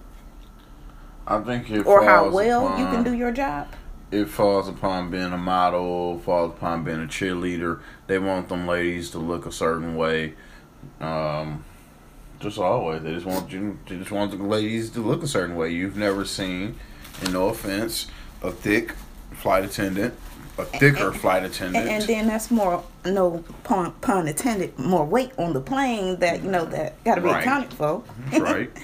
I 1.26 1.40
think 1.40 1.70
it 1.70 1.86
or 1.86 2.04
how 2.04 2.30
well 2.30 2.78
you 2.78 2.86
can 2.86 3.02
do 3.04 3.12
your 3.14 3.32
job? 3.32 3.68
It 4.12 4.26
falls 4.26 4.68
upon 4.68 5.10
being 5.10 5.32
a 5.32 5.38
model, 5.38 6.20
falls 6.20 6.52
upon 6.52 6.84
being 6.84 7.02
a 7.02 7.06
cheerleader. 7.08 7.80
They 8.06 8.18
want 8.18 8.48
them 8.48 8.66
ladies 8.66 9.10
to 9.10 9.18
look 9.18 9.46
a 9.46 9.52
certain 9.52 9.96
way. 9.96 10.34
Um, 11.00 11.64
just 12.38 12.58
always, 12.58 13.02
they 13.02 13.12
just 13.14 13.26
want 13.26 13.50
you. 13.50 13.78
They 13.88 13.96
just 13.96 14.12
want 14.12 14.30
the 14.30 14.36
ladies 14.36 14.90
to 14.90 15.00
look 15.00 15.22
a 15.22 15.26
certain 15.26 15.56
way. 15.56 15.70
You've 15.70 15.96
never 15.96 16.24
seen, 16.24 16.76
and 17.20 17.32
no 17.32 17.48
offense, 17.48 18.06
a 18.42 18.52
thick 18.52 18.94
flight 19.32 19.64
attendant, 19.64 20.14
a 20.58 20.64
thicker 20.64 21.12
flight 21.12 21.44
attendant. 21.44 21.86
And, 21.88 22.02
and 22.02 22.04
then 22.04 22.26
that's 22.28 22.50
more 22.50 22.84
no 23.04 23.42
pun, 23.64 23.92
pun 24.00 24.28
intended 24.28 24.78
more 24.78 25.04
weight 25.04 25.32
on 25.38 25.52
the 25.52 25.60
plane 25.60 26.18
that 26.20 26.42
you 26.44 26.50
know 26.50 26.64
that 26.66 27.02
got 27.04 27.16
to 27.16 27.20
be 27.20 27.26
Right. 27.28 27.42
accounted 27.42 27.72
for. 27.74 28.04
right. 28.32 28.70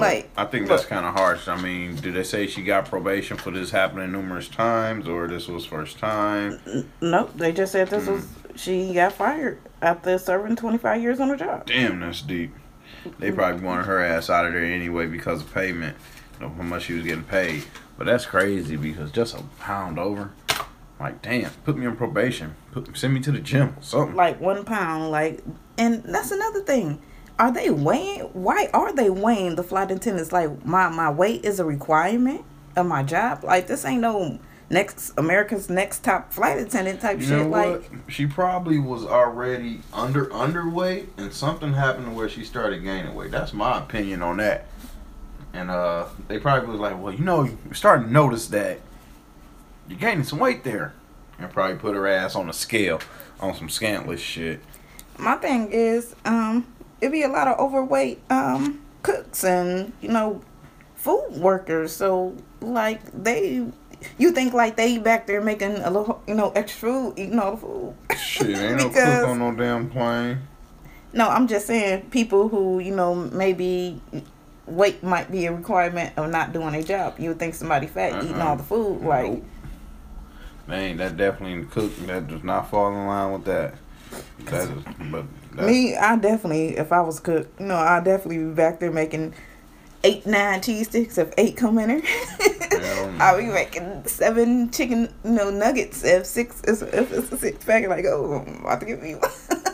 Like, 0.00 0.30
I 0.36 0.44
think 0.44 0.68
that's 0.68 0.84
kind 0.84 1.06
of 1.06 1.14
harsh. 1.14 1.48
I 1.48 1.60
mean, 1.60 1.96
did 1.96 2.14
they 2.14 2.24
say 2.24 2.46
she 2.46 2.62
got 2.62 2.86
probation 2.86 3.36
for 3.36 3.50
this 3.50 3.70
happening 3.70 4.12
numerous 4.12 4.48
times, 4.48 5.08
or 5.08 5.28
this 5.28 5.48
was 5.48 5.66
first 5.66 5.98
time? 5.98 6.60
Nope, 7.00 7.32
they 7.36 7.52
just 7.52 7.72
said 7.72 7.88
this 7.88 8.06
was 8.06 8.24
hmm. 8.24 8.56
she 8.56 8.94
got 8.94 9.12
fired 9.12 9.60
after 9.82 10.18
serving 10.18 10.56
25 10.56 11.02
years 11.02 11.20
on 11.20 11.28
her 11.28 11.36
job. 11.36 11.66
Damn, 11.66 12.00
that's 12.00 12.22
deep. 12.22 12.52
They 13.18 13.28
mm-hmm. 13.28 13.36
probably 13.36 13.64
wanted 13.64 13.86
her 13.86 14.02
ass 14.02 14.30
out 14.30 14.46
of 14.46 14.52
there 14.52 14.64
anyway 14.64 15.06
because 15.06 15.42
of 15.42 15.52
payment, 15.54 15.96
you 16.38 16.46
know, 16.46 16.52
how 16.54 16.62
much 16.62 16.84
she 16.84 16.94
was 16.94 17.04
getting 17.04 17.24
paid. 17.24 17.64
But 17.96 18.06
that's 18.06 18.26
crazy 18.26 18.76
because 18.76 19.10
just 19.10 19.34
a 19.34 19.42
pound 19.58 19.98
over, 19.98 20.32
like 20.98 21.22
damn, 21.22 21.50
put 21.64 21.76
me 21.76 21.86
on 21.86 21.96
probation, 21.96 22.54
put 22.72 22.96
send 22.96 23.14
me 23.14 23.20
to 23.20 23.32
the 23.32 23.40
gym, 23.40 23.76
something. 23.80 24.16
Like 24.16 24.40
one 24.40 24.64
pound, 24.64 25.10
like, 25.10 25.42
and 25.78 26.02
that's 26.04 26.30
another 26.30 26.60
thing. 26.60 27.00
Are 27.40 27.50
they 27.50 27.70
weighing? 27.70 28.20
Why 28.34 28.68
are 28.74 28.92
they 28.92 29.08
weighing 29.08 29.56
the 29.56 29.62
flight 29.62 29.90
attendants? 29.90 30.30
Like 30.30 30.64
my 30.66 30.90
my 30.90 31.10
weight 31.10 31.42
is 31.42 31.58
a 31.58 31.64
requirement 31.64 32.44
of 32.76 32.86
my 32.86 33.02
job. 33.02 33.42
Like 33.42 33.66
this 33.66 33.86
ain't 33.86 34.02
no 34.02 34.38
next 34.68 35.14
America's 35.16 35.70
next 35.70 36.04
top 36.04 36.34
flight 36.34 36.58
attendant 36.58 37.00
type 37.00 37.18
You 37.18 37.26
shit. 37.26 37.46
Like 37.46 37.90
She 38.08 38.26
probably 38.26 38.78
was 38.78 39.06
already 39.06 39.80
under 39.90 40.26
underweight, 40.26 41.06
and 41.16 41.32
something 41.32 41.72
happened 41.72 42.06
to 42.08 42.12
where 42.12 42.28
she 42.28 42.44
started 42.44 42.84
gaining 42.84 43.14
weight. 43.14 43.30
That's 43.30 43.54
my 43.54 43.78
opinion 43.78 44.20
on 44.20 44.36
that. 44.36 44.66
And 45.54 45.70
uh, 45.70 46.08
they 46.28 46.38
probably 46.38 46.68
was 46.68 46.78
like, 46.78 47.02
well, 47.02 47.14
you 47.14 47.24
know, 47.24 47.44
you're 47.44 47.74
starting 47.74 48.08
to 48.08 48.12
notice 48.12 48.48
that 48.48 48.80
you're 49.88 49.98
gaining 49.98 50.24
some 50.24 50.38
weight 50.38 50.62
there, 50.62 50.92
and 51.38 51.50
probably 51.50 51.78
put 51.78 51.96
her 51.96 52.06
ass 52.06 52.36
on 52.36 52.50
a 52.50 52.52
scale 52.52 53.00
on 53.40 53.54
some 53.54 53.68
scantless 53.68 54.18
shit. 54.18 54.60
my 55.18 55.36
thing 55.36 55.72
is, 55.72 56.14
um, 56.26 56.66
it 57.00 57.10
be 57.10 57.22
a 57.22 57.28
lot 57.28 57.48
of 57.48 57.58
overweight 57.58 58.20
um 58.30 58.80
cooks 59.02 59.44
and 59.44 59.92
you 60.00 60.08
know 60.08 60.42
food 60.96 61.30
workers. 61.36 61.94
So 61.94 62.36
like 62.60 63.00
they, 63.12 63.66
you 64.18 64.32
think 64.32 64.52
like 64.52 64.76
they 64.76 64.98
back 64.98 65.26
there 65.26 65.40
making 65.40 65.76
a 65.76 65.90
little 65.90 66.22
you 66.26 66.34
know 66.34 66.50
extra 66.54 66.90
food, 66.90 67.14
eating 67.18 67.38
all 67.38 67.52
the 67.52 67.56
food. 67.58 67.94
Shit, 68.18 68.56
ain't 68.58 68.76
no 68.78 68.88
cook 68.90 69.28
on 69.28 69.38
no 69.38 69.54
damn 69.54 69.88
plane. 69.90 70.38
No, 71.12 71.28
I'm 71.28 71.48
just 71.48 71.66
saying 71.66 72.10
people 72.10 72.48
who 72.48 72.78
you 72.78 72.94
know 72.94 73.14
maybe 73.14 74.00
weight 74.66 75.02
might 75.02 75.30
be 75.32 75.46
a 75.46 75.52
requirement 75.52 76.12
of 76.16 76.30
not 76.30 76.52
doing 76.52 76.74
a 76.74 76.82
job. 76.82 77.18
You 77.18 77.30
would 77.30 77.38
think 77.38 77.54
somebody 77.54 77.86
fat 77.88 78.22
eating 78.22 78.36
Uh-uh. 78.36 78.48
all 78.48 78.56
the 78.56 78.62
food, 78.62 79.00
like 79.02 79.26
Nope. 79.30 79.44
Man, 80.68 80.98
that 80.98 81.16
definitely 81.16 81.64
cook. 81.66 81.96
That 82.06 82.28
does 82.28 82.44
not 82.44 82.70
fall 82.70 82.92
in 82.92 83.06
line 83.06 83.32
with 83.32 83.44
that. 83.46 83.74
That 84.44 84.68
is, 84.70 84.84
but 85.10 85.24
that, 85.60 85.66
me. 85.66 85.96
I 85.96 86.16
definitely, 86.16 86.76
if 86.76 86.92
I 86.92 87.00
was 87.00 87.20
cook, 87.20 87.48
you 87.58 87.66
know, 87.66 87.76
I 87.76 88.00
definitely 88.00 88.38
be 88.38 88.54
back 88.54 88.80
there 88.80 88.90
making 88.90 89.34
eight, 90.04 90.26
nine 90.26 90.62
cheese 90.62 90.88
sticks 90.88 91.18
if 91.18 91.32
eight 91.38 91.56
come 91.56 91.78
in 91.78 91.88
there. 91.88 93.16
I'll 93.20 93.38
be 93.38 93.46
making 93.46 94.06
seven 94.06 94.70
chicken, 94.70 95.12
you 95.24 95.30
know, 95.30 95.50
nuggets 95.50 96.04
if 96.04 96.26
six 96.26 96.62
if 96.64 96.82
if 96.82 97.12
it's 97.12 97.32
a 97.32 97.36
six 97.36 97.64
pack. 97.64 97.88
Like, 97.88 98.04
oh, 98.06 98.44
I'm 98.46 98.60
about 98.60 98.80
to 98.80 98.86
give 98.86 99.04
you. 99.04 99.18
One. 99.18 99.30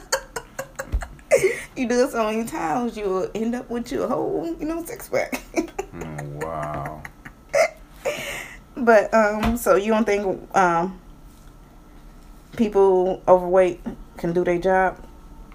You 1.77 1.87
do 1.87 2.07
it 2.07 2.11
so 2.11 2.25
many 2.25 2.47
times, 2.47 2.97
you 2.97 3.05
will 3.05 3.31
end 3.35 3.55
up 3.55 3.69
with 3.69 3.93
your 3.93 4.09
whole, 4.09 4.57
you 4.59 4.65
know, 4.65 4.83
six 4.87 5.11
pack. 5.11 5.43
Oh, 5.55 6.25
wow. 6.41 7.03
But 8.79 9.13
um, 9.13 9.59
so 9.59 9.77
you 9.77 9.93
don't 9.93 10.05
think 10.05 10.49
um, 10.55 10.99
people 12.57 13.23
overweight 13.29 13.81
can 14.17 14.33
do 14.33 14.43
their 14.45 14.59
job? 14.59 15.03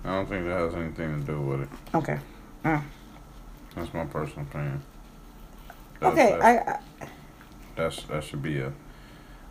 I 0.04 0.10
don't 0.10 0.28
think 0.28 0.46
that 0.46 0.58
has 0.60 0.74
anything 0.76 1.22
to 1.22 1.26
do 1.26 1.42
with 1.42 1.62
it. 1.62 1.70
Okay. 1.94 2.20
Uh, 2.66 2.82
That's 3.76 3.94
my 3.94 4.06
personal 4.06 4.46
opinion. 4.50 4.82
That's, 6.00 6.14
okay. 6.14 6.38
That's, 6.40 6.44
I, 7.02 7.06
I 7.06 7.08
that's 7.76 8.04
that 8.04 8.24
should 8.24 8.42
be 8.44 8.60
a. 8.60 8.68
I 8.68 8.72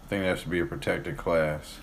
think 0.08 0.24
that 0.24 0.38
should 0.40 0.50
be 0.50 0.60
a 0.60 0.66
protected 0.66 1.16
class. 1.16 1.78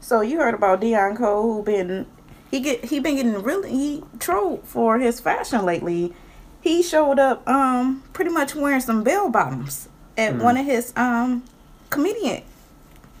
so 0.00 0.20
you 0.22 0.38
heard 0.38 0.54
about 0.54 0.80
Deon 0.80 1.16
Cole 1.16 1.42
who 1.42 1.62
been 1.62 2.06
he 2.50 2.60
get 2.60 2.86
he 2.86 2.98
been 3.00 3.16
getting 3.16 3.42
really 3.42 3.70
he 3.70 4.02
trolled 4.18 4.64
for 4.64 4.98
his 4.98 5.20
fashion 5.20 5.64
lately. 5.66 6.14
He 6.62 6.82
showed 6.82 7.18
up 7.18 7.46
um 7.46 8.02
pretty 8.14 8.30
much 8.30 8.54
wearing 8.54 8.80
some 8.80 9.02
bell 9.04 9.28
bottoms 9.30 9.88
at 10.16 10.36
one 10.36 10.56
of 10.56 10.64
his 10.64 10.92
um 10.96 11.44
comedian 11.90 12.42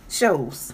shows. 0.08 0.72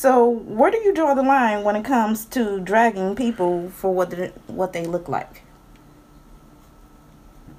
So 0.00 0.30
where 0.30 0.70
do 0.70 0.78
you 0.78 0.94
draw 0.94 1.12
the 1.12 1.22
line 1.22 1.62
when 1.62 1.76
it 1.76 1.84
comes 1.84 2.24
to 2.36 2.58
dragging 2.58 3.14
people 3.14 3.68
for 3.68 3.92
what 3.92 4.08
they, 4.08 4.28
what 4.46 4.72
they 4.72 4.86
look 4.86 5.10
like? 5.10 5.42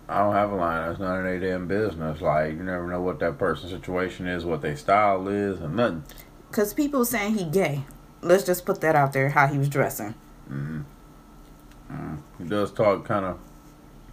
I 0.10 0.18
don't 0.24 0.34
have 0.34 0.52
a 0.52 0.56
line. 0.56 0.88
That's 0.88 1.00
none 1.00 1.20
of 1.20 1.24
their 1.24 1.40
damn 1.40 1.68
business. 1.68 2.20
Like 2.20 2.54
you 2.54 2.64
never 2.64 2.88
know 2.88 3.00
what 3.00 3.20
that 3.20 3.38
person's 3.38 3.72
situation 3.72 4.26
is, 4.26 4.44
what 4.44 4.64
their 4.64 4.76
style 4.76 5.28
is, 5.28 5.62
and 5.62 5.76
nothing. 5.76 6.04
Cause 6.52 6.74
people 6.74 7.06
saying 7.06 7.36
he 7.36 7.44
gay. 7.46 7.84
Let's 8.22 8.44
just 8.44 8.66
put 8.66 8.82
that 8.82 8.96
out 8.96 9.14
there. 9.14 9.30
How 9.30 9.46
he 9.46 9.60
was 9.60 9.70
dressing, 9.70 10.16
Mm. 10.50 10.86
He 12.40 12.46
does 12.46 12.72
talk 12.72 13.06
kind 13.06 13.24
of 13.24 13.38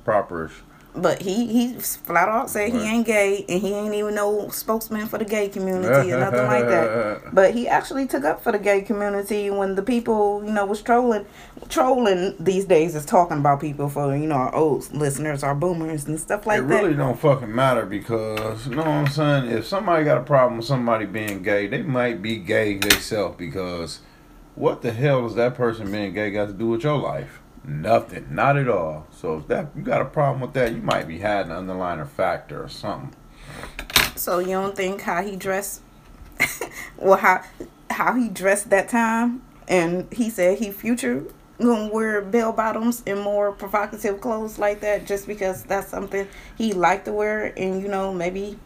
properish. 0.05 0.53
But 0.95 1.23
he 1.23 1.47
he 1.47 1.75
flat 1.75 2.29
out 2.29 2.51
said 2.51 2.73
he 2.73 2.81
ain't 2.81 3.07
gay 3.07 3.45
and 3.49 3.61
he 3.61 3.73
ain't 3.73 3.95
even 3.95 4.15
no 4.15 4.49
spokesman 4.49 5.07
for 5.07 5.19
the 5.19 5.25
gay 5.25 5.49
community 5.49 6.13
or 6.13 6.21
nothing 6.21 6.47
like 6.47 6.67
that. 6.67 7.35
But 7.35 7.55
he 7.55 7.69
actually 7.69 8.07
took 8.07 8.25
up 8.25 8.43
for 8.43 8.53
the 8.53 8.59
gay 8.59 8.83
community 8.83 9.51
when 9.51 9.75
the 9.75 9.83
people 9.83 10.43
you 10.45 10.53
know 10.53 10.67
was 10.67 10.83
trolling. 10.83 11.27
Trolling 11.69 12.35
these 12.39 12.65
days 12.65 12.95
is 12.95 13.05
talking 13.05 13.39
about 13.39 13.61
people 13.61 13.89
for 13.89 14.17
you 14.17 14.27
know 14.27 14.37
our 14.37 14.55
old 14.55 14.93
listeners, 14.93 15.43
our 15.43 15.55
boomers 15.55 16.07
and 16.07 16.19
stuff 16.19 16.47
like 16.47 16.61
it 16.61 16.69
that. 16.69 16.81
It 16.81 16.83
really 16.83 16.97
don't 16.97 17.19
fucking 17.19 17.55
matter 17.55 17.85
because 17.85 18.67
you 18.67 18.75
know 18.75 18.83
what 18.83 18.89
I'm 18.89 19.07
saying. 19.09 19.51
If 19.51 19.67
somebody 19.67 20.05
got 20.05 20.19
a 20.19 20.25
problem 20.25 20.59
with 20.59 20.67
somebody 20.67 21.07
being 21.07 21.43
gay, 21.43 21.67
they 21.67 21.83
might 21.83 22.23
be 22.23 22.39
gay 22.39 22.79
themselves 22.79 23.37
because 23.37 24.01
what 24.55 24.83
the 24.83 24.93
hell 24.93 25.23
does 25.23 25.35
that 25.37 25.55
person 25.55 25.91
being 25.93 26.15
gay 26.15 26.31
got 26.31 26.47
to 26.47 26.53
do 26.53 26.69
with 26.69 26.83
your 26.83 26.99
life? 26.99 27.41
Nothing, 27.69 28.29
not 28.31 28.57
at 28.57 28.67
all. 28.67 29.07
So 29.11 29.37
if 29.37 29.49
that 29.49 29.69
you 29.77 29.83
got 29.83 30.01
a 30.01 30.07
problem 30.07 30.41
with 30.41 30.55
that, 30.55 30.73
you 30.73 30.81
might 30.81 31.07
be 31.07 31.19
hiding 31.19 31.53
an 31.53 31.59
underlying 31.59 32.03
factor 32.07 32.65
or 32.65 32.69
something. 32.69 33.15
So 34.17 34.39
you 34.39 34.53
don't 34.53 34.75
think 34.75 35.03
how 35.03 35.23
he 35.23 35.37
dressed, 35.37 35.83
well 36.97 37.19
how 37.19 37.43
how 37.91 38.15
he 38.15 38.31
dressed 38.31 38.71
that 38.71 38.89
time, 38.89 39.43
and 39.69 40.11
he 40.11 40.31
said 40.31 40.59
he 40.59 40.71
future 40.71 41.25
gonna 41.59 41.93
wear 41.93 42.23
bell 42.23 42.53
bottoms 42.53 43.03
and 43.07 43.21
more 43.21 43.53
provocative 43.53 44.21
clothes 44.23 44.59
like 44.59 44.81
that 44.81 45.07
just 45.07 45.27
because 45.27 45.65
that's 45.65 45.89
something 45.89 46.27
he 46.57 46.73
liked 46.73 47.05
to 47.05 47.13
wear, 47.13 47.53
and 47.59 47.83
you 47.83 47.89
know 47.89 48.15
maybe 48.15 48.59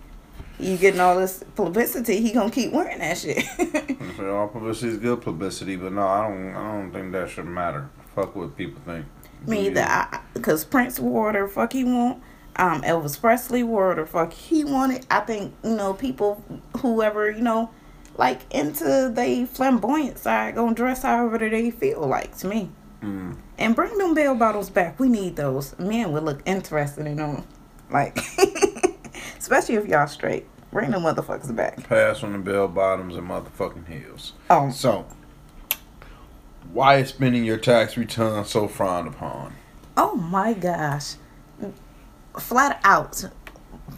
you 0.61 0.77
getting 0.77 1.01
all 1.01 1.19
this 1.19 1.43
publicity, 1.57 2.21
he 2.21 2.31
gonna 2.31 2.53
keep 2.53 2.73
wearing 2.73 3.01
that 3.01 3.19
shit. 3.19 3.45
So 4.17 4.37
all 4.37 4.49
publicity 4.49 4.93
is 4.93 4.99
good 4.99 5.23
publicity, 5.23 5.75
but 5.75 5.93
no, 5.93 6.07
I 6.07 6.29
don't. 6.29 6.55
I 6.55 6.73
don't 6.73 6.93
think 6.93 7.13
that 7.13 7.31
should 7.31 7.47
matter. 7.47 7.89
Fuck 8.15 8.37
what 8.37 8.57
people 8.57 8.81
think. 8.85 9.07
Me 9.47 9.67
either, 9.67 10.07
because 10.35 10.65
Prince 10.65 11.01
wore 11.01 11.27
whatever 11.27 11.47
the 11.47 11.53
fuck 11.53 11.73
he 11.73 11.85
want. 11.85 12.23
Um, 12.57 12.83
Elvis 12.83 13.19
Presley 13.21 13.63
wore 13.63 13.89
whatever 13.89 14.07
the 14.07 14.11
fuck 14.13 14.33
he 14.33 14.63
wanted. 14.65 15.07
I 15.11 15.21
think 15.21 15.55
you 15.65 15.75
know 15.75 15.95
people, 15.95 16.45
whoever 16.79 17.31
you 17.31 17.43
know, 17.43 17.71
like 18.17 18.41
into 18.55 18.85
the 19.15 19.49
flamboyant 19.53 20.19
side, 20.19 20.55
gonna 20.55 20.75
dress 20.75 21.03
however 21.03 21.39
they 21.39 21.71
feel 21.71 22.07
like. 22.07 22.37
To 22.39 22.47
me, 22.47 22.71
Mm. 23.03 23.37
and 23.59 23.75
bring 23.75 23.99
them 23.99 24.15
bell 24.15 24.35
bottles 24.37 24.71
back. 24.71 25.01
We 25.01 25.09
need 25.09 25.35
those. 25.37 25.77
Men 25.79 26.13
would 26.13 26.23
look 26.23 26.41
interested 26.45 27.05
in 27.07 27.17
them, 27.17 27.45
like, 27.91 28.17
especially 29.39 29.77
if 29.77 29.87
y'all 29.87 30.07
straight. 30.07 30.47
Bring 30.71 30.91
them 30.93 31.03
motherfuckers 31.03 31.55
back. 31.55 31.87
Pass 31.89 32.23
on 32.23 32.33
the 32.33 32.39
bell 32.39 32.67
bottoms 32.69 33.15
and 33.17 33.29
motherfucking 33.29 33.87
heels. 33.89 34.33
Oh, 34.49 34.71
So, 34.71 35.05
why 36.73 36.97
is 36.97 37.11
spending 37.11 37.45
your 37.45 37.59
tax 37.59 37.97
return 37.97 38.45
so 38.45 38.67
frowned 38.67 39.09
upon? 39.09 39.55
Oh 39.97 40.17
my 40.17 40.55
gosh. 40.55 41.15
Flat 42.39 42.81
out, 42.83 43.27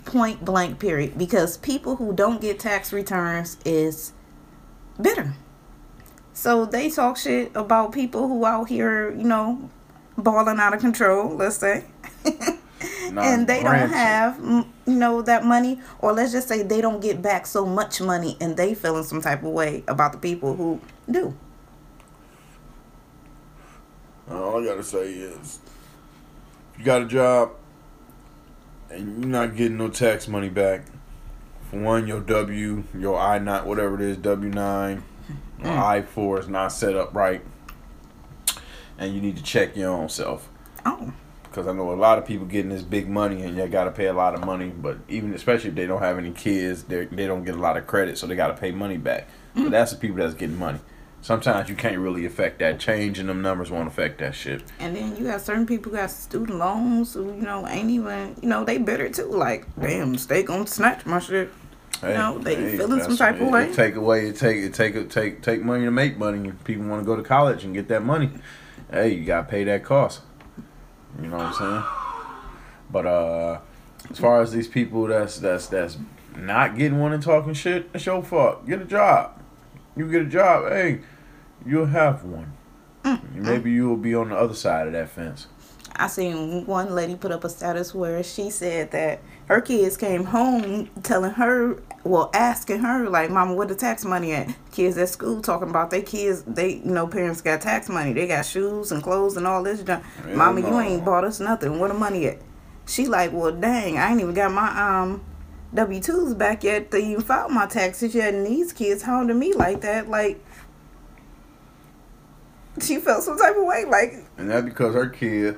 point 0.05 0.45
blank, 0.45 0.81
period. 0.81 1.17
Because 1.17 1.57
people 1.57 1.97
who 1.97 2.13
don't 2.13 2.41
get 2.41 2.59
tax 2.59 2.93
returns 2.93 3.59
is 3.65 4.13
bitter. 5.01 5.35
So 6.33 6.67
they 6.67 6.91
talk 6.91 7.17
shit 7.17 7.53
about 7.55 7.93
people 7.93 8.27
who 8.27 8.45
out 8.45 8.69
here, 8.69 9.13
you 9.13 9.23
know, 9.23 9.71
balling 10.19 10.59
out 10.59 10.75
of 10.75 10.81
control, 10.81 11.37
let's 11.37 11.57
say. 11.57 11.85
and 13.17 13.47
they 13.47 13.63
don't 13.63 13.89
have, 13.89 14.37
you 14.41 14.95
know, 14.95 15.23
that 15.23 15.45
money. 15.45 15.81
Or 16.01 16.13
let's 16.13 16.33
just 16.33 16.49
say 16.49 16.65
they 16.65 16.81
don't 16.81 17.01
get 17.01 17.23
back 17.23 17.47
so 17.47 17.65
much 17.65 18.01
money 18.01 18.37
and 18.41 18.57
they 18.57 18.75
feeling 18.75 19.05
some 19.05 19.23
type 19.23 19.45
of 19.45 19.51
way 19.51 19.85
about 19.87 20.11
the 20.11 20.19
people 20.19 20.57
who 20.57 20.81
do. 21.09 21.37
All 24.55 24.63
I 24.63 24.67
gotta 24.67 24.85
say 24.85 25.13
is, 25.13 25.59
you 26.79 26.85
got 26.85 27.03
a 27.03 27.07
job 27.07 27.51
and 28.89 29.19
you're 29.19 29.29
not 29.29 29.57
getting 29.57 29.79
no 29.79 29.89
tax 29.89 30.29
money 30.29 30.49
back, 30.49 30.85
for 31.69 31.81
one, 31.81 32.07
your 32.07 32.21
W, 32.21 32.85
your 32.97 33.19
I 33.19 33.41
nine, 33.41 33.65
whatever 33.67 33.97
it 33.97 34.01
is, 34.01 34.17
W 34.19 34.49
nine, 34.53 35.03
mm. 35.59 35.67
or 35.67 35.77
I 35.77 36.03
four 36.03 36.39
is 36.39 36.47
not 36.47 36.69
set 36.69 36.95
up 36.95 37.13
right, 37.13 37.43
and 38.97 39.13
you 39.13 39.21
need 39.21 39.37
to 39.39 39.43
check 39.43 39.75
your 39.75 39.91
own 39.91 40.09
self. 40.09 40.49
Oh. 40.87 41.13
Because 41.43 41.67
I 41.67 41.73
know 41.73 41.93
a 41.93 41.95
lot 41.95 42.19
of 42.19 42.25
people 42.25 42.47
getting 42.47 42.71
this 42.71 42.83
big 42.83 43.09
money 43.09 43.43
and 43.43 43.57
you 43.57 43.67
got 43.67 43.85
to 43.85 43.91
pay 43.91 44.07
a 44.07 44.13
lot 44.13 44.37
of 44.37 44.45
money, 44.45 44.69
but 44.69 44.99
even 45.09 45.35
especially 45.35 45.71
if 45.71 45.75
they 45.75 45.89
don't 45.89 46.01
have 46.01 46.17
any 46.17 46.31
kids, 46.31 46.85
they 46.85 47.07
they 47.07 47.27
don't 47.27 47.43
get 47.43 47.57
a 47.57 47.59
lot 47.59 47.77
of 47.77 47.89
credit, 47.89 48.19
so 48.19 48.29
they 48.29 48.37
got 48.37 48.55
to 48.55 48.55
pay 48.55 48.71
money 48.71 48.99
back. 48.99 49.27
But 49.53 49.63
mm. 49.63 49.71
that's 49.73 49.91
the 49.91 49.99
people 49.99 50.19
that's 50.19 50.35
getting 50.35 50.61
money. 50.61 50.79
Sometimes 51.25 51.71
you 51.71 51.75
can't 51.75 51.97
really 51.97 52.27
affect 52.27 52.59
that. 52.59 52.79
Change 52.79 53.05
Changing 53.05 53.29
them 53.29 53.41
numbers 53.41 53.71
won't 53.71 53.89
affect 53.89 54.19
that 54.19 54.35
shit. 54.35 54.63
And 54.79 54.95
then 54.95 55.17
you 55.17 55.25
got 55.25 55.41
certain 55.41 55.65
people 55.65 55.91
who 55.91 55.97
got 55.97 56.11
student 56.11 56.59
loans 56.59 57.15
who, 57.15 57.35
you 57.35 57.41
know, 57.41 57.67
ain't 57.67 57.89
even, 57.89 58.37
you 58.43 58.49
know, 58.49 58.63
they 58.63 58.77
bitter 58.77 59.09
too. 59.09 59.31
Like, 59.31 59.65
damn, 59.81 60.13
they 60.13 60.43
gonna 60.43 60.67
snatch 60.67 61.07
my 61.07 61.19
shit. 61.21 61.51
Hey, 62.03 62.13
know, 62.13 62.39
they 62.39 62.77
feeling 62.77 63.01
some 63.03 63.17
type 63.17 63.41
of 63.41 63.49
way. 63.49 63.71
It 63.71 63.75
take 63.75 63.95
away, 63.95 64.29
it 64.29 64.37
take 64.37 64.59
it 64.59 64.75
take 64.75 64.97
it 64.97 65.11
take 65.11 65.41
take 65.41 65.63
money 65.63 65.87
to 65.87 65.91
make 65.91 66.19
money. 66.19 66.47
If 66.47 66.63
people 66.63 66.85
want 66.85 67.01
to 67.01 67.07
go 67.07 67.17
to 67.17 67.23
college 67.23 67.65
and 67.65 67.73
get 67.73 67.89
that 67.89 68.05
money, 68.05 68.31
hey, 68.91 69.15
you 69.15 69.25
gotta 69.25 69.49
pay 69.49 69.65
that 69.65 69.83
cost. 69.83 70.21
You 71.19 71.29
know 71.29 71.39
what 71.39 71.47
I'm 71.47 71.55
saying? 71.55 71.85
But 72.91 73.07
uh, 73.07 73.61
as 74.11 74.19
far 74.19 74.43
as 74.43 74.53
these 74.53 74.69
people 74.69 75.07
that's 75.07 75.39
that's 75.39 75.69
that's 75.69 75.97
not 76.37 76.77
getting 76.77 77.01
one 77.01 77.15
and 77.15 77.23
talking 77.23 77.55
shit, 77.55 77.89
it's 77.95 78.05
your 78.05 78.23
fault. 78.23 78.67
Get 78.67 78.83
a 78.83 78.85
job. 78.85 79.41
You 79.97 80.11
get 80.11 80.23
a 80.23 80.27
job, 80.27 80.71
hey, 80.71 81.01
you'll 81.67 81.87
have 81.87 82.25
one. 82.25 82.53
Mm, 83.05 83.35
Maybe 83.35 83.71
you 83.71 83.89
will 83.89 83.97
be 83.97 84.15
on 84.15 84.31
the 84.31 84.37
other 84.37 84.55
side 84.55 84.87
of 84.87 84.93
that 84.95 85.11
fence. 85.11 85.47
I 85.97 86.09
seen 86.09 86.67
one 86.67 86.93
lady 86.93 87.15
put 87.15 87.31
up 87.31 87.45
a 87.45 87.49
status 87.49 87.95
where 87.95 88.23
she 88.25 88.51
said 88.51 88.91
that 88.91 89.21
her 89.47 89.61
kids 89.61 89.97
came 89.97 90.25
home 90.25 90.91
telling 91.05 91.31
her, 91.33 91.81
well, 92.03 92.31
asking 92.35 92.81
her, 92.81 93.09
like, 93.09 93.31
Mama, 93.31 93.55
where 93.55 93.67
the 93.67 93.77
tax 93.77 94.05
money 94.05 94.33
at? 94.33 94.53
Kids 94.73 94.99
at 94.99 95.09
school 95.11 95.41
talking 95.41 95.71
about 95.71 95.91
their 95.91 96.03
kids, 96.03 96.43
they, 96.49 96.77
you 96.77 96.91
know, 96.91 97.07
parents 97.07 97.41
got 97.43 97.61
tax 97.61 97.89
money. 97.89 98.13
They 98.13 98.27
got 98.27 98.45
shoes 98.45 98.91
and 98.91 99.03
clothes 99.05 99.37
and 99.37 99.47
all 99.47 99.63
this 99.63 99.83
junk. 99.85 100.03
Mama, 100.27 100.63
you 100.63 100.81
ain't 100.81 101.05
bought 101.05 101.23
us 101.25 101.39
nothing. 101.39 101.79
Where 101.79 101.91
the 101.91 101.95
money 101.95 102.27
at? 102.27 102.39
She 102.89 103.07
like, 103.07 103.33
well, 103.33 103.53
dang, 103.53 103.97
I 103.97 104.11
ain't 104.11 104.21
even 104.21 104.35
got 104.35 104.51
my 104.53 105.01
um 105.01 105.25
W 105.75 106.01
twos 106.01 106.35
back 106.35 106.65
yet 106.65 106.91
to 106.91 106.97
even 106.97 107.23
file 107.23 107.49
my 107.49 107.67
taxes 107.67 108.15
yet, 108.15 108.35
and 108.35 108.47
these 108.47 108.73
kids 108.73 109.03
hounding 109.03 109.39
me 109.39 109.53
like 109.53 109.81
that, 109.83 110.09
like. 110.09 110.44
She 112.81 112.99
felt 112.99 113.23
some 113.23 113.39
type 113.39 113.57
of 113.57 113.65
way, 113.65 113.85
like 113.85 114.15
And 114.37 114.51
that's 114.51 114.65
because 114.65 114.95
her 114.95 115.09
kid 115.09 115.57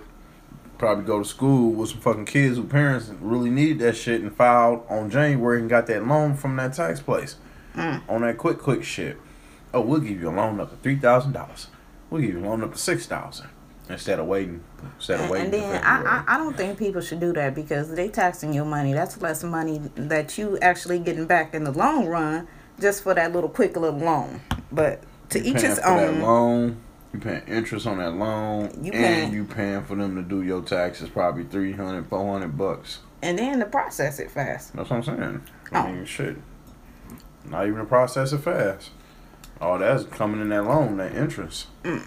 probably 0.79 1.05
go 1.05 1.21
to 1.23 1.25
school 1.25 1.73
with 1.73 1.91
some 1.91 2.01
fucking 2.01 2.27
kids 2.27 2.57
who 2.57 2.65
parents 2.65 3.11
really 3.21 3.49
needed 3.51 3.79
that 3.79 3.97
shit 3.97 4.21
and 4.21 4.35
filed 4.35 4.85
on 4.91 5.09
January 5.11 5.61
and 5.61 5.71
got 5.71 5.87
that 5.87 6.07
loan 6.07 6.37
from 6.37 6.57
that 6.57 6.75
tax 6.75 7.01
place. 7.01 7.37
Mm. 7.75 8.03
On 8.09 8.21
that 8.23 8.37
quick, 8.37 8.59
quick 8.59 8.85
shit. 8.85 9.17
Oh, 9.73 9.81
we'll 9.81 10.01
give 10.01 10.21
you 10.21 10.29
a 10.29 10.31
loan 10.31 10.61
up 10.61 10.71
to 10.71 10.77
three 10.77 10.97
thousand 10.97 11.33
dollars. 11.33 11.69
We'll 12.11 12.21
give 12.23 12.35
you 12.35 12.41
a 12.41 12.47
loan 12.47 12.63
up 12.63 12.73
to 12.73 12.79
six 12.79 13.07
thousand. 13.07 13.49
Instead 13.89 14.19
of 14.19 14.27
waiting 14.27 14.65
instead 14.97 15.21
of 15.21 15.31
waiting. 15.31 15.45
And 15.47 15.55
then 15.55 15.85
I, 15.85 16.03
I, 16.03 16.35
I 16.35 16.39
don't 16.39 16.57
think 16.57 16.77
people 16.77 17.01
should 17.01 17.21
do 17.21 17.33
that 17.35 17.55
because 17.55 17.95
they 17.95 18.09
taxing 18.09 18.53
your 18.53 18.65
money. 18.65 18.93
That's 18.93 19.21
less 19.23 19.45
money 19.45 19.81
that 19.95 20.37
you 20.37 20.59
actually 20.59 20.99
getting 20.99 21.27
back 21.27 21.55
in 21.55 21.63
the 21.63 21.71
long 21.71 22.07
run 22.07 22.49
just 22.81 23.05
for 23.05 23.15
that 23.15 23.33
little 23.33 23.49
quick 23.49 23.77
little 23.77 24.01
loan. 24.01 24.41
But 24.73 25.03
to 25.31 25.39
You 25.39 25.55
each 25.55 25.61
his 25.61 25.77
that 25.77 25.87
own. 25.87 26.21
loan. 26.21 26.77
You 27.13 27.21
paying 27.21 27.43
interest 27.47 27.87
on 27.87 27.99
that 27.99 28.13
loan, 28.15 28.71
You 28.83 28.93
and 28.93 29.33
you 29.33 29.45
paying 29.45 29.83
for 29.85 29.95
them 29.97 30.17
to 30.17 30.23
do 30.23 30.43
your 30.43 30.63
taxes 30.63 31.09
probably 31.09 31.45
300, 31.45 32.07
400 32.07 32.57
bucks. 32.59 32.99
And 33.23 33.39
then 33.39 33.59
to 33.61 33.67
process 33.67 34.19
it 34.19 34.31
fast. 34.31 34.75
That's 34.75 34.91
what 34.91 34.97
I'm 34.97 35.03
saying. 35.03 35.43
I 35.73 35.79
Oh. 35.89 35.93
mean, 35.93 36.05
shit. 36.05 36.37
Not 37.49 37.67
even 37.67 37.81
a 37.81 37.85
process 37.85 38.33
it 38.33 38.39
fast. 38.39 38.91
All 39.61 39.79
that's 39.79 40.05
coming 40.05 40.41
in 40.41 40.51
that 40.51 40.65
loan, 40.65 40.99
that 40.99 41.15
interest. 41.15 41.69
Mm. 41.85 42.07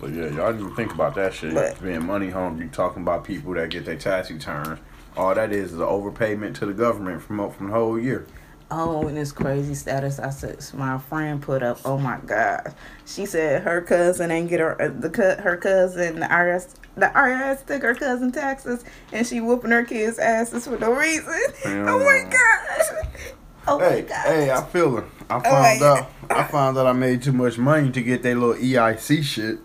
But 0.00 0.10
yeah, 0.12 0.26
y'all 0.28 0.52
didn't 0.52 0.60
even 0.60 0.76
think 0.76 0.94
about 0.94 1.14
that 1.16 1.34
shit. 1.34 1.52
But- 1.54 1.82
Being 1.82 2.06
money 2.06 2.30
hungry, 2.30 2.68
talking 2.70 3.02
about 3.02 3.24
people 3.24 3.54
that 3.54 3.70
get 3.70 3.84
their 3.84 3.96
tax 3.96 4.30
returns. 4.30 4.78
All 5.16 5.34
that 5.34 5.52
is 5.52 5.72
is 5.72 5.78
an 5.78 5.80
overpayment 5.80 6.54
to 6.54 6.66
the 6.66 6.72
government 6.72 7.20
from 7.22 7.50
from 7.50 7.66
the 7.66 7.72
whole 7.72 7.98
year. 7.98 8.26
Oh, 8.72 9.08
and 9.08 9.16
this 9.16 9.32
crazy 9.32 9.74
status 9.74 10.18
I 10.20 10.30
said 10.30 10.64
my 10.74 10.98
friend 10.98 11.42
put 11.42 11.62
up. 11.62 11.80
Oh 11.84 11.98
my 11.98 12.18
god, 12.24 12.74
she 13.04 13.26
said 13.26 13.62
her 13.62 13.80
cousin 13.80 14.30
ain't 14.30 14.48
get 14.48 14.60
her 14.60 14.94
the 15.00 15.10
cut 15.10 15.40
her 15.40 15.56
cousin 15.56 16.20
the 16.20 16.26
IRS 16.26 16.74
the 16.96 17.06
IRS 17.06 17.66
took 17.66 17.82
her 17.82 17.94
cousin 17.94 18.30
taxes 18.32 18.84
and 19.12 19.26
she 19.26 19.40
whooping 19.40 19.70
her 19.72 19.84
kids 19.84 20.18
asses 20.18 20.66
for 20.66 20.78
no 20.78 20.92
reason. 20.92 21.40
Oh 21.66 21.98
my 21.98 22.28
gosh. 22.30 23.34
Oh 23.66 23.78
my 23.78 23.84
Hey, 23.90 24.02
god. 24.02 24.26
hey, 24.26 24.50
I 24.50 24.62
feel 24.64 24.98
it. 24.98 25.04
I 25.28 25.36
Oh, 25.36 25.40
found 25.40 25.80
yeah. 25.80 25.86
out. 25.86 26.10
I 26.30 26.44
found 26.44 26.78
out 26.78 26.86
I 26.86 26.92
made 26.92 27.22
too 27.22 27.32
much 27.32 27.58
money 27.58 27.90
to 27.90 28.02
get 28.02 28.22
that 28.22 28.36
little 28.36 28.54
EIC 28.54 29.22
shit. 29.22 29.58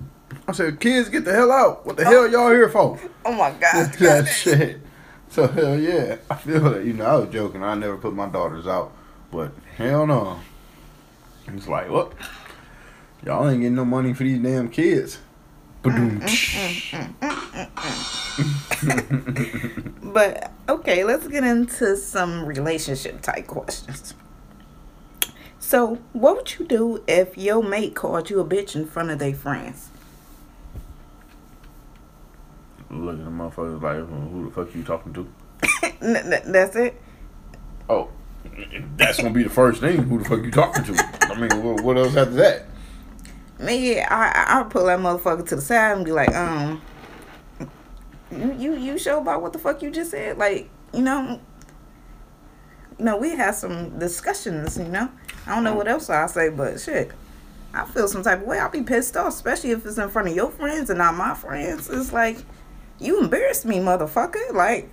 I 0.47 0.51
said, 0.51 0.79
kids, 0.79 1.09
get 1.09 1.25
the 1.25 1.33
hell 1.33 1.51
out. 1.51 1.85
What 1.85 1.97
the 1.97 2.03
oh. 2.05 2.09
hell 2.11 2.27
y'all 2.29 2.49
here 2.51 2.69
for? 2.69 2.99
Oh 3.23 3.31
my 3.31 3.51
god. 3.51 3.93
that 3.99 4.25
shit. 4.27 4.81
So 5.35 5.47
hell 5.49 5.77
yeah, 5.77 6.15
I 6.29 6.35
feel 6.35 6.65
it. 6.75 6.85
You 6.85 6.93
know, 6.93 7.05
I 7.05 7.15
was 7.17 7.29
joking. 7.29 7.61
I 7.61 7.75
never 7.75 7.97
put 7.97 8.13
my 8.13 8.29
daughters 8.29 8.67
out, 8.67 8.93
but 9.33 9.51
hell 9.75 10.07
no. 10.07 10.39
It's 11.47 11.67
like 11.67 11.89
what? 11.89 12.13
Y'all 13.25 13.49
ain't 13.49 13.59
getting 13.59 13.75
no 13.75 13.83
money 13.83 14.13
for 14.13 14.23
these 14.23 14.39
damn 14.39 14.69
kids. 14.69 15.19
Mm, 15.83 16.21
mm, 16.21 17.15
mm, 18.79 20.13
but 20.13 20.53
okay, 20.69 21.03
let's 21.03 21.27
get 21.27 21.43
into 21.43 21.97
some 21.97 22.45
relationship 22.45 23.19
type 23.21 23.45
questions. 23.45 24.13
So, 25.59 25.95
what 26.13 26.37
would 26.37 26.57
you 26.57 26.65
do 26.65 27.03
if 27.09 27.37
your 27.37 27.61
mate 27.61 27.93
called 27.93 28.29
you 28.29 28.39
a 28.39 28.45
bitch 28.45 28.73
in 28.73 28.85
front 28.85 29.11
of 29.11 29.19
their 29.19 29.35
friends? 29.35 29.89
Look 32.89 33.17
at 33.17 33.25
the 33.25 33.31
motherfuckers 33.31 33.81
like, 33.81 34.07
who 34.07 34.45
the 34.45 34.51
fuck 34.51 34.75
you 34.75 34.83
talking 34.83 35.13
to? 35.13 35.27
That's 36.51 36.75
it. 36.75 37.01
Oh, 37.89 38.09
that's 38.97 39.17
gonna 39.17 39.31
be 39.31 39.43
the 39.43 39.49
first 39.49 39.81
thing. 39.81 40.03
Who 40.03 40.19
the 40.19 40.25
fuck 40.25 40.43
you 40.43 40.51
talking 40.51 40.83
to? 40.83 41.17
I 41.21 41.39
mean, 41.39 41.63
what, 41.63 41.81
what 41.83 41.97
else 41.97 42.15
after 42.15 42.33
that? 42.35 42.65
Me, 43.59 43.99
I 43.99 44.27
I 44.27 44.45
I'll 44.49 44.65
pull 44.65 44.85
that 44.85 44.99
motherfucker 44.99 45.47
to 45.47 45.55
the 45.55 45.61
side 45.61 45.95
and 45.95 46.05
be 46.05 46.11
like, 46.11 46.33
um, 46.35 46.81
you 48.31 48.53
you 48.53 48.75
you 48.75 48.97
sure 48.97 49.17
about 49.17 49.41
what 49.41 49.53
the 49.53 49.59
fuck 49.59 49.81
you 49.81 49.91
just 49.91 50.11
said? 50.11 50.37
Like, 50.37 50.69
you 50.93 51.01
know, 51.01 51.39
you 52.97 53.05
know, 53.05 53.17
we 53.17 53.31
had 53.31 53.55
some 53.55 53.97
discussions. 53.99 54.77
You 54.77 54.85
know, 54.85 55.09
I 55.47 55.55
don't 55.55 55.63
know 55.63 55.75
what 55.75 55.87
else 55.87 56.09
I'll 56.09 56.27
say, 56.27 56.49
but 56.49 56.79
shit. 56.79 57.11
I 57.73 57.83
feel 57.83 58.07
some 58.07 58.23
type 58.23 58.39
of 58.41 58.47
way. 58.47 58.57
I'll 58.57 58.69
be 58.69 58.83
pissed 58.83 59.17
off, 59.17 59.33
especially 59.33 59.71
if 59.71 59.85
it's 59.85 59.97
in 59.97 60.09
front 60.09 60.29
of 60.29 60.35
your 60.35 60.49
friends 60.49 60.89
and 60.89 60.97
not 60.99 61.13
my 61.15 61.33
friends. 61.33 61.89
It's 61.89 62.13
like, 62.13 62.37
you 62.99 63.19
embarrassed 63.19 63.65
me, 63.65 63.77
motherfucker. 63.77 64.53
Like, 64.53 64.89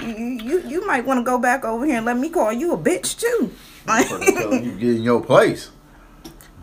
you 0.00 0.08
you, 0.08 0.60
you 0.66 0.86
might 0.86 1.04
want 1.04 1.18
to 1.18 1.24
go 1.24 1.38
back 1.38 1.64
over 1.64 1.84
here 1.86 1.96
and 1.96 2.06
let 2.06 2.16
me 2.16 2.28
call 2.28 2.52
you 2.52 2.72
a 2.72 2.78
bitch 2.78 3.18
too. 3.18 3.50
Motherfucker 3.86 4.64
you 4.64 4.72
get 4.72 4.96
in 4.96 5.02
your 5.02 5.22
place. 5.22 5.70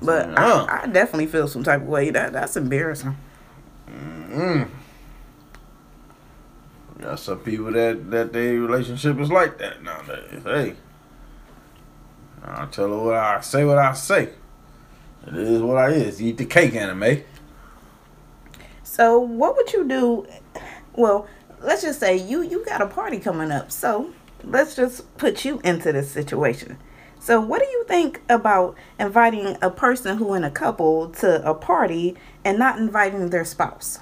But 0.01 0.29
Yeah. 0.29 0.65
I, 0.69 0.83
I 0.83 0.87
definitely 0.87 1.27
feel 1.27 1.47
some 1.47 1.63
type 1.63 1.81
of 1.81 1.87
way. 1.87 2.09
That 2.09 2.33
that's 2.33 2.57
embarrassing. 2.57 3.15
Mm. 3.89 4.69
Got 6.99 7.19
some 7.19 7.39
people 7.39 7.71
that 7.71 8.11
that 8.11 8.33
their 8.33 8.59
relationship 8.59 9.19
is 9.19 9.31
like 9.31 9.57
that 9.59 9.81
nowadays. 9.83 10.41
Hey, 10.43 10.75
I 12.43 12.65
tell 12.65 12.89
her 12.89 12.97
what 12.97 13.15
I 13.15 13.39
say. 13.41 13.63
What 13.65 13.77
I 13.77 13.93
say. 13.93 14.29
It 15.27 15.35
is 15.35 15.61
what 15.61 15.77
I 15.77 15.89
is. 15.89 16.21
Eat 16.21 16.37
the 16.37 16.45
cake, 16.45 16.75
Anna 16.75 16.95
Mae. 16.95 17.23
So 18.83 19.17
what 19.19 19.55
would 19.55 19.71
you 19.71 19.87
do? 19.87 20.27
Well, 20.95 21.27
let's 21.61 21.81
just 21.81 21.99
say 21.99 22.17
you 22.17 22.41
you 22.41 22.63
got 22.65 22.81
a 22.81 22.87
party 22.87 23.19
coming 23.19 23.51
up. 23.51 23.71
So 23.71 24.13
let's 24.43 24.75
just 24.75 25.17
put 25.17 25.45
you 25.45 25.59
into 25.63 25.91
this 25.91 26.11
situation. 26.11 26.77
So 27.19 27.39
what 27.39 27.61
do 27.61 27.67
you 27.67 27.85
think 27.87 28.21
about 28.27 28.75
inviting 28.99 29.57
a 29.61 29.69
person 29.69 30.17
who 30.17 30.33
in 30.33 30.43
a 30.43 30.51
couple 30.51 31.09
to 31.11 31.49
a 31.49 31.53
party 31.53 32.15
and 32.43 32.59
not 32.59 32.77
inviting 32.77 33.29
their 33.29 33.45
spouse? 33.45 33.99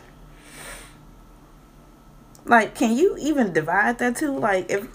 Like, 2.46 2.74
can 2.74 2.98
you 2.98 3.16
even 3.20 3.54
divide 3.54 4.00
that 4.00 4.16
too? 4.18 4.36
Like, 4.38 4.72
if 4.72 4.88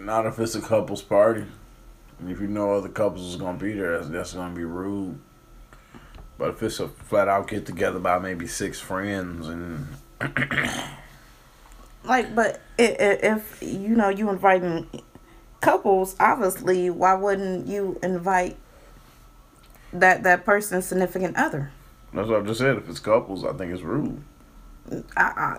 Not 0.00 0.26
if 0.26 0.38
it's 0.40 0.56
a 0.56 0.60
couples 0.60 1.02
party. 1.02 1.44
If 2.26 2.40
you 2.40 2.48
know 2.48 2.72
other 2.72 2.88
couples 2.88 3.28
is 3.28 3.36
gonna 3.36 3.58
be 3.58 3.74
there, 3.74 3.98
that's, 3.98 4.08
that's 4.08 4.32
gonna 4.32 4.54
be 4.54 4.64
rude. 4.64 5.20
But 6.38 6.50
if 6.50 6.62
it's 6.62 6.80
a 6.80 6.88
flat 6.88 7.28
out 7.28 7.48
get 7.48 7.64
together 7.66 7.98
by 7.98 8.18
maybe 8.18 8.46
six 8.46 8.78
friends 8.80 9.48
and 9.48 9.86
like, 12.04 12.34
but 12.34 12.60
i- 12.78 12.82
i- 12.82 13.18
if 13.22 13.58
you 13.62 13.94
know 13.96 14.08
you 14.08 14.28
inviting 14.30 14.86
couples, 15.60 16.14
obviously, 16.20 16.90
why 16.90 17.14
wouldn't 17.14 17.66
you 17.66 17.98
invite 18.02 18.56
that 19.92 20.22
that 20.24 20.44
person's 20.44 20.86
significant 20.86 21.36
other? 21.36 21.70
that's 22.12 22.28
what 22.28 22.40
I 22.42 22.44
just 22.44 22.60
said. 22.60 22.76
If 22.76 22.88
it's 22.88 23.00
couples, 23.00 23.44
I 23.44 23.52
think 23.52 23.72
it's 23.72 23.82
rude. 23.82 24.22
I, 25.16 25.22
I, 25.22 25.58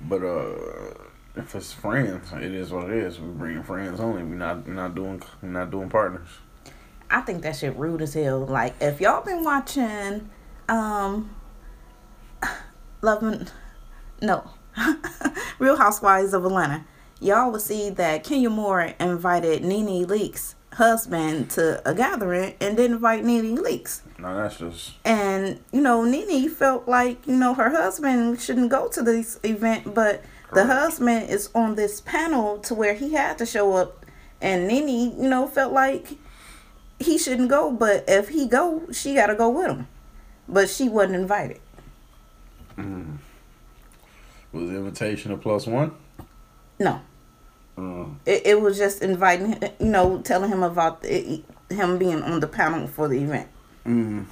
But 0.00 0.22
uh, 0.22 0.94
if 1.36 1.54
it's 1.54 1.72
friends, 1.72 2.32
it 2.32 2.52
is 2.52 2.72
what 2.72 2.90
it 2.90 2.96
is. 2.96 3.20
We 3.20 3.28
bringing 3.28 3.62
friends 3.62 4.00
only. 4.00 4.22
We 4.22 4.36
not 4.36 4.66
we 4.66 4.72
not 4.74 4.94
doing 4.94 5.22
we 5.42 5.48
not 5.48 5.70
doing 5.70 5.88
partners. 5.88 6.28
I 7.14 7.20
think 7.20 7.42
that 7.42 7.54
shit 7.54 7.76
rude 7.76 8.02
as 8.02 8.14
hell. 8.14 8.44
Like, 8.44 8.74
if 8.80 9.00
y'all 9.00 9.24
been 9.24 9.44
watching, 9.44 10.28
um, 10.68 11.30
Loving, 13.02 13.46
no, 14.20 14.50
Real 15.60 15.76
Housewives 15.76 16.34
of 16.34 16.44
Atlanta, 16.44 16.84
y'all 17.20 17.52
will 17.52 17.60
see 17.60 17.88
that 17.90 18.24
Kenya 18.24 18.50
Moore 18.50 18.94
invited 18.98 19.64
Nene 19.64 20.04
Leakes' 20.06 20.54
husband 20.72 21.50
to 21.50 21.88
a 21.88 21.94
gathering 21.94 22.54
and 22.60 22.76
didn't 22.76 22.94
invite 22.96 23.24
Nene 23.24 23.58
Leakes. 23.58 24.00
No, 24.18 24.34
that's 24.34 24.58
just 24.58 24.94
And, 25.04 25.60
you 25.70 25.82
know, 25.82 26.02
Nene 26.02 26.50
felt 26.50 26.88
like, 26.88 27.24
you 27.28 27.36
know, 27.36 27.54
her 27.54 27.70
husband 27.70 28.40
shouldn't 28.40 28.70
go 28.70 28.88
to 28.88 29.02
this 29.02 29.38
event, 29.44 29.94
but 29.94 30.24
the 30.52 30.64
husband 30.66 31.30
is 31.30 31.48
on 31.54 31.76
this 31.76 32.00
panel 32.00 32.58
to 32.58 32.74
where 32.74 32.94
he 32.94 33.12
had 33.12 33.38
to 33.38 33.46
show 33.46 33.76
up. 33.76 34.04
And 34.40 34.66
Nene, 34.66 35.22
you 35.22 35.28
know, 35.28 35.46
felt 35.46 35.72
like 35.72 36.18
he 37.00 37.18
shouldn't 37.18 37.48
go, 37.48 37.70
but 37.72 38.04
if 38.08 38.28
he 38.28 38.46
go, 38.48 38.82
she 38.92 39.14
got 39.14 39.26
to 39.26 39.34
go 39.34 39.48
with 39.50 39.66
him. 39.66 39.86
But 40.48 40.68
she 40.68 40.88
wasn't 40.88 41.16
invited. 41.16 41.60
was 42.76 44.68
the 44.70 44.76
invitation 44.76 45.32
a 45.32 45.36
plus 45.36 45.66
one. 45.66 45.92
No. 46.78 47.00
Uh, 47.76 48.06
It, 48.26 48.42
it 48.46 48.60
was 48.60 48.78
just 48.78 49.02
inviting, 49.02 49.60
you 49.80 49.86
know, 49.86 50.20
telling 50.22 50.50
him 50.50 50.62
about 50.62 51.02
the, 51.02 51.42
him 51.70 51.98
being 51.98 52.22
on 52.22 52.40
the 52.40 52.46
panel 52.46 52.86
for 52.86 53.08
the 53.08 53.18
event. 53.22 53.48
mm, 53.86 54.24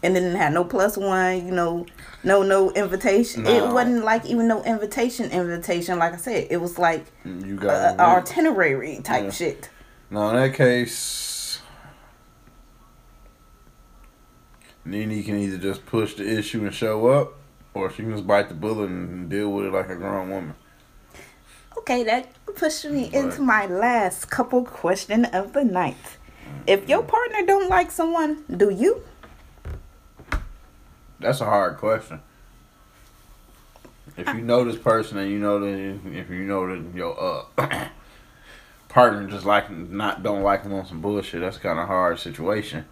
and 0.00 0.14
then 0.14 0.22
it 0.22 0.36
had 0.36 0.52
no 0.52 0.62
plus 0.64 0.96
one, 0.96 1.44
you 1.44 1.50
know, 1.52 1.84
no 2.22 2.44
no 2.44 2.70
invitation. 2.70 3.42
No. 3.42 3.50
It 3.50 3.72
wasn't 3.72 4.04
like 4.04 4.24
even 4.26 4.46
no 4.46 4.62
invitation 4.62 5.28
invitation. 5.32 5.98
Like 5.98 6.12
I 6.12 6.16
said, 6.18 6.46
it 6.50 6.58
was 6.58 6.78
like 6.78 7.06
you 7.24 7.56
a, 7.56 7.60
got 7.60 7.94
a 7.98 8.00
itinerary 8.00 9.00
type 9.02 9.24
Yeah. 9.24 9.30
shit. 9.30 9.70
No, 10.10 10.28
in 10.30 10.36
that 10.36 10.54
case, 10.54 10.94
Nene 14.88 15.22
can 15.22 15.36
either 15.38 15.58
just 15.58 15.84
push 15.86 16.14
the 16.14 16.26
issue 16.38 16.64
and 16.64 16.74
show 16.74 17.08
up, 17.08 17.34
or 17.74 17.90
she 17.90 18.02
can 18.02 18.12
just 18.12 18.26
bite 18.26 18.48
the 18.48 18.54
bullet 18.54 18.88
and 18.88 19.28
deal 19.28 19.52
with 19.52 19.66
it 19.66 19.72
like 19.72 19.88
a 19.90 19.96
grown 19.96 20.30
woman. 20.30 20.54
Okay, 21.76 22.02
that 22.04 22.28
pushed 22.56 22.86
me 22.86 23.04
Right. 23.04 23.14
into 23.14 23.42
my 23.42 23.66
last 23.66 24.30
couple 24.30 24.64
question 24.64 25.26
of 25.26 25.52
the 25.52 25.64
night. 25.64 26.16
If 26.66 26.88
your 26.88 27.02
partner 27.02 27.44
don't 27.46 27.68
like 27.68 27.90
someone, 27.90 28.44
do 28.54 28.70
you? 28.70 29.02
That's 31.20 31.40
a 31.40 31.44
hard 31.44 31.76
question. 31.76 32.20
If 34.16 34.26
you 34.28 34.40
know 34.40 34.64
this 34.64 34.76
person 34.76 35.18
and 35.18 35.30
you 35.30 35.38
know 35.38 35.60
that 35.60 36.00
if 36.12 36.30
you 36.30 36.44
know 36.44 36.66
that 36.66 36.94
your 36.94 37.44
uh 37.58 37.88
partner 38.88 39.28
just 39.28 39.44
like 39.44 39.70
not 39.70 40.22
don't 40.22 40.42
like 40.42 40.62
them 40.64 40.72
on 40.72 40.86
some 40.86 41.00
bullshit, 41.00 41.40
that's 41.40 41.58
kind 41.58 41.78
of 41.78 41.86
hard 41.86 42.18
situation. 42.18 42.86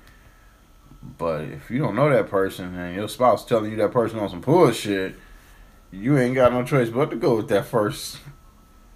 But 1.18 1.42
if 1.42 1.70
you 1.70 1.78
don't 1.78 1.94
know 1.94 2.10
that 2.10 2.28
person 2.28 2.74
and 2.74 2.94
your 2.94 3.08
spouse 3.08 3.44
telling 3.44 3.70
you 3.70 3.76
that 3.78 3.92
person 3.92 4.18
on 4.18 4.28
some 4.28 4.40
bullshit, 4.40 5.16
you 5.90 6.18
ain't 6.18 6.34
got 6.34 6.52
no 6.52 6.64
choice 6.64 6.90
but 6.90 7.10
to 7.10 7.16
go 7.16 7.36
with 7.36 7.48
that 7.48 7.66
first 7.66 8.18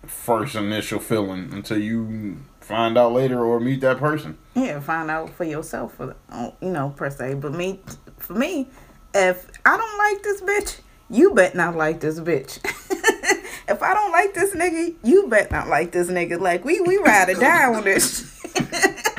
first 0.07 0.55
initial 0.55 0.99
feeling 0.99 1.51
until 1.53 1.79
you 1.79 2.39
find 2.61 2.99
out 2.99 3.13
later 3.13 3.45
or 3.45 3.61
meet 3.61 3.81
that 3.81 3.99
person. 3.99 4.37
Yeah, 4.55 4.81
find 4.81 5.11
out 5.11 5.31
for 5.31 5.45
yourself, 5.45 5.97
you 6.01 6.71
know, 6.71 6.91
per 6.97 7.11
se. 7.11 7.35
But 7.35 7.53
me, 7.53 7.81
for 8.19 8.35
me, 8.35 8.69
if 9.15 9.49
I 9.65 9.77
don't 9.77 9.99
like 9.99 10.23
this 10.23 10.41
bitch, 10.41 10.81
you 11.09 11.35
bet 11.35 11.55
not 11.55 11.77
like 11.77 12.01
this 12.01 12.21
bitch. 12.21 12.59
if 13.69 13.83
I 13.83 13.95
don't 13.95 14.13
like 14.13 14.35
this 14.35 14.55
nigga, 14.55 14.95
you 15.03 15.29
bet 15.29 15.51
not 15.51 15.69
like 15.69 15.93
this 15.93 16.09
nigga. 16.09 16.41
Like 16.41 16.65
we 16.65 16.81
we 16.81 16.99
ride 16.99 17.29
or 17.29 17.35
die 17.35 17.73
on 17.73 17.85
this. 17.85 18.41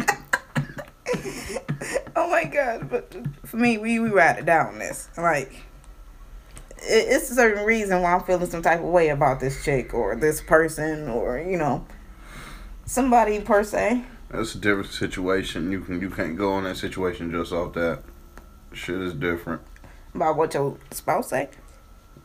oh 2.16 2.30
my 2.30 2.44
god! 2.46 2.90
But 2.90 3.16
for 3.46 3.58
me, 3.58 3.78
we 3.78 4.00
we 4.00 4.10
ride 4.10 4.40
it 4.40 4.46
down 4.46 4.80
this. 4.80 5.10
Like 5.18 5.54
it, 6.78 7.08
it's 7.10 7.30
a 7.32 7.36
certain 7.36 7.66
reason 7.66 8.02
why 8.02 8.14
I'm 8.14 8.24
feeling 8.24 8.50
some 8.50 8.62
type 8.62 8.80
of 8.80 8.86
way 8.86 9.10
about 9.10 9.40
this 9.40 9.64
chick 9.64 9.94
or 9.94 10.16
this 10.16 10.42
person 10.42 11.10
or 11.10 11.40
you 11.40 11.58
know 11.58 11.86
somebody 12.86 13.40
per 13.40 13.64
se. 13.64 14.04
That's 14.30 14.56
a 14.56 14.58
different 14.58 14.92
situation. 14.92 15.72
You 15.72 15.82
can 15.82 16.02
you 16.02 16.10
can't 16.10 16.38
go 16.38 16.58
in 16.58 16.64
that 16.66 16.78
situation 16.78 17.32
just 17.32 17.52
off 17.52 17.74
that. 17.74 18.04
Shit 18.74 19.02
is 19.02 19.14
different. 19.14 19.62
about 20.16 20.38
what 20.38 20.54
your 20.54 20.78
spouse 20.92 21.30
say. 21.30 21.50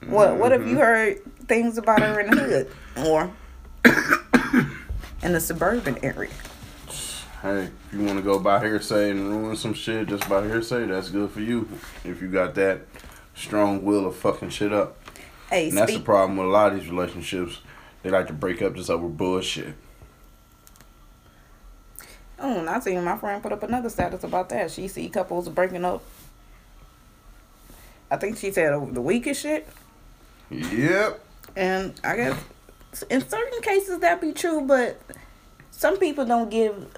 What 0.07 0.37
What 0.37 0.53
have 0.53 0.63
you 0.63 0.75
mm-hmm. 0.75 0.77
heard 0.77 1.49
things 1.49 1.79
about 1.79 2.01
her 2.01 2.21
in 2.21 2.31
the 2.31 2.43
hood 2.43 2.71
or 3.07 3.33
in 5.23 5.33
the 5.33 5.41
suburban 5.41 5.99
area? 6.05 6.31
Hey, 7.47 7.71
if 7.87 7.93
you 7.93 8.03
want 8.03 8.19
to 8.19 8.25
go 8.25 8.41
by 8.41 8.59
hearsay 8.59 9.13
and 9.13 9.31
ruin 9.31 9.55
some 9.55 9.73
shit 9.73 10.09
just 10.09 10.29
by 10.29 10.43
hearsay, 10.43 10.85
that's 10.87 11.11
good 11.11 11.31
for 11.31 11.41
you. 11.41 11.69
If 12.03 12.21
you 12.21 12.27
got 12.27 12.57
that 12.57 12.81
strong 13.37 13.85
will 13.85 14.07
of 14.07 14.17
fucking 14.17 14.51
shit 14.51 14.73
up. 14.73 14.97
Hey, 15.49 15.69
And 15.69 15.79
that's 15.79 15.93
the 15.93 16.01
problem 16.01 16.39
with 16.39 16.49
a 16.49 16.51
lot 16.51 16.73
of 16.73 16.81
these 16.81 16.91
relationships. 16.91 17.61
They 18.03 18.11
like 18.11 18.27
to 18.27 18.33
break 18.33 18.63
up 18.63 18.75
just 18.75 18.91
over 18.91 19.07
bullshit. 19.07 19.75
oh, 22.41 22.59
and 22.59 22.69
I 22.69 22.81
seen 22.81 23.05
my 23.05 23.17
friend 23.17 23.41
put 23.41 23.53
up 23.53 23.63
another 23.63 23.91
status 23.91 24.25
about 24.25 24.49
that. 24.49 24.73
She 24.73 24.89
see 24.89 25.09
couples 25.09 25.49
breaking 25.49 25.85
up. 25.85 26.03
I 28.11 28.17
think 28.17 28.39
she 28.39 28.51
said 28.51 28.73
over 28.73 28.91
the 28.91 29.01
weakest 29.01 29.43
shit. 29.43 29.69
Yep. 30.51 31.25
And 31.55 31.95
I 32.03 32.17
guess 32.17 32.43
in 33.09 33.21
certain 33.29 33.63
cases 33.63 34.01
that 34.01 34.21
be 34.21 34.33
true, 34.33 34.63
but 34.63 35.01
some 35.71 35.97
people 35.97 36.25
don't 36.25 36.51
give 36.51 36.89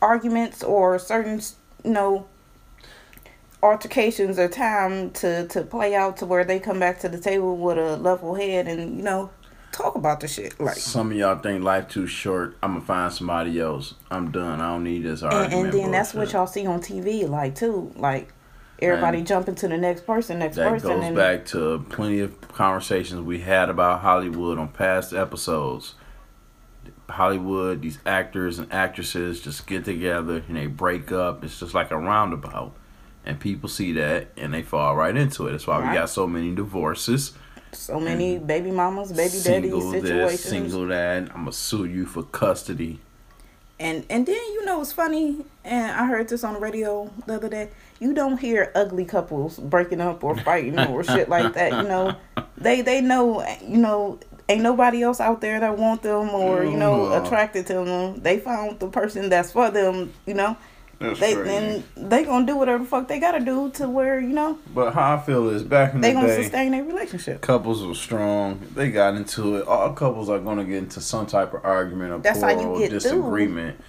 arguments 0.00 0.62
or 0.62 0.98
certain, 0.98 1.40
you 1.84 1.90
know, 1.90 2.26
altercations 3.62 4.38
or 4.38 4.48
time 4.48 5.10
to 5.10 5.46
to 5.48 5.62
play 5.62 5.94
out 5.94 6.16
to 6.18 6.26
where 6.26 6.44
they 6.44 6.60
come 6.60 6.78
back 6.78 7.00
to 7.00 7.08
the 7.08 7.18
table 7.18 7.56
with 7.56 7.76
a 7.76 7.96
level 7.96 8.34
head 8.36 8.68
and 8.68 8.96
you 8.96 9.02
know 9.02 9.30
talk 9.72 9.94
about 9.94 10.20
the 10.20 10.28
shit 10.28 10.58
like. 10.60 10.76
Some 10.76 11.10
of 11.10 11.16
y'all 11.16 11.38
think 11.38 11.62
life 11.64 11.88
too 11.88 12.06
short. 12.06 12.56
I'm 12.62 12.74
gonna 12.74 12.84
find 12.84 13.12
somebody 13.12 13.60
else. 13.60 13.94
I'm 14.10 14.30
done. 14.30 14.60
I 14.60 14.70
don't 14.72 14.84
need 14.84 15.02
this 15.04 15.22
And, 15.22 15.32
argument. 15.32 15.64
and 15.64 15.72
then 15.72 15.90
that's 15.90 16.14
what 16.14 16.32
y'all 16.32 16.46
see 16.46 16.66
on 16.66 16.80
TV, 16.80 17.28
like 17.28 17.54
too, 17.54 17.92
like 17.96 18.32
everybody 18.80 19.18
And 19.18 19.26
jumping 19.26 19.54
to 19.56 19.68
the 19.68 19.76
next 19.76 20.06
person, 20.06 20.38
next 20.38 20.56
That 20.56 20.70
person, 20.70 20.90
goes 20.90 21.04
and 21.04 21.16
back 21.16 21.44
to 21.46 21.84
plenty 21.90 22.20
of 22.20 22.40
conversations 22.48 23.20
we 23.22 23.40
had 23.40 23.68
about 23.68 24.00
Hollywood 24.00 24.58
on 24.58 24.68
past 24.68 25.12
episodes. 25.12 25.94
Hollywood, 27.08 27.82
these 27.82 27.98
actors 28.06 28.58
and 28.58 28.72
actresses 28.72 29.40
just 29.40 29.66
get 29.66 29.84
together 29.84 30.42
and 30.48 30.56
they 30.56 30.66
break 30.66 31.10
up. 31.12 31.42
It's 31.44 31.58
just 31.58 31.74
like 31.74 31.90
a 31.90 31.98
roundabout. 31.98 32.72
And 33.24 33.38
people 33.38 33.68
see 33.68 33.92
that 33.94 34.28
and 34.36 34.52
they 34.54 34.62
fall 34.62 34.96
right 34.96 35.16
into 35.16 35.46
it. 35.46 35.52
That's 35.52 35.66
why 35.66 35.80
Right. 35.80 35.90
we 35.90 35.94
got 35.96 36.10
so 36.10 36.26
many 36.26 36.54
divorces. 36.54 37.32
so 37.72 38.00
many 38.00 38.38
baby 38.38 38.70
mamas, 38.70 39.10
baby 39.12 39.28
daddy 39.44 39.68
single 39.70 39.90
this, 39.90 40.42
single 40.42 40.86
that. 40.86 41.24
I'm 41.30 41.40
gonna 41.44 41.52
sue 41.52 41.84
you 41.84 42.06
for 42.06 42.22
custody. 42.22 42.98
And 43.80 44.04
and 44.10 44.26
then 44.26 44.34
you 44.54 44.64
know 44.64 44.80
it's 44.80 44.92
funny, 44.92 45.44
and 45.64 45.92
I 45.92 46.06
heard 46.06 46.28
this 46.28 46.42
on 46.42 46.54
the 46.54 46.60
radio 46.60 47.10
the 47.26 47.34
other 47.34 47.48
day. 47.48 47.68
You 48.00 48.12
don't 48.14 48.38
hear 48.38 48.72
ugly 48.74 49.04
couples 49.04 49.58
breaking 49.58 50.00
up 50.00 50.24
or 50.24 50.34
fighting 50.36 50.80
or 50.80 51.04
shit 51.04 51.28
like 51.28 51.52
that. 51.54 51.70
You 51.82 51.88
know, 51.88 52.16
they 52.56 52.80
they 52.80 53.00
know 53.02 53.44
you 53.62 53.76
know 53.76 54.18
ain't 54.48 54.62
nobody 54.62 55.02
else 55.02 55.20
out 55.20 55.40
there 55.40 55.60
that 55.60 55.76
want 55.76 56.02
them 56.02 56.30
or 56.30 56.64
you 56.64 56.76
know 56.76 57.08
No. 57.08 57.22
attracted 57.24 57.66
to 57.68 57.74
them. 57.74 58.20
They 58.20 58.38
found 58.38 58.80
the 58.80 58.88
person 58.88 59.28
that's 59.28 59.52
for 59.52 59.70
them. 59.70 60.12
You 60.26 60.34
know, 60.34 60.56
That's 60.98 61.20
they 61.20 61.34
crazy. 61.34 61.48
then 61.48 61.84
they 61.96 62.24
gonna 62.24 62.46
do 62.46 62.56
whatever 62.56 62.82
the 62.84 62.88
fuck 62.88 63.08
they 63.08 63.20
gotta 63.20 63.40
do 63.40 63.70
to 63.72 63.88
where 63.88 64.18
you 64.20 64.28
know 64.28 64.58
But 64.74 64.94
how 64.94 65.14
I 65.16 65.18
feel 65.20 65.48
is 65.50 65.62
back 65.62 65.94
in 65.94 66.00
the 66.00 66.08
day. 66.08 66.08
they 66.08 66.14
the 66.14 66.20
gonna 66.22 66.34
day, 66.36 66.42
sustain 66.42 66.70
their 66.72 66.84
relationship. 66.84 67.40
couples 67.40 67.84
were 67.86 67.94
strong. 67.94 68.60
They 68.74 68.90
got 68.90 69.14
into 69.14 69.56
it. 69.56 69.66
All 69.66 69.92
couples 69.92 70.28
are 70.28 70.38
gonna 70.38 70.64
get 70.64 70.78
into 70.78 71.00
some 71.00 71.26
type 71.26 71.54
of 71.54 71.64
argument 71.64 72.12
or 72.12 72.18
That's 72.18 72.40
how 72.40 72.50
you 72.50 72.56
quarrel 72.56 72.74
or 72.82 72.86
through. 72.88 72.98
disagreement. 72.98 73.80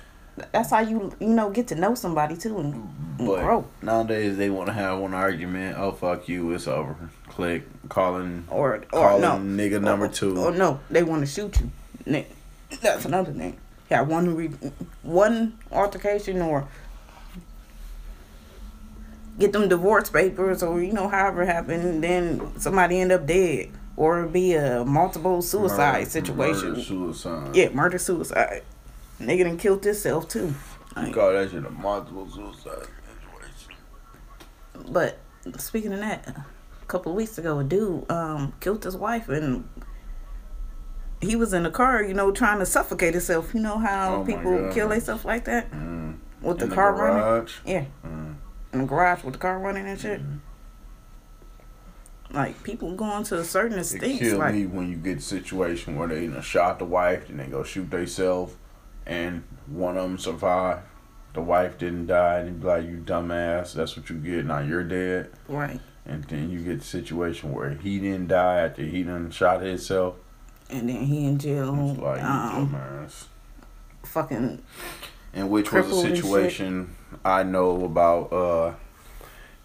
that's 0.54 0.70
how 0.72 0.80
you 0.80 1.12
you 1.20 1.28
know 1.28 1.50
get 1.50 1.68
to 1.68 1.76
know 1.76 1.96
somebody 1.96 2.38
too 2.38 2.58
and, 2.60 2.74
and 2.74 3.28
But 3.28 3.42
grow. 3.44 3.66
nowadays 3.82 4.38
they 4.38 4.50
want 4.50 4.68
to 4.68 4.74
have 4.74 5.00
one 5.00 5.14
argument. 5.14 5.78
Oh 5.78 5.92
fuck 5.92 6.30
you, 6.30 6.52
it's 6.54 6.68
over. 6.68 6.96
Click 7.28 7.64
calling 7.90 8.46
Or 8.50 8.76
or 8.94 9.10
calling 9.18 9.22
no, 9.22 9.64
nigga 9.64 9.82
number 9.82 10.08
two. 10.08 10.38
Or 10.38 10.52
no, 10.52 10.80
they 10.90 11.04
want 11.04 11.22
to 11.22 11.28
shoot 11.28 11.60
you. 11.60 12.26
That's 12.82 13.06
another 13.06 13.32
thing. 13.34 13.58
Yeah, 13.90 14.02
one 14.02 14.36
re- 14.36 14.72
one 15.04 15.58
altercation 15.72 16.42
or 16.42 16.68
get 19.40 19.54
them 19.54 19.68
divorce 19.70 20.10
papers 20.10 20.62
or 20.62 20.82
you 20.82 20.94
know 20.94 21.08
however 21.08 21.44
it 21.44 21.48
happened, 21.48 22.04
then 22.04 22.52
somebody 22.60 23.00
end 23.00 23.12
up 23.12 23.26
dead 23.26 23.70
or 23.96 24.26
be 24.28 24.54
a 24.54 24.86
multiple 24.86 25.42
suicide 25.42 26.00
Murder- 26.00 26.10
situation. 26.10 26.70
murder, 26.70 26.82
suicide. 26.82 27.56
Yeah, 27.56 27.70
murder 27.70 27.98
suicide. 27.98 28.64
Nigga 29.20 29.44
done 29.46 29.58
killed 29.58 29.84
himself 29.84 30.28
too. 30.30 30.54
You 30.96 31.04
Like, 31.04 31.14
call 31.14 31.32
that 31.34 31.50
shit 31.52 31.66
a 31.66 31.70
multiple 31.70 32.28
suicide 32.30 32.88
situation. 33.18 33.74
But 34.94 35.18
speaking 35.58 35.94
of 35.94 36.00
that, 36.00 36.36
couple 36.90 37.12
of 37.14 37.16
weeks 37.16 37.38
ago, 37.38 37.60
a 37.60 37.64
dude 37.64 38.10
um, 38.12 38.54
killed 38.60 38.84
his 38.84 38.98
wife 38.98 39.30
and 39.30 39.68
he 41.22 41.36
was 41.36 41.54
in 41.54 41.64
the 41.64 41.72
car, 41.72 42.02
you 42.04 42.14
know, 42.14 42.32
trying 42.32 42.60
to 42.60 42.66
suffocate 42.66 43.14
himself. 43.14 43.54
You 43.54 43.62
know 43.62 43.78
how 43.78 44.22
Oh 44.22 44.26
people 44.26 44.70
kill 44.74 44.90
themselves 44.90 45.24
like 45.26 45.46
that 45.46 45.72
Mm. 45.72 46.18
with 46.42 46.60
the 46.60 46.66
In 46.66 46.72
car 46.72 46.94
running. 46.96 47.48
Yeah, 47.66 47.86
Mm. 48.06 48.36
in 48.74 48.80
the 48.80 48.86
garage 48.86 49.24
with 49.24 49.34
the 49.34 49.40
car 49.40 49.60
running 49.60 49.88
and 49.88 50.00
shit. 50.00 50.22
Mm-hmm. 50.22 50.38
Like 52.32 52.62
people 52.64 52.96
going 52.96 53.24
to 53.26 53.40
a 53.40 53.44
certain 53.44 53.78
It 53.78 53.82
extents. 53.82 54.20
kill 54.20 54.38
Like 54.38 54.54
me 54.54 54.66
when 54.68 54.90
you 54.90 54.96
get 54.98 55.18
a 55.18 55.22
situation 55.22 55.96
where 55.96 56.08
they 56.08 56.28
done 56.28 56.42
shot 56.42 56.78
the 56.80 56.86
wife 56.86 57.28
and 57.30 57.40
they 57.40 57.46
go 57.48 57.64
shoot 57.64 57.90
themselves 57.90 58.54
and 59.06 59.44
one 59.68 59.98
of 59.98 60.04
them 60.04 60.18
survived. 60.18 60.82
The 61.34 61.42
wife 61.42 61.78
didn't 61.78 62.08
die 62.08 62.40
and 62.40 62.48
you 62.50 62.54
be 62.56 62.68
like, 62.68 62.84
you 62.86 62.98
dumbass, 63.06 63.74
that's 63.74 63.98
what 63.98 64.10
you 64.10 64.16
get. 64.18 64.46
Now 64.46 64.60
you're 64.60 64.84
dead. 64.84 65.32
right, 65.48 65.80
And 66.10 66.24
then 66.24 66.50
you 66.50 66.60
get 66.62 66.80
the 66.80 66.86
situation 66.86 67.54
where 67.54 67.70
he 67.70 68.00
didn't 68.00 68.30
die 68.30 68.62
after 68.62 68.82
he 68.82 69.04
done 69.04 69.30
shot 69.30 69.62
himself. 69.62 70.16
and 70.70 70.90
then 70.90 71.04
he 71.06 71.26
in 71.26 71.38
jail. 71.38 71.92
It's 71.92 72.00
like, 72.00 72.24
um, 72.24 73.08
fucking 74.04 74.62
And 75.34 75.50
which 75.50 75.72
was 75.72 75.88
a 75.88 76.02
situation 76.02 76.96
I 77.24 77.44
know 77.44 77.86
about. 77.86 78.34
Uh, 78.34 78.74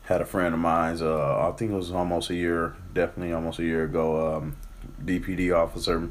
had 0.03 0.21
a 0.21 0.27
friend 0.27 0.53
of 0.53 0.61
mine's. 0.61 1.01
Uh, 1.01 1.49
I 1.49 1.57
think 1.57 1.71
it 1.71 1.75
was 1.75 1.91
almost 1.91 2.29
a 2.29 2.35
year, 2.35 2.75
definitely 2.93 3.33
almost 3.33 3.59
a 3.59 3.65
year 3.65 3.85
ago. 3.85 4.37
Um, 4.37 4.57
DPD 5.03 5.51
officer 5.57 6.11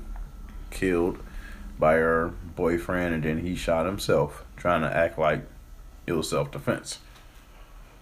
killed 0.71 1.19
by 1.77 1.93
her 1.93 2.33
boyfriend, 2.55 3.13
and 3.13 3.23
then 3.23 3.45
he 3.45 3.55
shot 3.55 3.85
himself, 3.85 4.43
trying 4.57 4.81
to 4.81 4.91
act 4.91 5.19
like 5.19 5.45
it 6.07 6.13
was 6.13 6.27
self 6.27 6.49
defense. 6.51 6.99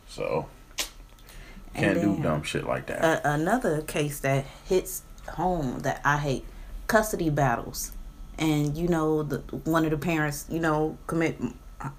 So 0.07 0.47
can't 1.73 2.01
do 2.01 2.21
dumb 2.21 2.43
shit 2.43 2.65
like 2.65 2.87
that. 2.87 3.01
a, 3.25 3.33
another 3.33 3.81
case 3.81 4.19
that 4.19 4.45
hits 4.67 5.03
home 5.33 5.79
that 5.79 6.01
I 6.03 6.17
hate 6.17 6.45
custody 6.87 7.29
battles, 7.29 7.91
and 8.37 8.75
you 8.77 8.87
know 8.87 9.23
the 9.23 9.37
one 9.63 9.85
of 9.85 9.91
the 9.91 9.97
parents 9.97 10.45
you 10.49 10.59
know 10.59 10.97
commit 11.07 11.37
uh, 11.79 11.89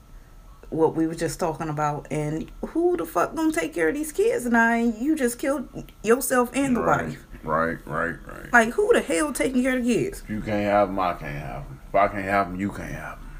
what 0.70 0.95
we 0.95 1.07
were 1.07 1.14
just 1.14 1.41
talking 1.41 1.68
about, 1.68 2.07
and 2.11 2.51
who 2.68 2.97
the 2.97 3.07
fuck 3.07 3.35
gonna 3.35 3.53
take 3.53 3.73
care 3.75 3.89
of 3.89 3.95
these 3.95 4.12
kids? 4.12 4.45
And 4.45 4.57
I 4.57 4.81
you 4.83 5.16
just 5.16 5.39
killed 5.39 5.68
yourself 6.03 6.51
and 6.55 6.77
the 6.77 6.83
right, 6.83 7.07
wife. 7.07 7.25
right, 7.43 7.79
right, 7.87 8.16
right. 8.27 8.53
Like 8.53 8.70
who 8.75 8.93
the 8.93 9.01
hell 9.01 9.33
taking 9.33 9.62
care 9.62 9.79
of 9.79 9.85
the 9.85 9.95
kids? 9.95 10.20
If 10.23 10.31
you 10.31 10.41
can't 10.41 10.64
have 10.64 10.89
them, 10.89 10.99
I 10.99 11.14
can't 11.14 11.39
have 11.39 11.64
them. 11.64 11.81
If 11.89 11.95
I 11.95 12.09
can't 12.09 12.25
have 12.25 12.51
them, 12.51 12.61
you 12.61 12.70
can't 12.70 12.93
have 12.93 13.18
them. 13.18 13.31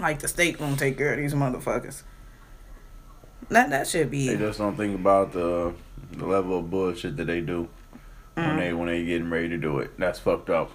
Like 0.00 0.18
the 0.18 0.28
state 0.28 0.58
gonna 0.58 0.76
take 0.76 0.98
care 0.98 1.12
of 1.12 1.18
these 1.18 1.34
motherfuckers. 1.34 2.02
That 3.52 3.70
that 3.70 3.86
should 3.86 4.10
be 4.10 4.28
They 4.28 4.36
just 4.36 4.58
don't 4.58 4.76
think 4.76 4.94
about 4.98 5.32
the 5.32 5.72
the 6.12 6.26
level 6.26 6.58
of 6.58 6.70
bullshit 6.70 7.16
that 7.16 7.26
they 7.26 7.40
do 7.40 7.68
Mm. 8.36 8.46
when 8.48 8.56
they 8.56 8.72
when 8.72 8.86
they 8.88 9.04
getting 9.04 9.28
ready 9.28 9.48
to 9.50 9.58
do 9.58 9.78
it. 9.80 9.90
That's 9.98 10.18
fucked 10.18 10.48
up. 10.48 10.70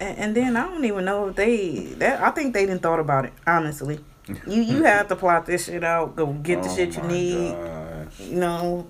And, 0.00 0.18
and 0.18 0.36
then 0.36 0.56
I 0.56 0.66
don't 0.68 0.84
even 0.84 1.04
know 1.04 1.28
if 1.28 1.36
they 1.36 1.78
that 1.98 2.22
I 2.22 2.30
think 2.30 2.54
they 2.54 2.64
didn't 2.64 2.82
thought 2.82 3.00
about 3.00 3.24
it 3.26 3.32
honestly. 3.46 4.00
You 4.46 4.62
you 4.62 4.82
have 4.84 5.06
to 5.08 5.16
plot 5.16 5.46
this 5.46 5.66
shit 5.66 5.82
out. 5.84 6.14
Go 6.16 6.26
get 6.32 6.62
the 6.62 6.68
Oh 6.68 6.76
shit 6.76 6.96
you 6.96 7.02
need. 7.04 7.52
gosh. 7.52 8.20
You 8.20 8.36
know, 8.36 8.86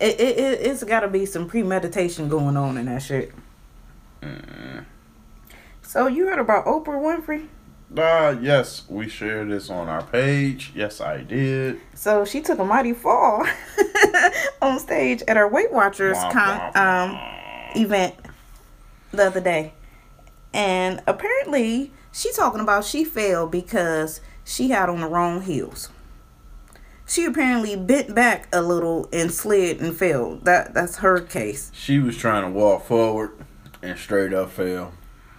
it 0.00 0.20
it 0.20 0.38
it- 0.38 0.60
it's 0.66 0.84
got 0.84 1.00
to 1.00 1.08
be 1.08 1.24
some 1.26 1.46
premeditation 1.48 2.28
going 2.28 2.56
on 2.56 2.76
in 2.78 2.86
that 2.86 3.02
shit. 3.02 3.32
Mm. 4.22 4.84
So 5.82 6.06
you 6.06 6.26
heard 6.26 6.38
about 6.38 6.66
Oprah 6.66 7.00
Winfrey? 7.00 7.48
Uh, 7.96 8.36
yes, 8.40 8.82
we 8.88 9.08
shared 9.08 9.50
this 9.50 9.70
on 9.70 9.88
our 9.88 10.02
page. 10.02 10.72
Yes, 10.74 11.00
I 11.00 11.22
did. 11.22 11.80
So 11.94 12.24
she 12.24 12.40
took 12.40 12.58
a 12.58 12.64
mighty 12.64 12.92
fall 12.92 13.46
on 14.62 14.78
stage 14.80 15.22
at 15.28 15.36
her 15.36 15.46
Weight 15.48 15.72
Watchers 15.72 16.16
Womp, 16.16 16.32
con- 16.32 16.60
womp, 16.60 16.76
um 16.76 17.10
womp. 17.14 17.76
event 17.76 18.14
the 19.12 19.26
other 19.26 19.40
day. 19.40 19.72
And 20.52 21.02
apparently 21.06 21.92
she 22.12 22.32
talking 22.32 22.60
about 22.60 22.84
she 22.84 23.04
fell 23.04 23.46
because 23.46 24.20
she 24.44 24.70
had 24.70 24.88
on 24.88 25.00
the 25.00 25.06
wrong 25.08 25.42
heels. 25.42 25.90
She 27.08 27.24
apparently 27.24 27.76
bent 27.76 28.14
back 28.16 28.48
a 28.52 28.60
little 28.62 29.08
and 29.12 29.30
slid 29.32 29.80
and 29.80 29.96
fell. 29.96 30.36
That 30.42 30.74
that's 30.74 30.96
her 30.98 31.20
case. 31.20 31.70
She 31.72 32.00
was 32.00 32.16
trying 32.16 32.42
to 32.42 32.50
walk 32.50 32.84
forward 32.84 33.30
and 33.80 33.96
straight 33.96 34.32
up 34.32 34.50
fell. 34.50 34.92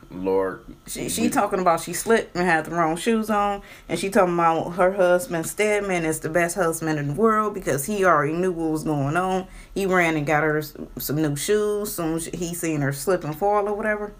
Lord, 0.09 0.63
She 0.87 1.09
she 1.09 1.29
talking 1.29 1.59
about 1.59 1.81
she 1.81 1.91
slipped 1.91 2.35
and 2.35 2.45
had 2.45 2.65
the 2.65 2.71
wrong 2.71 2.95
shoes 2.95 3.29
on, 3.29 3.61
and 3.89 3.99
she 3.99 4.09
talking 4.09 4.33
about 4.35 4.71
her 4.71 4.93
husband 4.93 5.45
Stedman 5.47 6.05
is 6.05 6.21
the 6.21 6.29
best 6.29 6.55
husband 6.55 6.97
in 6.97 7.07
the 7.09 7.13
world 7.13 7.53
because 7.53 7.85
he 7.85 8.05
already 8.05 8.33
knew 8.33 8.51
what 8.51 8.71
was 8.71 8.83
going 8.85 9.17
on. 9.17 9.47
He 9.73 9.85
ran 9.85 10.15
and 10.15 10.25
got 10.25 10.43
her 10.43 10.61
some 10.97 11.17
new 11.17 11.35
shoes. 11.35 11.93
Soon 11.93 12.19
he 12.19 12.53
seen 12.53 12.81
her 12.81 12.93
slip 12.93 13.23
and 13.25 13.37
fall 13.37 13.67
or 13.67 13.73
whatever. 13.73 14.13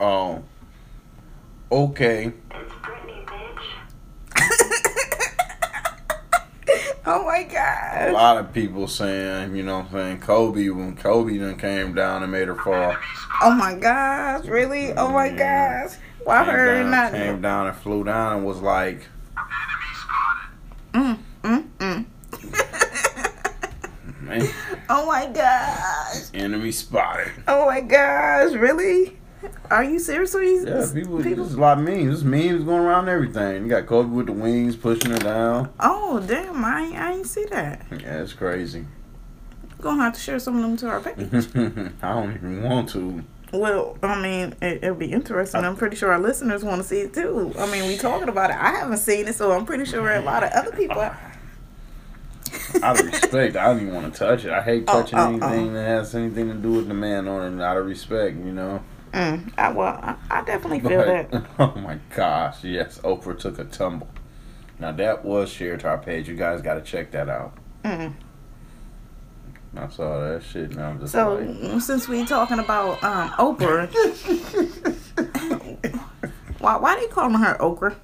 Oh. 0.00 0.42
okay, 1.70 2.32
It's 2.50 2.72
Britney, 2.74 3.24
bitch. 3.24 3.62
Oh 7.06 7.24
my 7.26 7.42
God! 7.42 8.08
a 8.08 8.12
lot 8.12 8.38
of 8.38 8.52
people 8.54 8.88
saying, 8.88 9.54
you 9.54 9.62
know, 9.62 9.78
what 9.80 9.86
I'm 9.86 9.92
saying 9.92 10.20
Kobe 10.20 10.68
when 10.70 10.96
Kobe 10.96 11.36
then 11.36 11.56
came 11.58 11.94
down 11.94 12.22
and 12.22 12.32
made 12.32 12.48
her 12.48 12.54
fall. 12.54 12.96
Oh 13.42 13.50
my 13.54 13.74
gosh! 13.74 14.46
Really? 14.46 14.92
Oh 14.92 15.10
my 15.10 15.26
Yeah. 15.26 15.86
gosh! 15.86 15.96
Why 16.24 16.44
came 16.44 16.54
her 16.54 16.66
down, 16.82 16.90
not? 16.90 17.12
came 17.12 17.42
down 17.42 17.66
and 17.66 17.76
flew 17.76 18.04
down 18.04 18.36
and 18.38 18.46
was 18.46 18.60
like, 18.62 19.06
Mm, 20.94 21.18
mm, 21.42 21.64
mm. 21.78 22.04
man, 24.22 24.48
Oh 24.88 25.04
my 25.06 25.26
gosh! 25.26 26.30
enemy 26.32 26.72
spotted. 26.72 27.32
Oh 27.46 27.66
my 27.66 27.80
gosh! 27.82 28.52
Really? 28.54 29.18
Are 29.70 29.84
you 29.84 29.98
seriously? 29.98 30.62
Yeah, 30.64 30.86
people, 30.92 31.18
there's 31.18 31.54
a 31.54 31.60
lot 31.60 31.78
of 31.78 31.84
memes. 31.84 32.22
There's 32.22 32.24
memes 32.24 32.64
going 32.64 32.82
around 32.82 33.08
everything. 33.08 33.64
You 33.64 33.68
got 33.68 33.86
Kobe 33.86 34.08
with 34.10 34.26
the 34.26 34.32
wings 34.32 34.76
pushing 34.76 35.10
her 35.10 35.18
down. 35.18 35.72
Oh 35.80 36.20
damn! 36.26 36.64
I 36.64 36.82
ain't, 36.82 36.96
I 36.96 37.12
ain't 37.14 37.26
see 37.26 37.44
that. 37.46 37.86
Yeah, 37.90 38.22
it's 38.22 38.32
crazy. 38.32 38.86
We're 39.78 39.84
Gonna 39.84 40.02
have 40.02 40.14
to 40.14 40.20
share 40.20 40.38
some 40.38 40.56
of 40.56 40.62
them 40.62 40.76
to 40.78 40.88
our 40.88 41.00
page. 41.00 41.28
I 42.02 42.12
don't 42.12 42.34
even 42.34 42.62
want 42.62 42.88
to. 42.90 43.24
Well, 43.52 43.96
I 44.02 44.20
mean, 44.20 44.54
it, 44.60 44.82
it'll 44.82 44.96
be 44.96 45.12
interesting. 45.12 45.64
I'm 45.64 45.76
pretty 45.76 45.96
sure 45.96 46.12
our 46.12 46.18
listeners 46.20 46.64
want 46.64 46.82
to 46.82 46.88
see 46.88 47.00
it 47.00 47.14
too. 47.14 47.52
I 47.58 47.70
mean, 47.70 47.86
we 47.86 47.96
talking 47.96 48.28
about 48.28 48.50
it. 48.50 48.56
I 48.56 48.70
haven't 48.72 48.98
seen 48.98 49.28
it, 49.28 49.34
so 49.34 49.52
I'm 49.52 49.64
pretty 49.64 49.84
sure 49.84 50.12
a 50.12 50.20
lot 50.20 50.42
of 50.42 50.50
other 50.52 50.72
people. 50.72 51.00
Out 52.82 52.98
of 53.00 53.06
respect, 53.06 53.56
I 53.56 53.66
don't 53.66 53.82
even 53.82 53.94
want 53.94 54.12
to 54.12 54.18
touch 54.18 54.44
it. 54.44 54.52
I 54.52 54.60
hate 54.60 54.84
Oh, 54.88 55.00
touching 55.02 55.18
oh, 55.18 55.22
oh. 55.22 55.46
anything 55.46 55.70
oh. 55.70 55.72
that 55.74 55.84
has 55.86 56.14
anything 56.14 56.48
to 56.48 56.54
do 56.54 56.72
with 56.72 56.88
the 56.88 56.94
man 56.94 57.28
on 57.28 57.60
it. 57.60 57.64
Out 57.64 57.76
of 57.76 57.86
respect, 57.86 58.36
you 58.38 58.52
know. 58.52 58.82
Mm, 59.14 59.52
I, 59.56 59.70
well, 59.70 59.96
I, 60.02 60.16
I 60.28 60.44
definitely 60.44 60.80
feel 60.80 61.04
But, 61.04 61.30
that. 61.30 61.46
oh 61.60 61.72
my 61.76 61.98
gosh, 62.16 62.64
yes, 62.64 62.98
Oprah 63.04 63.38
took 63.38 63.60
a 63.60 63.64
tumble. 63.64 64.08
Now 64.80 64.90
that 64.90 65.24
was 65.24 65.50
shared 65.50 65.80
to 65.80 65.88
our 65.88 65.98
page. 65.98 66.28
You 66.28 66.34
guys 66.34 66.60
got 66.60 66.74
to 66.74 66.80
check 66.80 67.12
that 67.12 67.28
out. 67.28 67.56
Mm. 67.84 68.14
I 69.76 69.88
saw 69.88 70.18
that 70.20 70.42
shit, 70.42 70.72
and 70.72 70.80
I'm 70.80 70.98
just 71.00 71.12
So, 71.12 71.36
like, 71.36 71.46
mm, 71.48 71.80
since 71.80 72.08
we 72.08 72.26
talking 72.26 72.58
about 72.58 73.02
um, 73.04 73.30
Oprah, 73.30 73.88
why 76.58 76.76
why 76.76 76.98
they 76.98 77.06
calling 77.06 77.34
her 77.34 77.60
Okra? 77.62 77.94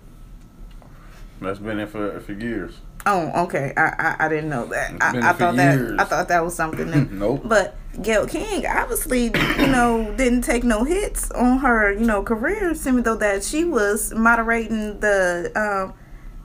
that's 1.41 1.59
been 1.59 1.81
it 1.81 1.89
for 1.89 2.21
for 2.21 2.35
years. 2.35 2.79
Oh, 3.07 3.45
okay. 3.45 3.73
I 3.77 3.83
I, 3.99 4.27
I 4.27 4.29
didn't 4.29 4.51
know 4.51 4.67
that. 4.67 4.93
I, 5.01 5.31
I 5.31 5.33
thought 5.33 5.57
that. 5.57 6.01
I 6.01 6.05
thought 6.05 6.29
that 6.29 6.45
was 6.45 6.55
something 6.55 6.91
new. 6.91 7.05
Nope. 7.11 7.43
But 7.45 7.77
Gayle 8.03 8.27
King 8.27 8.67
obviously, 8.67 9.25
you 9.25 9.67
know, 9.67 10.15
didn't 10.17 10.43
take 10.43 10.65
no 10.65 10.85
hits 10.85 11.31
on 11.33 11.59
her, 11.59 11.93
you 11.93 12.07
know, 12.07 12.23
career, 12.23 12.73
even 12.73 13.03
though 13.03 13.17
that 13.17 13.43
she 13.43 13.65
was 13.65 14.13
moderating 14.15 15.01
the 15.01 15.51
um, 15.57 15.95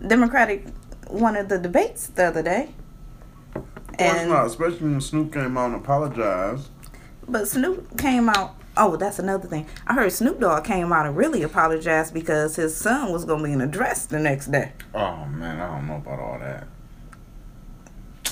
Democratic 0.08 0.66
one 1.08 1.36
of 1.36 1.50
the 1.50 1.58
debates 1.58 2.08
the 2.08 2.26
other 2.26 2.42
day. 2.42 2.70
Of 3.56 3.98
course 3.98 4.26
not, 4.28 4.48
especially 4.48 4.90
when 4.90 5.02
Snoop 5.02 5.32
came 5.32 5.58
out 5.58 5.68
and 5.68 5.76
apologized. 5.76 6.70
But 7.28 7.48
Snoop 7.48 7.98
came 7.98 8.30
out 8.30 8.56
Oh, 8.78 8.98
that's 8.98 9.20
another 9.20 9.48
thing. 9.48 9.68
I 9.88 9.94
heard 9.94 10.12
Snoop 10.12 10.40
Dogg 10.40 10.66
came 10.66 10.92
out 10.92 11.06
and 11.06 11.16
really 11.16 11.44
apologized 11.44 12.14
because 12.14 12.56
his 12.56 12.76
son 12.76 13.12
was 13.12 13.26
gonna 13.26 13.44
be 13.44 13.54
in 13.54 13.62
a 13.62 13.68
dress 13.68 14.06
the 14.06 14.20
next 14.20 14.48
day. 14.48 14.74
Oh 14.94 15.26
man, 15.26 15.60
I 15.60 15.76
don't 15.76 15.88
know 15.88 15.96
about 15.96 16.20
all 16.20 16.40
that. 16.40 16.68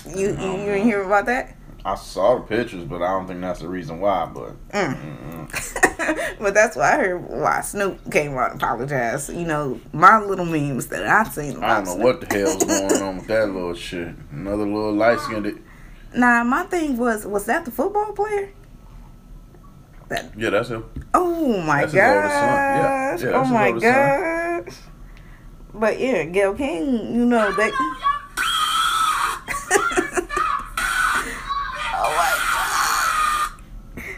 You 0.05 0.27
you, 0.27 0.31
you 0.31 0.65
didn't 0.65 0.83
hear 0.83 1.01
about 1.01 1.25
that? 1.27 1.55
I 1.85 1.95
saw 1.95 2.35
the 2.35 2.41
pictures, 2.41 2.85
but 2.85 3.01
I 3.01 3.09
don't 3.09 3.27
think 3.27 3.41
that's 3.41 3.59
the 3.59 3.67
reason 3.67 3.99
why. 3.99 4.25
But 4.25 4.69
mm. 4.69 6.37
but 6.39 6.53
that's 6.53 6.77
why 6.77 6.93
I 6.93 6.97
heard 6.97 7.29
why 7.29 7.61
Snoop 7.61 8.11
came 8.11 8.37
out 8.37 8.51
and 8.51 8.61
apologized. 8.61 9.33
You 9.33 9.45
know, 9.45 9.79
my 9.91 10.19
little 10.19 10.45
memes 10.45 10.87
that 10.87 11.05
I've 11.05 11.33
seen. 11.33 11.61
I 11.61 11.75
don't 11.75 11.85
know 11.85 11.93
Snoop. 11.95 12.03
what 12.03 12.21
the 12.21 12.37
hell's 12.37 12.63
going 12.63 13.01
on 13.01 13.17
with 13.17 13.27
that 13.27 13.49
little 13.49 13.73
shit. 13.73 14.15
Another 14.31 14.65
little 14.65 14.93
light 14.93 15.19
skinned. 15.19 15.61
Nah, 16.15 16.43
my 16.43 16.63
thing 16.63 16.97
was 16.97 17.25
was 17.25 17.45
that 17.45 17.65
the 17.65 17.71
football 17.71 18.13
player? 18.13 18.53
Yeah, 20.37 20.49
that's 20.49 20.69
him. 20.69 20.85
Oh 21.13 21.61
my 21.61 21.81
That's 21.81 21.91
his. 21.93 21.97
Yeah, 21.97 23.17
gosh! 23.17 23.23
yeah, 23.23 23.31
oh 23.31 23.45
my 23.45 23.67
oldest 23.67 23.85
gosh! 23.85 24.77
But 25.73 25.99
yeah, 25.99 26.23
Gayle 26.25 26.53
King, 26.53 27.15
you 27.15 27.25
know 27.25 27.51
they. 27.51 27.71
oh 31.95 32.13
my 32.15 32.31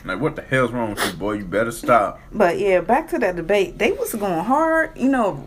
Like, 0.06 0.20
what 0.20 0.36
the 0.36 0.42
hell's 0.42 0.72
wrong 0.72 0.96
with 0.96 1.06
you, 1.06 1.14
boy? 1.14 1.34
You 1.34 1.46
better 1.46 1.72
stop. 1.72 2.20
But 2.32 2.60
yeah, 2.60 2.82
back 2.82 3.10
to 3.10 3.20
that 3.20 3.36
debate. 3.36 3.78
They 3.78 3.92
was 3.94 4.14
going 4.14 4.44
hard, 4.44 4.98
you 4.98 5.10
know, 5.10 5.44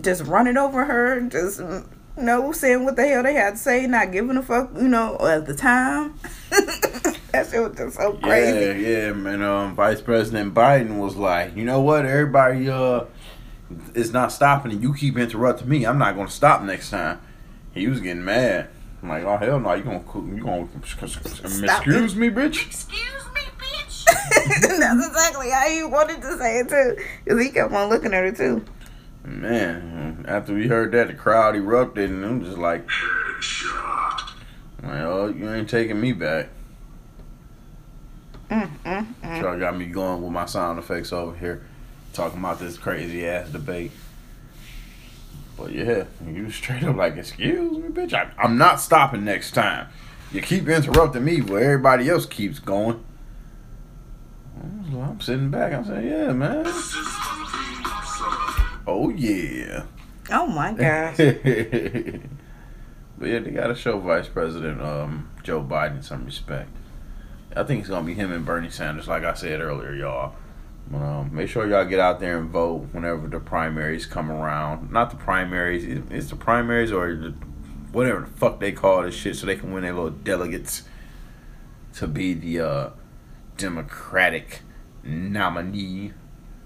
just 0.00 0.24
running 0.24 0.56
over 0.56 0.84
her, 0.84 1.20
just 1.22 1.58
you 1.58 2.22
know, 2.22 2.52
saying 2.52 2.84
what 2.84 2.96
the 2.96 3.06
hell 3.06 3.22
they 3.22 3.34
had 3.34 3.52
to 3.52 3.56
say, 3.56 3.86
not 3.86 4.12
giving 4.12 4.36
a 4.36 4.42
fuck, 4.42 4.70
you 4.76 4.88
know, 4.88 5.18
at 5.26 5.46
the 5.46 5.54
time. 5.54 6.14
that 7.36 7.50
shit 7.50 7.60
was 7.60 7.76
just 7.76 7.96
so 7.96 8.14
crazy. 8.14 8.82
Yeah, 8.82 8.88
yeah, 8.88 9.12
man. 9.12 9.42
Um, 9.42 9.74
Vice 9.74 10.00
President 10.00 10.54
Biden 10.54 10.98
was 10.98 11.16
like, 11.16 11.54
you 11.56 11.64
know 11.64 11.80
what? 11.80 12.06
Everybody 12.06 12.68
uh 12.68 13.04
is 13.94 14.12
not 14.12 14.32
stopping, 14.32 14.72
and 14.72 14.82
you 14.82 14.94
keep 14.94 15.18
interrupting 15.18 15.68
me. 15.68 15.84
I'm 15.84 15.98
not 15.98 16.16
gonna 16.16 16.30
stop 16.30 16.62
next 16.62 16.90
time. 16.90 17.20
He 17.74 17.86
was 17.88 18.00
getting 18.00 18.24
mad. 18.24 18.68
I'm 19.02 19.08
like, 19.08 19.24
oh 19.24 19.36
hell 19.36 19.60
no, 19.60 19.74
you 19.74 19.82
gonna 19.84 20.00
coo- 20.00 20.26
you 20.34 20.42
gonna 20.42 20.68
excuse 20.74 22.16
me, 22.16 22.30
bitch? 22.30 22.66
Excuse 22.66 23.24
me, 23.34 23.40
bitch. 23.58 24.04
That's 24.78 25.06
exactly 25.06 25.50
how 25.50 25.68
he 25.68 25.84
wanted 25.84 26.22
to 26.22 26.38
say 26.38 26.60
it 26.60 26.68
too, 26.68 26.96
cause 27.28 27.40
he 27.40 27.50
kept 27.50 27.72
on 27.72 27.88
looking 27.90 28.14
at 28.14 28.24
her 28.24 28.32
too. 28.32 28.64
Man, 29.24 30.24
after 30.28 30.54
we 30.54 30.68
heard 30.68 30.92
that, 30.92 31.08
the 31.08 31.14
crowd 31.14 31.56
erupted, 31.56 32.10
and 32.10 32.24
I'm 32.24 32.44
just 32.44 32.58
like, 32.58 32.88
well, 34.82 35.30
you 35.32 35.52
ain't 35.52 35.68
taking 35.68 36.00
me 36.00 36.12
back. 36.12 36.48
Mm, 38.50 38.68
mm, 38.84 39.06
mm. 39.22 39.42
Y'all 39.42 39.58
got 39.58 39.76
me 39.76 39.86
going 39.86 40.22
with 40.22 40.32
my 40.32 40.46
sound 40.46 40.78
effects 40.78 41.12
over 41.12 41.36
here, 41.36 41.62
talking 42.12 42.38
about 42.38 42.58
this 42.58 42.78
crazy 42.78 43.26
ass 43.26 43.48
debate. 43.50 43.92
But 45.56 45.72
yeah, 45.72 46.04
you 46.26 46.50
straight 46.50 46.84
up 46.84 46.96
like, 46.96 47.16
excuse 47.16 47.72
me, 47.72 47.88
bitch. 47.88 48.12
I, 48.12 48.30
I'm 48.38 48.58
not 48.58 48.80
stopping 48.80 49.24
next 49.24 49.52
time. 49.52 49.88
You 50.32 50.42
keep 50.42 50.68
interrupting 50.68 51.24
me 51.24 51.40
where 51.40 51.64
everybody 51.64 52.08
else 52.08 52.26
keeps 52.26 52.58
going. 52.58 53.02
I'm 54.92 55.20
sitting 55.20 55.50
back. 55.50 55.72
I'm 55.72 55.84
saying, 55.84 56.06
yeah, 56.06 56.32
man. 56.32 56.64
Oh 58.86 59.12
yeah. 59.14 59.84
Oh 60.30 60.46
my 60.46 60.72
gosh. 60.72 61.16
but 61.16 63.28
yeah, 63.28 63.38
they 63.40 63.50
gotta 63.50 63.74
show 63.74 63.98
Vice 63.98 64.28
President 64.28 64.80
um, 64.80 65.28
Joe 65.42 65.62
Biden 65.62 66.04
some 66.04 66.24
respect. 66.24 66.70
I 67.56 67.64
think 67.64 67.80
it's 67.80 67.88
gonna 67.88 68.04
be 68.04 68.14
him 68.14 68.32
and 68.32 68.44
Bernie 68.44 68.70
Sanders, 68.70 69.08
like 69.08 69.24
I 69.24 69.34
said 69.34 69.60
earlier, 69.60 69.94
y'all. 69.94 70.34
Um, 70.94 71.30
make 71.32 71.48
sure 71.48 71.66
y'all 71.66 71.84
get 71.84 71.98
out 71.98 72.20
there 72.20 72.38
and 72.38 72.50
vote 72.50 72.88
whenever 72.92 73.26
the 73.26 73.40
primaries 73.40 74.06
come 74.06 74.30
around. 74.30 74.92
Not 74.92 75.10
the 75.10 75.16
primaries, 75.16 75.84
it's 76.10 76.28
the 76.28 76.36
primaries 76.36 76.92
or 76.92 77.16
the, 77.16 77.34
whatever 77.92 78.20
the 78.20 78.26
fuck 78.26 78.60
they 78.60 78.72
call 78.72 79.02
this 79.02 79.14
shit, 79.14 79.36
so 79.36 79.46
they 79.46 79.56
can 79.56 79.72
win 79.72 79.82
their 79.82 79.94
little 79.94 80.10
delegates 80.10 80.84
to 81.94 82.06
be 82.06 82.34
the 82.34 82.60
uh, 82.60 82.90
Democratic 83.56 84.60
nominee. 85.02 86.12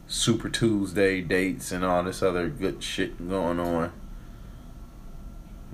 Super 0.06 0.48
Tuesday 0.48 1.20
dates 1.20 1.70
and 1.70 1.84
all 1.84 2.02
this 2.02 2.20
other 2.20 2.48
good 2.48 2.82
shit 2.82 3.28
going 3.28 3.60
on. 3.60 3.92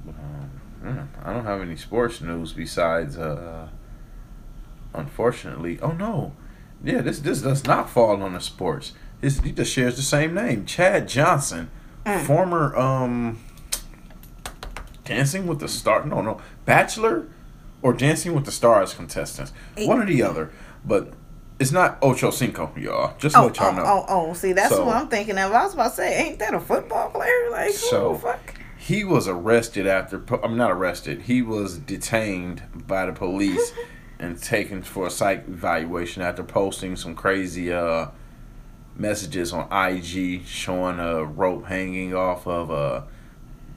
Um, 0.06 1.08
I 1.24 1.32
don't 1.32 1.46
have 1.46 1.62
any 1.62 1.74
sports 1.76 2.20
news 2.20 2.52
besides, 2.52 3.16
uh, 3.16 3.68
unfortunately. 4.96 5.78
Oh 5.80 5.92
no, 5.92 6.32
yeah, 6.82 7.00
this 7.00 7.20
this 7.20 7.42
does 7.42 7.64
not 7.64 7.88
fall 7.90 8.22
on 8.22 8.32
the 8.32 8.40
sports. 8.40 8.92
This 9.20 9.40
he 9.40 9.52
just 9.52 9.72
shares 9.72 9.96
the 9.96 10.02
same 10.02 10.34
name, 10.34 10.64
Chad 10.66 11.08
Johnson, 11.08 11.70
Mm. 12.04 12.20
former 12.26 12.76
um, 12.76 13.38
Dancing 15.04 15.46
with 15.46 15.60
the 15.60 15.68
Star. 15.68 16.04
No, 16.04 16.20
no, 16.20 16.40
Bachelor 16.64 17.26
or 17.82 17.92
Dancing 17.92 18.34
with 18.34 18.44
the 18.44 18.52
Stars 18.52 18.94
contestants. 18.94 19.52
One 19.78 20.00
or 20.00 20.06
the 20.06 20.22
other, 20.22 20.50
but. 20.84 21.12
It's 21.58 21.72
not 21.72 21.96
Ocho 22.02 22.30
Cinco, 22.30 22.70
y'all. 22.76 23.14
Just 23.16 23.34
Oh, 23.34 23.46
let 23.46 23.56
y'all 23.56 23.68
oh, 23.68 23.72
know. 23.72 23.84
oh, 23.86 24.04
oh, 24.28 24.32
see, 24.34 24.52
that's 24.52 24.74
So- 24.74 24.84
what 24.84 24.94
I'm 24.96 25.08
thinking 25.08 25.38
of. 25.38 25.52
I 25.52 25.64
was 25.64 25.72
about 25.72 25.88
to 25.88 25.94
say, 25.96 26.26
ain't 26.26 26.38
that 26.40 26.52
a 26.52 26.60
football 26.60 27.08
player? 27.08 27.48
Like, 27.50 27.70
So- 27.72 28.08
who 28.08 28.14
the 28.16 28.20
fuck? 28.20 28.54
he 28.76 29.04
was 29.04 29.26
arrested 29.26 29.86
after 29.86 30.22
I'm 30.44 30.58
not 30.58 30.70
arrested. 30.70 31.22
He 31.22 31.40
was 31.40 31.78
detained 31.78 32.60
by 32.86 33.06
the 33.06 33.12
police 33.14 33.72
and 34.18 34.40
taken 34.40 34.82
for 34.82 35.06
a 35.06 35.10
psych 35.10 35.46
evaluation 35.48 36.22
after 36.22 36.42
posting 36.42 36.96
some 36.96 37.14
crazy 37.14 37.72
uh 37.72 38.06
messages 38.96 39.52
on 39.52 39.68
IG 39.70 40.44
showing 40.46 40.98
a 40.98 41.22
rope 41.22 41.66
hanging 41.66 42.14
off 42.14 42.46
of 42.46 42.70
a 42.70 43.04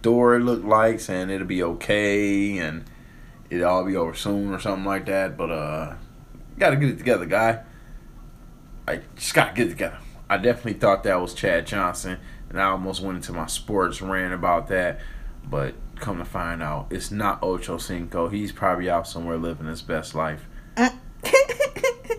door 0.02 0.36
it 0.36 0.40
looked 0.40 0.66
like 0.66 1.00
saying 1.00 1.30
it'll 1.30 1.46
be 1.46 1.62
okay 1.62 2.58
and 2.58 2.86
it'll 3.50 3.68
all 3.68 3.84
be 3.84 3.96
over 3.96 4.14
soon 4.14 4.54
or 4.54 4.60
something 4.60 4.86
like 4.86 5.06
that. 5.06 5.38
But 5.38 5.52
uh 5.52 5.94
gotta 6.58 6.76
get 6.76 6.90
it 6.90 6.98
together, 6.98 7.26
guy. 7.26 7.64
I 8.88 9.02
just 9.16 9.34
gotta 9.34 9.54
get 9.54 9.68
it 9.68 9.72
together. 9.72 9.98
I 10.30 10.38
definitely 10.38 10.74
thought 10.74 11.04
that 11.04 11.20
was 11.20 11.34
Chad 11.34 11.68
Johnson 11.68 12.18
and 12.50 12.60
I 12.60 12.66
almost 12.66 13.02
went 13.02 13.18
into 13.18 13.34
my 13.34 13.48
sports 13.48 14.02
rant 14.02 14.34
about 14.34 14.68
that. 14.70 15.00
But 15.50 15.76
come 16.00 16.18
to 16.18 16.26
find 16.26 16.62
out, 16.64 16.88
it's 16.90 17.12
not 17.12 17.42
Ocho 17.44 17.78
Cinco. 17.78 18.30
He's 18.30 18.52
probably 18.52 18.90
out 18.90 19.08
somewhere 19.08 19.38
living 19.38 19.68
his 19.68 19.82
best 19.82 20.16
life. 20.16 20.46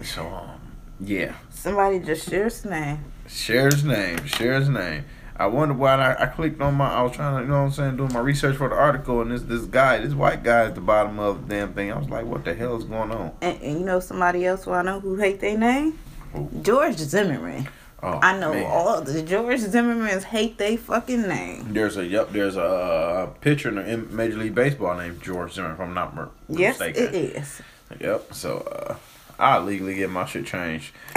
So, 0.03 0.27
um, 0.27 0.61
yeah, 0.99 1.35
Somebody 1.51 1.99
just 1.99 2.29
shares 2.31 2.63
his 2.63 2.65
name. 2.71 3.05
share 3.29 3.67
his 3.67 3.85
name, 3.85 4.25
share 4.25 4.55
his 4.55 4.69
name. 4.69 5.05
I 5.37 5.47
wonder 5.47 5.75
why 5.75 5.95
I, 5.95 6.23
I 6.25 6.27
clicked 6.27 6.61
on 6.63 6.75
my. 6.75 6.89
I 6.91 7.03
was 7.03 7.13
trying 7.13 7.37
to, 7.37 7.43
you 7.43 7.49
know 7.49 7.61
what 7.61 7.67
I'm 7.67 7.73
saying, 7.73 7.97
doing 7.99 8.13
my 8.13 8.21
research 8.21 8.57
for 8.57 8.69
the 8.71 8.75
article, 8.77 9.21
and 9.21 9.31
this 9.31 9.43
this 9.43 9.67
guy, 9.67 9.99
this 9.99 10.15
white 10.15 10.43
guy 10.43 10.65
at 10.67 10.75
the 10.75 10.81
bottom 10.81 11.19
of 11.19 11.47
the 11.49 11.55
damn 11.55 11.75
thing. 11.75 11.93
I 11.93 11.99
was 11.99 12.09
like, 12.09 12.25
what 12.25 12.45
the 12.45 12.55
hell 12.55 12.77
is 12.77 12.85
going 12.85 13.11
on? 13.11 13.33
And, 13.43 13.61
and 13.63 13.79
you 13.81 13.85
know 13.85 14.01
somebody 14.01 14.47
else 14.47 14.65
who 14.65 14.73
I 14.73 14.83
know 14.83 15.01
who 15.01 15.17
hate 15.17 15.41
their 15.41 15.57
name? 15.59 15.99
Who? 16.33 16.49
George 16.63 16.97
Zimmerman. 16.99 17.69
Oh, 18.03 18.19
I 18.23 18.39
know 18.39 18.53
man. 18.55 18.65
all 18.67 19.03
the 19.03 19.23
George 19.23 19.61
Zimmermans 19.61 20.23
hate 20.25 20.57
they 20.59 20.77
fucking 20.77 21.23
name. 21.29 21.73
There's 21.75 21.97
a 21.99 22.05
yep. 22.07 22.31
There's 22.33 22.57
a, 22.57 22.63
uh 22.63 23.27
pitcher 23.41 23.79
in, 23.81 24.15
Major 24.15 24.39
League 24.39 24.55
Baseball 24.55 24.97
named 24.97 25.23
George 25.23 25.53
Zimmerman. 25.53 25.75
If 25.77 25.81
I'm 25.83 25.95
not 25.95 26.15
mer- 26.15 26.31
Yes, 26.49 26.79
mistaken. 26.79 27.15
it 27.15 27.15
is. 27.37 27.61
Yep. 28.01 28.33
So 28.35 28.59
uh, 28.59 28.97
I 29.39 29.59
legally 29.59 29.97
get 29.97 30.11
my 30.11 30.25
shit 30.25 30.47
changed. 30.47 30.93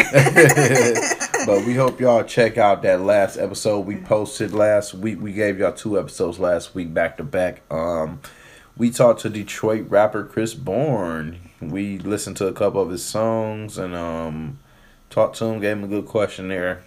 but 1.45 1.65
we 1.65 1.73
hope 1.75 1.99
y'all 1.99 2.23
check 2.23 2.57
out 2.57 2.81
that 2.83 3.01
last 3.01 3.37
episode 3.37 3.79
we 3.85 3.97
posted 3.97 4.53
last 4.53 4.93
week. 4.93 5.21
We 5.21 5.33
gave 5.33 5.59
y'all 5.59 5.71
two 5.73 5.99
episodes 5.99 6.39
last 6.39 6.73
week 6.75 6.93
back 6.93 7.17
to 7.17 7.23
back. 7.23 7.61
Um, 7.71 8.19
we 8.77 8.89
talked 8.91 9.21
to 9.21 9.29
Detroit 9.29 9.85
rapper 9.89 10.23
Chris 10.23 10.53
Bourne. 10.53 11.37
We 11.61 11.97
listened 11.99 12.37
to 12.37 12.47
a 12.47 12.53
couple 12.53 12.81
of 12.81 12.89
his 12.89 13.05
songs 13.05 13.77
and 13.77 13.95
um, 13.95 14.59
talked 15.13 15.37
to 15.37 15.45
him. 15.45 15.59
Gave 15.59 15.77
him 15.77 15.83
a 15.83 15.87
good 15.87 16.05
questionnaire, 16.05 16.81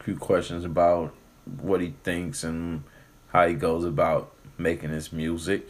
a 0.00 0.02
few 0.02 0.16
questions 0.16 0.64
about 0.64 1.14
what 1.60 1.80
he 1.80 1.94
thinks 2.02 2.44
and 2.44 2.82
how 3.28 3.46
he 3.46 3.54
goes 3.54 3.84
about 3.84 4.32
making 4.58 4.90
his 4.90 5.12
music. 5.12 5.68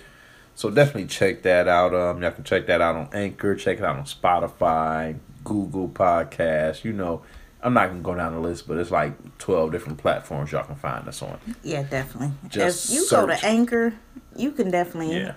So 0.54 0.70
definitely 0.70 1.06
check 1.06 1.42
that 1.42 1.68
out. 1.68 1.94
Um, 1.94 2.20
y'all 2.22 2.32
can 2.32 2.44
check 2.44 2.66
that 2.66 2.80
out 2.80 2.96
on 2.96 3.10
Anchor. 3.12 3.54
Check 3.54 3.78
it 3.78 3.84
out 3.84 3.96
on 3.96 4.04
Spotify, 4.04 5.18
Google 5.44 5.88
Podcasts. 5.88 6.82
You 6.82 6.92
know, 6.94 7.22
I'm 7.62 7.74
not 7.74 7.88
gonna 7.88 8.00
go 8.00 8.14
down 8.14 8.32
the 8.32 8.40
list, 8.40 8.66
but 8.66 8.78
it's 8.78 8.90
like 8.90 9.38
12 9.38 9.70
different 9.70 9.98
platforms 9.98 10.50
y'all 10.50 10.64
can 10.64 10.76
find 10.76 11.06
us 11.06 11.22
on. 11.22 11.38
Yeah, 11.62 11.82
definitely. 11.82 12.32
Just 12.48 12.90
if 12.90 12.96
you 12.96 13.06
go 13.10 13.26
to 13.26 13.44
Anchor, 13.44 13.94
you 14.34 14.50
can 14.50 14.70
definitely 14.70 15.16
Yeah. 15.16 15.34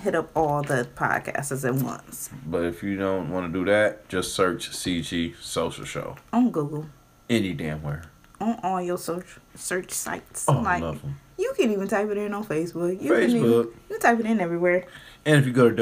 Hit 0.00 0.14
up 0.14 0.30
all 0.34 0.62
the 0.62 0.88
podcasts 0.96 1.64
at 1.66 1.74
once 1.74 2.30
But 2.46 2.64
if 2.64 2.82
you 2.82 2.96
don't 2.96 3.30
want 3.30 3.52
to 3.52 3.58
do 3.58 3.64
that, 3.66 4.08
just 4.08 4.34
search 4.34 4.70
CG 4.70 5.34
Social 5.40 5.84
Show. 5.84 6.16
on 6.32 6.50
Google, 6.50 6.86
Any 7.28 7.52
damn 7.52 7.82
where. 7.82 8.04
on 8.40 8.58
all 8.62 8.80
your 8.80 8.98
search 8.98 9.38
search 9.54 9.90
sites. 9.92 10.44
Oh, 10.48 10.58
I 10.58 10.62
like 10.62 10.82
love 10.82 11.04
'em. 11.04 11.16
you 11.36 11.52
can 11.56 11.70
even 11.72 11.88
type 11.88 12.08
it 12.10 12.16
in 12.18 12.32
on 12.34 12.44
Facebook. 12.44 13.00
You 13.02 13.12
Can 13.14 13.30
even, 13.30 13.42
Facebook. 13.42 13.64
you 13.66 13.72
can 13.90 14.00
type 14.00 14.20
it 14.20 14.26
in 14.26 14.40
everywhere. 14.40 14.84
And 15.26 15.36
if 15.36 15.46
you 15.46 15.52
go 15.52 15.68
to 15.70 15.74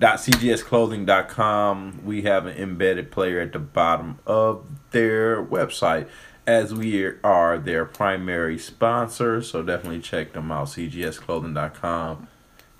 .cgsclothing.com. 0.00 2.00
We 2.04 2.22
have 2.22 2.46
an 2.46 2.56
embedded 2.56 3.10
player 3.10 3.40
at 3.40 3.52
the 3.52 3.58
bottom 3.58 4.18
of 4.26 4.64
their 4.90 5.42
website 5.42 6.08
as 6.46 6.74
we 6.74 7.12
are 7.22 7.58
their 7.58 7.84
primary 7.84 8.58
sponsor. 8.58 9.42
So 9.42 9.62
definitely 9.62 10.00
check 10.00 10.32
them 10.32 10.50
out. 10.50 10.68
cgsclothing.com. 10.68 12.28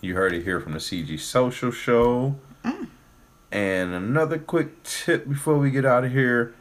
You 0.01 0.15
heard 0.15 0.35
it 0.35 0.45
here 0.45 0.61
from 0.61 0.73
the 0.73 0.79
CG 0.79 1.19
Social 1.19 1.71
Show. 1.71 2.37
Mm. 2.65 2.89
And 3.51 3.95
another 3.95 4.39
quick 4.39 4.83
tip 4.83 5.29
before 5.29 5.59
we 5.59 5.71
get 5.71 5.85
out 5.85 6.05
of 6.05 6.13
here 6.13 6.55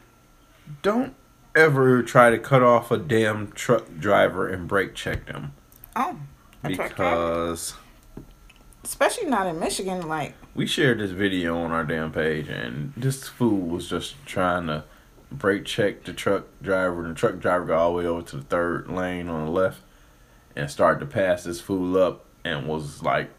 don't 0.82 1.14
ever 1.54 2.02
try 2.02 2.30
to 2.30 2.38
cut 2.38 2.62
off 2.62 2.90
a 2.90 2.96
damn 2.96 3.52
truck 3.52 3.98
driver 3.98 4.48
and 4.48 4.66
brake 4.66 4.94
check 4.94 5.26
them. 5.26 5.52
Oh, 5.94 6.18
a 6.62 6.74
truck 6.74 6.96
driver. 6.96 7.16
Because 7.16 7.74
especially 8.84 9.26
not 9.26 9.46
in 9.46 9.58
Michigan. 9.58 10.06
Like, 10.08 10.34
we 10.54 10.66
shared 10.66 11.00
this 11.00 11.10
video 11.10 11.58
on 11.58 11.72
our 11.72 11.84
damn 11.84 12.12
page, 12.12 12.48
and 12.48 12.92
this 12.96 13.26
fool 13.26 13.60
was 13.60 13.88
just 13.88 14.14
trying 14.26 14.66
to 14.68 14.84
brake 15.38 15.64
check 15.64 16.04
the 16.04 16.12
truck 16.12 16.44
driver, 16.62 17.04
and 17.04 17.14
the 17.14 17.18
truck 17.18 17.38
driver 17.38 17.64
got 17.66 17.78
all 17.78 17.90
the 17.92 17.98
way 17.98 18.06
over 18.06 18.22
to 18.22 18.36
the 18.36 18.42
third 18.42 18.88
lane 18.88 19.28
on 19.28 19.44
the 19.44 19.50
left 19.50 19.80
and 20.56 20.70
started 20.70 21.00
to 21.00 21.06
pass 21.06 21.44
this 21.44 21.60
fool 21.60 21.96
up 21.96 22.24
and 22.44 22.66
was 22.66 23.02
like 23.02 23.30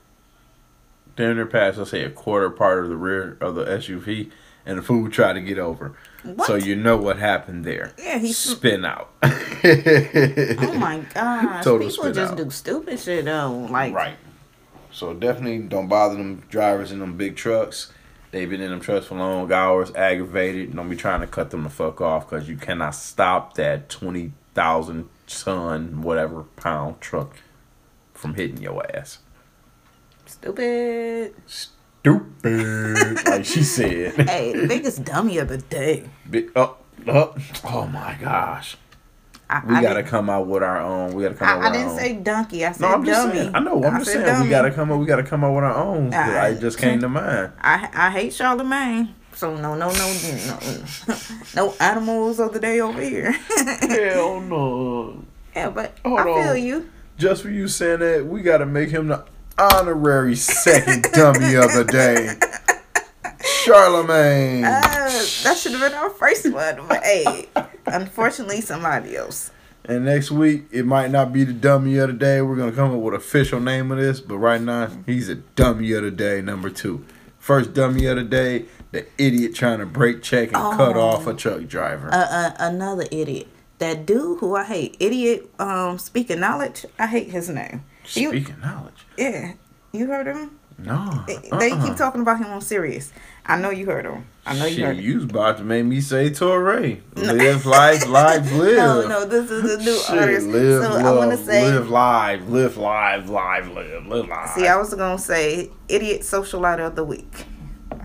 damn 1.15 1.35
near 1.35 1.45
past, 1.45 1.77
let's 1.77 1.91
say, 1.91 2.03
a 2.03 2.09
quarter 2.09 2.49
part 2.49 2.83
of 2.83 2.89
the 2.89 2.97
rear 2.97 3.37
of 3.39 3.55
the 3.55 3.65
SUV, 3.65 4.31
and 4.65 4.77
the 4.77 4.81
fool 4.81 5.09
tried 5.09 5.33
to 5.33 5.41
get 5.41 5.57
over. 5.57 5.95
What? 6.23 6.47
So 6.47 6.55
you 6.55 6.75
know 6.75 6.97
what 6.97 7.17
happened 7.17 7.63
there. 7.65 7.93
Yeah, 7.97 8.17
he 8.17 8.33
spin 8.33 8.83
out. 8.83 9.11
oh 9.23 10.75
my 10.79 11.05
gosh, 11.13 11.63
Total 11.63 11.87
people 11.89 12.11
just 12.11 12.31
out. 12.31 12.37
do 12.37 12.49
stupid 12.49 12.99
shit 12.99 13.25
though. 13.25 13.67
Like, 13.69 13.93
Right. 13.93 14.17
So 14.91 15.13
definitely 15.13 15.59
don't 15.67 15.87
bother 15.87 16.15
them 16.15 16.43
drivers 16.49 16.91
in 16.91 16.99
them 16.99 17.17
big 17.17 17.35
trucks. 17.35 17.91
They've 18.36 18.49
been 18.49 18.59
in 18.59 18.69
them 18.69 18.81
trucks 18.81 19.05
for 19.05 19.15
long 19.15 19.49
hours, 19.53 19.95
aggravated. 19.95 20.75
Don't 20.75 20.89
be 20.89 20.97
trying 20.97 21.21
to 21.21 21.27
cut 21.27 21.51
them 21.51 21.63
the 21.63 21.69
fuck 21.69 22.01
off 22.01 22.29
because 22.29 22.49
you 22.49 22.57
cannot 22.57 22.93
stop 22.93 23.53
that 23.53 23.88
20,000 23.88 25.07
ton, 25.25 26.01
whatever 26.01 26.43
pound 26.57 26.99
truck 26.99 27.38
from 28.13 28.33
hitting 28.33 28.61
your 28.61 28.86
ass. 28.93 29.19
stupid. 30.25 31.33
Stupid. 31.45 33.25
like 33.25 33.45
she 33.45 33.63
said. 33.63 34.15
Hey, 34.29 34.51
the 34.51 34.67
biggest 34.67 35.05
dummy 35.05 35.38
of 35.38 35.47
the 35.47 35.59
day. 35.59 36.03
Up, 36.57 36.57
up. 36.57 36.83
Uh, 37.07 37.11
uh, 37.11 37.39
oh 37.63 37.88
my 37.88 38.17
gosh. 38.19 38.75
I, 39.63 39.67
We 39.67 39.75
I 39.75 39.81
gotta 39.81 40.03
come 40.03 40.29
out 40.29 40.47
with 40.47 40.63
our 40.63 40.79
own. 40.81 41.13
We 41.13 41.23
gotta 41.23 41.35
come 41.35 41.47
out 41.47 41.55
I, 41.55 41.57
with 41.57 41.67
I 41.67 41.71
didn't 41.73 41.89
own. 41.91 41.97
say 41.97 42.13
donkey. 42.15 42.65
I 42.65 42.71
said 42.71 42.81
no, 42.81 42.87
I'm 42.87 43.03
dummy. 43.03 43.33
saying. 43.39 43.55
I 43.55 43.59
know. 43.59 43.83
I'm 43.83 43.99
just 43.99 44.11
saying. 44.11 44.43
We 44.43 44.49
gotta 44.49 44.71
come 44.71 44.91
up. 44.91 44.99
We 44.99 45.05
gotta 45.05 45.23
come 45.23 45.43
up 45.43 45.53
with 45.53 45.63
our 45.63 45.75
own. 45.75 46.13
I 46.13 46.53
just 46.55 46.77
came 46.77 46.99
to 47.01 47.09
mind. 47.09 47.51
I 47.61 47.89
I 47.93 48.09
hate 48.11 48.33
Charlemagne. 48.33 49.13
So 49.33 49.55
no 49.55 49.75
no 49.75 49.89
no 49.91 50.13
no 50.47 50.83
no 51.55 51.73
animals 51.81 52.39
of 52.39 52.53
the 52.53 52.59
day 52.59 52.79
over 52.79 53.01
here. 53.01 53.31
Hell 53.81 54.39
no. 54.39 55.23
yeah, 55.55 55.69
but 55.69 55.97
Hold 56.05 56.19
I 56.19 56.23
feel 56.23 56.33
on. 56.51 56.63
you. 56.63 56.89
Just 57.17 57.41
for 57.43 57.49
you 57.49 57.67
saying 57.67 57.99
that, 57.99 58.25
we 58.25 58.41
gotta 58.41 58.65
make 58.65 58.89
him 58.91 59.07
the 59.07 59.25
honorary 59.57 60.35
second 60.35 61.03
dummy 61.13 61.55
of 61.55 61.73
the 61.73 61.83
day. 61.83 62.35
Charlemagne. 63.63 64.63
Uh, 64.63 64.79
that 65.43 65.57
should 65.57 65.71
have 65.73 65.81
been 65.81 65.93
our 65.93 66.09
first 66.11 66.51
one, 66.51 66.87
but 66.87 67.03
hey, 67.03 67.47
unfortunately, 67.86 68.61
somebody 68.61 69.15
else. 69.15 69.51
And 69.88 70.05
next 70.05 70.31
week, 70.31 70.65
it 70.71 70.86
might 70.86 71.11
not 71.11 71.31
be 71.31 71.43
the 71.43 71.53
dummy 71.53 71.97
of 71.97 72.07
the 72.07 72.13
day. 72.13 72.41
We're 72.41 72.55
gonna 72.55 72.71
come 72.71 72.91
up 72.91 72.99
with 72.99 73.13
official 73.13 73.59
name 73.59 73.91
of 73.91 73.99
this, 73.99 74.19
but 74.19 74.38
right 74.38 74.61
now, 74.61 74.89
he's 75.05 75.29
a 75.29 75.36
dummy 75.36 75.91
of 75.93 76.03
the 76.03 76.11
day, 76.11 76.41
number 76.41 76.69
two. 76.69 77.05
First 77.38 77.73
dummy 77.75 78.07
of 78.07 78.15
the 78.17 78.23
day, 78.23 78.65
the 78.91 79.05
idiot 79.19 79.53
trying 79.53 79.77
to 79.79 79.86
brake 79.86 80.23
check 80.23 80.47
and 80.53 80.77
cut 80.77 80.95
Oh. 80.97 81.01
off 81.01 81.27
a 81.27 81.36
truck 81.36 81.67
driver. 81.67 82.09
Uh, 82.11 82.17
uh, 82.17 82.51
another 82.59 83.05
idiot. 83.11 83.47
That 83.77 84.07
dude 84.07 84.39
who 84.39 84.55
I 84.55 84.63
hate, 84.63 84.97
idiot. 84.99 85.47
Um, 85.59 85.99
speaking 85.99 86.39
knowledge. 86.39 86.86
I 86.97 87.05
hate 87.07 87.29
his 87.29 87.49
name. 87.49 87.83
Speaking 88.05 88.55
knowledge. 88.63 89.05
yeah, 89.17 89.53
you 89.91 90.07
heard 90.07 90.25
him. 90.27 90.57
No. 90.77 91.23
They, 91.27 91.38
they 91.59 91.71
uh-uh. 91.71 91.86
keep 91.86 91.95
talking 91.95 92.21
about 92.21 92.39
him 92.39 92.47
on 92.47 92.61
Sirius. 92.61 93.13
I 93.47 93.57
know 93.57 93.69
you 93.69 93.85
heard 93.85 94.05
him. 94.05 94.25
I 94.45 94.57
know 94.57 94.65
you 94.65 94.85
heard 94.85 94.97
him. 94.97 95.05
you 95.05 95.15
was 95.15 95.25
about 95.25 95.57
to 95.57 95.63
make 95.63 95.85
me 95.85 96.01
say 96.01 96.31
Torre. 96.31 96.97
Live 97.15 97.65
life, 97.65 98.07
live, 98.07 98.51
live. 98.51 98.77
No, 98.77 99.07
no, 99.07 99.25
this 99.25 99.51
is 99.51 99.75
a 99.75 99.77
new 99.77 99.97
Shit, 99.99 100.17
artist. 100.17 100.47
live, 100.47 100.83
so 100.83 100.89
love, 100.89 101.05
I 101.05 101.11
want 101.13 101.31
to 101.31 101.37
say. 101.37 101.71
live 101.71 101.89
live, 101.89 102.49
live 102.49 102.77
live, 102.77 103.29
live, 103.29 103.69
live, 103.69 104.07
live 104.07 104.27
live. 104.27 104.49
See, 104.49 104.67
I 104.67 104.75
was 104.77 104.93
gonna 104.95 105.19
say 105.19 105.69
idiot 105.87 106.21
socialite 106.21 106.79
of 106.79 106.95
the 106.95 107.03
week, 107.03 107.45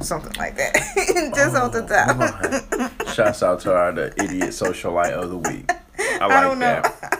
something 0.02 0.32
like 0.34 0.56
that, 0.56 0.74
just 1.34 1.56
off 1.56 1.72
the 1.72 1.84
oh, 1.84 1.86
top. 1.86 2.92
Alright. 3.00 3.08
Shouts 3.14 3.42
out 3.42 3.60
to 3.60 3.74
our 3.74 3.92
the 3.92 4.12
idiot 4.22 4.50
socialite 4.50 5.12
of 5.12 5.30
the 5.30 5.38
week. 5.38 5.70
I 5.98 6.26
like 6.26 6.32
I 6.32 6.40
don't 6.42 6.58
know. 6.58 6.82
that. 6.82 7.19